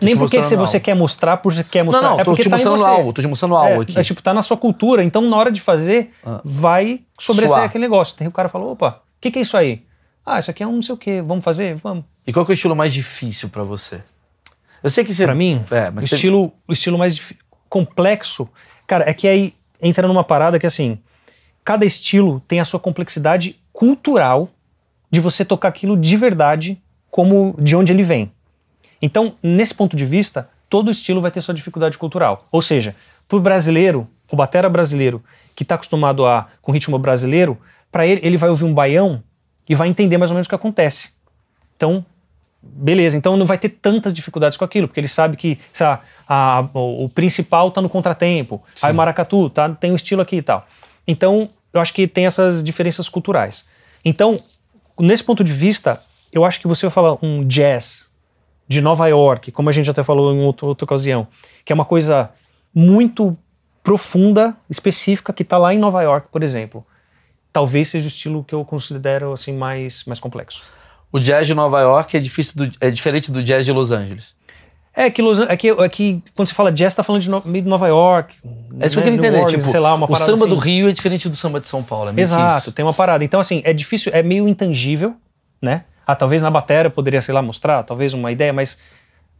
[0.00, 2.02] nem porque se você quer mostrar, porque você quer mostrar.
[2.02, 3.98] Não, não, é tô te tá mostrando algo, tô te mostrando algo é, aqui.
[3.98, 6.40] É tipo, tá na sua cultura, então na hora de fazer, ah.
[6.42, 8.16] vai sobressair aquele negócio.
[8.16, 9.84] Tem o cara fala, opa, o que, que é isso aí?
[10.24, 11.76] Ah, isso aqui é um não sei o que, vamos fazer?
[11.76, 12.04] Vamos.
[12.26, 14.00] E qual é o estilo mais difícil para você?
[14.82, 15.24] Eu sei que você.
[15.24, 16.04] Pra mim, é, o, tem...
[16.04, 17.20] estilo, o estilo mais
[17.68, 18.48] complexo,
[18.86, 20.98] cara, é que aí entra numa parada que assim,
[21.62, 24.48] cada estilo tem a sua complexidade cultural
[25.14, 26.76] de você tocar aquilo de verdade,
[27.08, 28.32] como de onde ele vem.
[29.00, 32.48] Então, nesse ponto de vista, todo estilo vai ter sua dificuldade cultural.
[32.50, 32.96] Ou seja,
[33.28, 35.22] para o brasileiro, o batera brasileiro,
[35.54, 37.56] que está acostumado a com ritmo brasileiro,
[37.92, 39.22] para ele, ele vai ouvir um baião
[39.68, 41.10] e vai entender mais ou menos o que acontece.
[41.76, 42.04] Então,
[42.60, 46.66] beleza, então não vai ter tantas dificuldades com aquilo, porque ele sabe que sabe, a,
[46.74, 48.86] o, o, principal está no contratempo, Sim.
[48.86, 50.66] aí maracatu tá, tem um estilo aqui e tal.
[51.06, 53.64] Então, eu acho que tem essas diferenças culturais.
[54.04, 54.40] Então,
[54.98, 58.08] nesse ponto de vista, eu acho que você vai falar um jazz
[58.66, 61.26] de Nova York, como a gente até falou em outra, outra ocasião,
[61.64, 62.30] que é uma coisa
[62.74, 63.36] muito
[63.82, 66.84] profunda, específica, que está lá em Nova York, por exemplo.
[67.52, 70.62] Talvez seja o estilo que eu considero assim mais, mais complexo.
[71.12, 74.34] O jazz de Nova York é, difícil do, é diferente do jazz de Los Angeles.
[74.96, 77.28] É que, Los, é que, é que quando você fala jazz, você tá falando de
[77.28, 78.36] no, meio de Nova York.
[78.44, 78.78] É isso né?
[78.78, 79.38] que eu queria entender.
[79.38, 80.48] Orleans, tipo, sei lá, uma o samba assim.
[80.48, 82.12] do Rio é diferente do samba de São Paulo.
[82.16, 83.24] É Exato, tem uma parada.
[83.24, 85.16] Então, assim, é difícil, é meio intangível,
[85.60, 85.84] né?
[86.06, 88.78] Ah, talvez na bateria poderia, sei lá, mostrar, talvez uma ideia, mas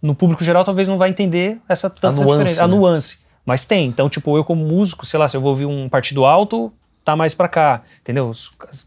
[0.03, 2.75] no público geral talvez não vai entender essa, a nuance, a né?
[2.75, 3.19] nuance.
[3.45, 3.87] Mas tem.
[3.87, 6.73] Então, tipo, eu como músico, sei lá, se eu vou ouvir um partido alto,
[7.05, 8.33] tá mais pra cá, entendeu?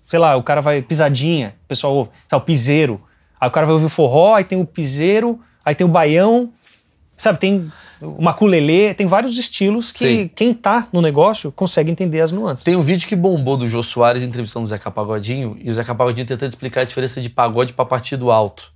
[0.08, 3.02] Sei lá, o cara vai pisadinha, o pessoal ouve, sabe, o piseiro.
[3.40, 6.52] Aí o cara vai ouvir o forró, aí tem o piseiro, aí tem o baião,
[7.18, 10.32] sabe, tem o maculelê, tem vários estilos que Sim.
[10.34, 12.64] quem tá no negócio consegue entender as nuances.
[12.64, 15.96] Tem um vídeo que bombou do Jô Soares entrevistando o Zeca Pagodinho e o Zeca
[15.96, 18.72] Pagodinho tentando explicar a diferença de pagode para partido alto.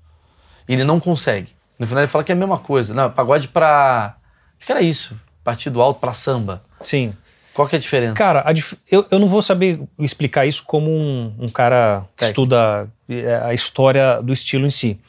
[0.67, 1.49] E ele não consegue.
[1.77, 2.93] No final ele fala que é a mesma coisa.
[2.93, 4.15] Não, pagode pra.
[4.57, 5.19] Acho que era isso.
[5.43, 6.63] Partido alto para samba.
[6.81, 7.13] Sim.
[7.53, 8.13] Qual que é a diferença?
[8.13, 8.75] Cara, a dif...
[8.89, 13.53] eu, eu não vou saber explicar isso como um, um cara que estuda é, a
[13.53, 14.99] história do estilo em si.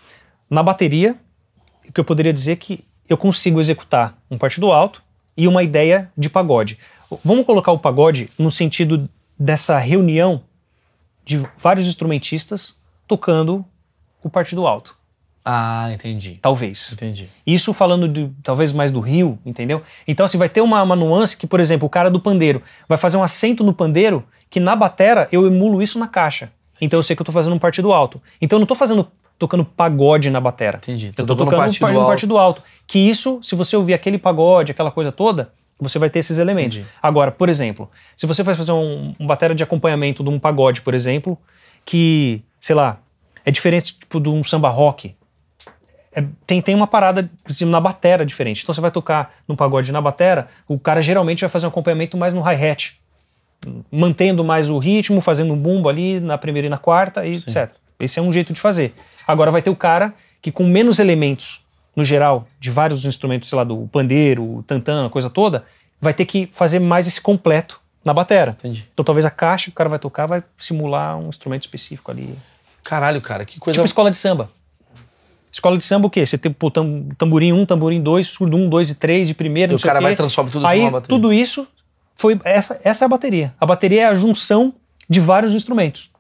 [0.51, 1.17] Na bateria,
[1.89, 5.03] o que eu poderia dizer é que eu consigo executar um partido alto
[5.37, 6.79] e uma ideia de pagode.
[7.25, 9.09] Vamos colocar o pagode no sentido
[9.39, 10.43] dessa reunião
[11.25, 13.65] de vários instrumentistas tocando
[14.23, 14.97] o partido alto.
[15.45, 16.39] Ah, entendi.
[16.41, 16.93] Talvez.
[16.93, 17.29] Entendi.
[17.47, 19.83] Isso falando de talvez mais do Rio, entendeu?
[20.07, 22.97] Então, assim, vai ter uma, uma nuance que, por exemplo, o cara do pandeiro vai
[22.97, 26.53] fazer um acento no pandeiro que na batera eu emulo isso na caixa.
[26.81, 28.21] Então eu sei que eu tô fazendo um partido alto.
[28.41, 29.09] Então eu não tô fazendo
[29.43, 30.77] tocando pagode na batera.
[30.77, 31.11] Entendi.
[31.13, 32.63] Tô eu tô tocando partido um, um partido alto.
[32.87, 36.79] Que isso, se você ouvir aquele pagode, aquela coisa toda, você vai ter esses elementos.
[36.79, 36.93] Entendi.
[37.03, 40.81] Agora, por exemplo, se você vai fazer um, um batera de acompanhamento de um pagode,
[40.81, 41.37] por exemplo,
[41.85, 43.01] que, sei lá,
[43.45, 45.13] é diferente tipo, de um samba rock.
[46.15, 47.29] É, tem, tem uma parada
[47.63, 48.63] na batera diferente.
[48.63, 52.17] Então você vai tocar no pagode na batera, o cara geralmente vai fazer um acompanhamento
[52.17, 52.97] mais no hi-hat.
[53.91, 57.71] Mantendo mais o ritmo, fazendo um bumbo ali na primeira e na quarta, e etc.
[57.99, 58.95] Esse é um jeito de fazer.
[59.27, 61.65] Agora vai ter o cara que com menos elementos,
[61.95, 65.65] no geral, de vários instrumentos, sei lá, do pandeiro, o tantã, a coisa toda,
[66.01, 68.57] vai ter que fazer mais esse completo na batera.
[68.59, 68.89] Entendi.
[68.93, 72.37] Então talvez a caixa que o cara vai tocar vai simular um instrumento específico ali.
[72.83, 73.77] Caralho, cara, que coisa...
[73.77, 74.51] Tipo escola de samba.
[75.53, 76.25] Escola de samba o quê?
[76.25, 79.29] Você tem pô, tam, tamborim 1, um, tamborim 2, surdo 1, um, 2 e 3
[79.29, 81.17] de primeira, e o cara vai transformar tudo Aí, numa bateria.
[81.17, 81.69] tudo isso
[82.17, 83.55] foi essa, essa é a bateria.
[83.61, 84.73] A bateria é a junção
[85.09, 86.11] de vários instrumentos.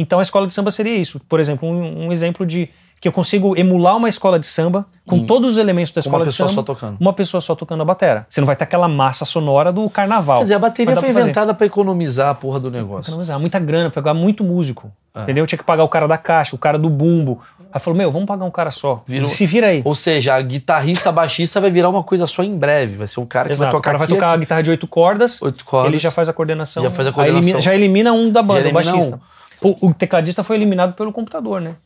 [0.00, 1.20] Então a escola de samba seria isso.
[1.28, 2.68] Por exemplo, um, um exemplo de
[3.00, 5.26] que eu consigo emular uma escola de samba com Hum.
[5.26, 6.60] todos os elementos da uma escola de pessoa samba.
[6.60, 6.96] só tocando.
[7.00, 8.26] Uma pessoa só tocando a batera.
[8.28, 10.38] Você não vai ter aquela massa sonora do carnaval.
[10.38, 13.08] Quer dizer, a bateria foi pra inventada pra economizar a porra do negócio.
[13.10, 14.92] Economizar muita grana, pegar muito músico.
[15.14, 15.22] Ah.
[15.22, 15.42] Entendeu?
[15.42, 17.40] Eu tinha que pagar o cara da caixa, o cara do bumbo.
[17.72, 19.02] Aí falou, meu, vamos pagar um cara só.
[19.06, 19.80] Virou- Se vira aí.
[19.84, 22.96] Ou seja, a guitarrista baixista vai virar uma coisa só em breve.
[22.96, 23.70] Vai ser um cara que Exato.
[23.70, 25.88] vai o tocar cara vai aqui, tocar a aqui, guitarra de oito cordas, oito cordas.
[25.90, 26.82] ele já faz a coordenação.
[26.82, 27.40] Já faz a coordenação.
[27.48, 29.20] elimina- já elimina um da banda, o baixista.
[29.62, 31.76] O, o tecladista foi eliminado pelo computador, né?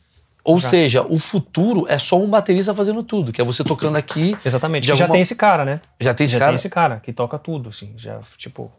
[0.43, 0.69] Ou Já.
[0.69, 4.37] seja, o futuro é só um baterista fazendo tudo, que é você tocando aqui.
[4.45, 4.83] Exatamente.
[4.83, 5.81] Que Já alguma- tem esse cara, né?
[5.99, 6.51] Já tem esse já cara?
[6.51, 7.93] tem esse cara que toca tudo, assim.
[7.97, 8.71] Já, tipo,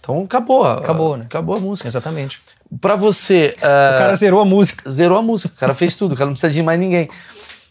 [0.00, 0.66] Então acabou.
[0.66, 1.24] Acabou, né?
[1.24, 1.88] Acabou a música.
[1.88, 2.40] exatamente.
[2.80, 3.56] Pra você.
[3.56, 4.88] O cara zerou a música.
[4.90, 5.54] Zerou a música.
[5.54, 6.12] O cara fez tudo.
[6.12, 7.08] O cara não precisa de mais ninguém.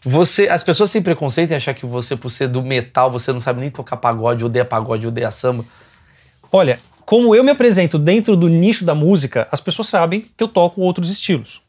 [0.04, 3.40] Você, as pessoas têm preconceito em achar que você, por ser do metal, você não
[3.40, 5.64] sabe nem tocar pagode, odeia pagode, odeia samba.
[6.52, 6.78] Olha,
[7.08, 10.82] como eu me apresento dentro do nicho da música, as pessoas sabem que eu toco
[10.82, 11.62] outros estilos.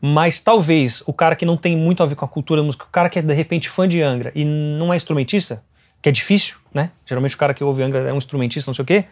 [0.00, 2.84] Mas talvez o cara que não tem muito a ver com a cultura da música,
[2.84, 5.64] o cara que é de repente fã de Angra e não é instrumentista,
[6.00, 6.92] que é difícil, né?
[7.04, 9.06] Geralmente o cara que ouve Angra é um instrumentista, não sei o quê.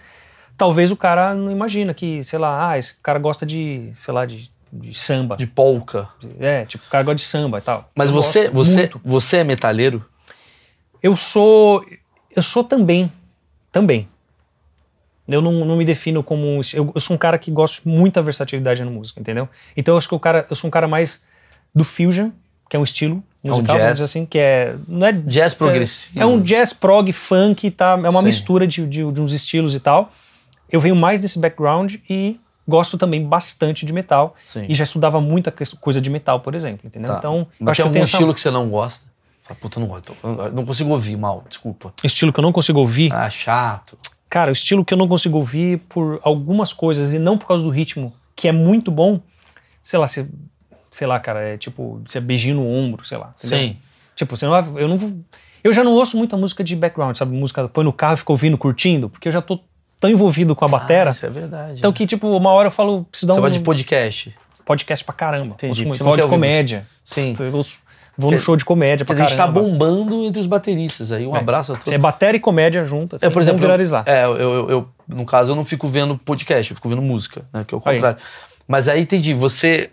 [0.56, 4.24] Talvez o cara não imagina que, sei lá, ah, esse cara gosta de, sei lá,
[4.24, 5.36] de, de samba.
[5.36, 6.08] De polka.
[6.38, 7.90] É, tipo, o cara gosta de samba e tal.
[7.96, 9.00] Mas Eu você, você, muito.
[9.04, 10.04] você é metalheiro?
[11.02, 11.84] Eu sou.
[12.36, 13.10] Eu sou também.
[13.72, 14.08] Também.
[15.28, 16.46] Eu não, não me defino como.
[16.46, 19.48] um- Eu, eu sou um cara que gosto de muita versatilidade na música, entendeu?
[19.76, 21.22] Então eu acho que o cara, eu sou um cara mais
[21.74, 22.30] do fusion,
[22.68, 23.78] que é um estilo musical, jazz.
[23.82, 24.74] vamos dizer assim, que é.
[24.88, 26.18] Não é Jazz progressivo.
[26.18, 27.92] É, é um jazz prog, funk, tá?
[28.02, 28.26] É uma Sim.
[28.26, 30.12] mistura de, de, de uns estilos e tal.
[30.70, 34.34] Eu venho mais desse background e gosto também bastante de metal.
[34.44, 34.64] Sim.
[34.68, 37.12] E já estudava muita coisa de metal, por exemplo, entendeu?
[37.12, 37.18] Tá.
[37.18, 39.06] Então, Mas acho tem algum essa- estilo que você não gosta?
[39.44, 40.16] Fala, Puta, não gosto.
[40.22, 41.92] eu Não consigo ouvir mal, desculpa.
[42.04, 43.12] estilo que eu não consigo ouvir.
[43.12, 43.98] Ah, chato.
[44.32, 47.62] Cara, o estilo que eu não consigo ouvir por algumas coisas e não por causa
[47.62, 49.20] do ritmo, que é muito bom,
[49.82, 50.26] sei lá, se,
[50.90, 53.34] sei lá, cara, é tipo, você é beijinho no ombro, sei lá.
[53.38, 53.58] entendeu?
[53.58, 53.76] Sim.
[54.16, 55.12] Tipo, você não vai- eu não vou-
[55.62, 57.36] eu já não ouço muita música de background, sabe?
[57.36, 59.60] Música põe no carro e fica ouvindo, curtindo, porque eu já tô
[60.00, 61.10] tão envolvido com a batera.
[61.10, 61.78] Ah, isso é verdade.
[61.78, 64.34] então que, tipo, uma hora eu falo, preciso dar Você um vai de podcast.
[64.64, 65.52] podcast pra caramba.
[65.56, 66.02] Entendi, Ouço muito.
[66.02, 66.86] você de comédia.
[67.04, 67.34] Sim.
[67.38, 67.78] Eu ouço-
[68.16, 71.26] vou no show de comédia pra a gente tá bombando entre os bateristas aí.
[71.26, 71.92] Um abraço a todos.
[71.92, 74.02] É bateria e comédia junto, assim, É, por exemplo, viralizar.
[74.06, 77.42] é, eu, eu- eu- no caso, eu não fico vendo podcast, eu fico vendo música,
[77.52, 77.64] né?
[77.66, 77.96] Que é o Aí.
[77.96, 78.18] contrário.
[78.68, 79.90] Mas aí entendi, você,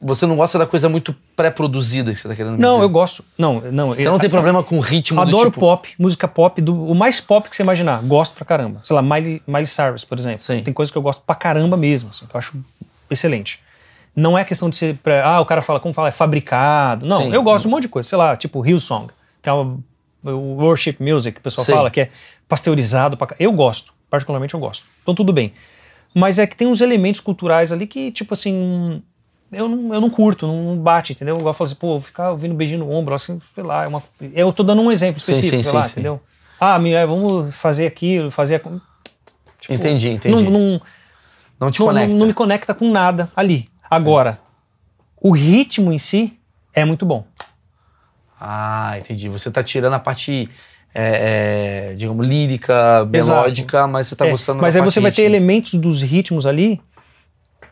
[0.00, 2.84] você não gosta da coisa muito pré-produzida que você tá querendo me Não, dizer.
[2.84, 3.24] eu gosto.
[3.36, 3.88] Não, não.
[3.92, 5.60] Você não tem problema com o ritmo Adoro do tipo...
[5.60, 8.00] pop, música pop, do, o mais pop que você imaginar.
[8.02, 8.80] Gosto pra caramba.
[8.84, 10.38] Sei lá, Miley, Miley Cyrus, por exemplo.
[10.40, 10.62] Sim.
[10.62, 12.54] Tem coisa que eu gosto pra caramba mesmo, assim, que eu acho
[13.10, 13.60] excelente.
[14.16, 14.96] Não é questão de ser.
[15.02, 17.06] Pra, ah, o cara fala, como fala, é fabricado.
[17.06, 17.32] Não, Sim.
[17.34, 18.08] eu gosto de um monte de coisa.
[18.08, 19.08] Sei lá, tipo Hillsong,
[19.42, 19.78] que é o,
[20.24, 21.72] worship music, que o pessoal Sim.
[21.72, 22.10] fala, que é
[22.48, 24.84] pasteurizado pra Eu gosto, particularmente eu gosto.
[25.02, 25.52] Então tudo bem.
[26.14, 29.02] Mas é que tem uns elementos culturais ali que, tipo assim.
[29.52, 31.36] Eu não, eu não curto, não, bate, entendeu?
[31.36, 34.02] Igual eu falo assim, pô, ficar ouvindo beijinho no ombro, assim, sei lá, é uma.
[34.32, 35.90] Eu tô dando um exemplo específico, sim, sei sim, lá, sim.
[35.92, 36.20] entendeu?
[36.58, 38.60] Ah, me- é, vamos fazer aquilo, fazer.
[39.60, 40.42] Tipo, Entendi, entendi.
[40.44, 40.80] Não, não,
[41.60, 42.16] Não te não- conecta.
[42.16, 43.68] não me conecta com nada ali.
[43.94, 44.38] Agora,
[45.20, 46.38] o ritmo em si
[46.72, 47.24] é muito bom.
[48.40, 49.28] Ah, entendi.
[49.28, 50.48] Você tá tirando a parte,
[50.94, 55.22] é, é, digamos, lírica, melódica, mas você tá É, gostando mas aí você vai ter
[55.22, 55.36] ritmo.
[55.36, 56.80] elementos dos ritmos ali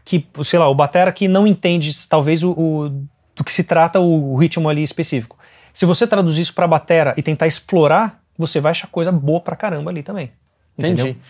[0.05, 2.89] que, sei lá, o batera que não entende talvez o, o-
[3.37, 5.39] do que se trata o, o ritmo ali específico.
[5.73, 9.57] Se você traduzir isso pra batera e tentar explorar, você vai achar coisa boa pra
[9.57, 10.33] caramba ali também.
[10.79, 11.03] Entendi.
[11.03, 11.23] Entendeu?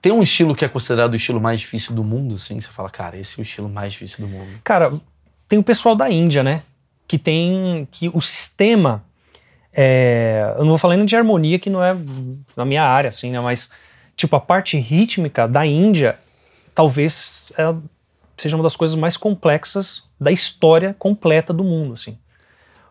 [0.00, 2.60] Tem um estilo que é considerado o estilo mais difícil do mundo, assim?
[2.60, 4.58] Você fala, cara, esse é o estilo mais difícil do mundo.
[4.64, 4.98] Cara,
[5.48, 6.62] tem o pessoal da Índia, né?
[7.06, 7.86] Que tem.
[7.90, 9.04] que o sistema.
[9.72, 11.94] é, eu não vou falando de harmonia, que não é
[12.56, 13.40] na minha área, assim, né?
[13.40, 13.70] Mas,
[14.16, 16.18] tipo, a parte rítmica da Índia
[16.74, 17.46] talvez
[18.36, 22.16] seja uma das coisas mais complexas da história completa do mundo, assim.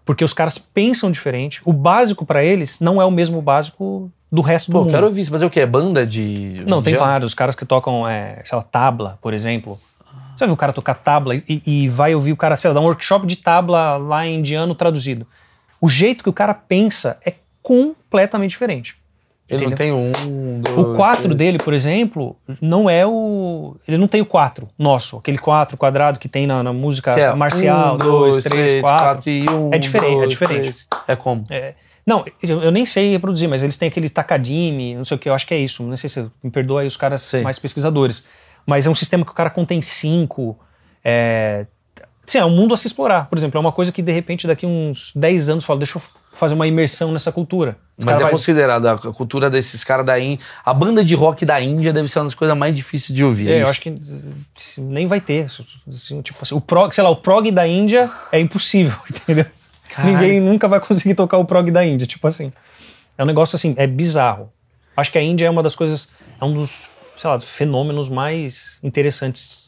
[0.09, 1.61] Porque os caras pensam diferente.
[1.63, 4.91] O básico pra eles não é o mesmo básico do resto Pô, do mundo.
[4.91, 5.31] quero ouvir isso.
[5.31, 5.59] Mas é o quê?
[5.59, 6.63] É banda de.
[6.65, 7.29] Não, tem vários.
[7.29, 9.79] Os caras que tocam, é, sei lá, tabla, por exemplo.
[10.33, 12.73] Você vai ver o cara tocar tabla e, e vai ouvir o cara, sei lá,
[12.73, 15.27] dar um workshop de tabla lá em indiano traduzido.
[15.79, 18.97] O jeito que o cara pensa é completamente diferente.
[19.49, 20.11] Ele não tem um.
[20.61, 21.35] Dois, O 4 três.
[21.37, 23.75] dele, por exemplo, não é o.
[23.87, 27.33] Ele não tem o 4 nosso, aquele 4 quadrado que tem na, na música é
[27.33, 29.29] marcial, um, 2, 3, 4.
[29.29, 29.73] e um.
[29.73, 30.61] É diferente, é dois, diferente.
[30.61, 30.87] três.
[31.07, 31.43] É como?
[31.49, 31.73] É,
[32.05, 35.29] não, eu, eu nem sei reproduzir, mas eles têm aquele Takadimi, não sei o que,
[35.29, 35.83] eu acho que é isso.
[35.83, 37.41] Não sei se me perdoa aí os caras Sim.
[37.41, 38.23] mais pesquisadores.
[38.65, 40.57] Mas é um sistema que o cara contém cinco.
[41.03, 41.65] É,
[42.25, 43.27] sim, é um mundo a se explorar.
[43.29, 46.01] Por exemplo, é uma coisa que de repente daqui uns 10 anos fala, deixa eu
[46.33, 47.77] fazer uma imersão nessa cultura.
[47.97, 50.43] Os Mas é vai- considerado a cultura desses caras da Índia.
[50.63, 53.49] A banda de rock da Índia deve ser uma das coisas mais difíceis de ouvir.
[53.49, 53.69] É, eu isso?
[53.71, 55.45] acho que nem vai ter.
[55.87, 59.45] assim, tipo assim, o prog, sei lá, o prog da Índia é impossível, entendeu?
[59.89, 60.13] Caralho.
[60.17, 62.53] Ninguém nunca vai conseguir tocar o prog da Índia, tipo assim.
[63.17, 64.49] É um negócio assim, é bizarro.
[64.95, 68.77] Acho que a Índia é uma das coisas, é um dos, sei lá, fenômenos mais
[68.81, 69.67] interessantes,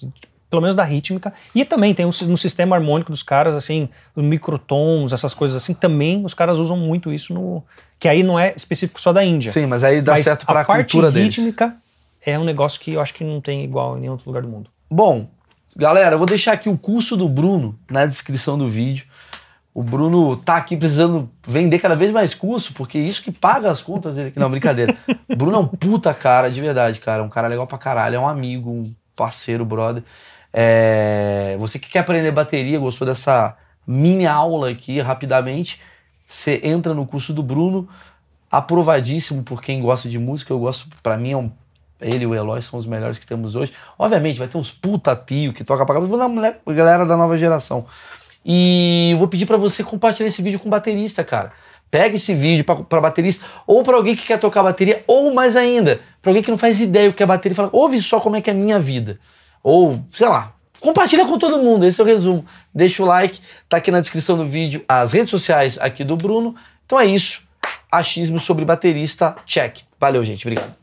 [0.51, 1.33] pelo menos da rítmica.
[1.55, 5.73] E também tem um, no sistema harmônico dos caras, assim, os microtons, essas coisas assim,
[5.73, 7.63] também os caras usam muito isso no.
[7.97, 9.51] Que aí não é específico só da Índia.
[9.51, 11.35] Sim, mas aí dá Mas certo pra a parte cultura deles.
[11.35, 11.75] rítmica
[12.23, 14.49] é um negócio que eu acho que não tem igual em nenhum outro lugar do
[14.49, 14.69] mundo.
[14.89, 15.27] Bom,
[15.75, 19.05] galera, eu vou deixar aqui o curso do Bruno na descrição do vídeo.
[19.73, 23.81] O Bruno tá aqui precisando vender cada vez mais curso, porque isso que paga as
[23.81, 24.39] contas dele aqui.
[24.39, 24.97] Não, brincadeira.
[25.37, 27.23] Bruno é um puta cara, de verdade, cara.
[27.23, 28.15] Um cara legal pra caralho.
[28.17, 30.03] É um amigo, um parceiro, brother.
[30.53, 35.79] É, Você que quer aprender bateria, gostou dessa mini aula aqui, rapidamente,
[36.27, 37.87] você entra no curso do Bruno.
[38.49, 40.51] Aprovadíssimo por quem gosta de música.
[40.51, 41.51] Eu gosto, pra mim, é um
[42.01, 43.71] ele e o Eloy são os melhores que temos hoje.
[43.97, 46.09] Obviamente, vai ter uns puta tio que toca pra cá, vou
[46.73, 47.85] galera da nova geração.
[48.43, 51.53] E vou pedir pra você compartilhar esse vídeo com o baterista, cara.
[51.91, 55.99] Pega esse vídeo pra baterista, ou pra alguém que quer tocar bateria, ou mais ainda,
[56.21, 58.41] pra alguém que não faz ideia o que é bateria fala, ouve só como é
[58.41, 59.19] que é a minha vida.
[59.63, 62.45] Ou, sei lá, compartilha com todo mundo, esse é o resumo.
[62.73, 63.39] Deixa o like,
[63.69, 66.55] tá aqui na descrição do vídeo as redes sociais aqui do Bruno.
[66.85, 67.43] Então é isso.
[67.91, 69.79] Achismo sobre baterista, check.
[69.99, 70.47] Valeu, gente.
[70.47, 70.80] Obrigado.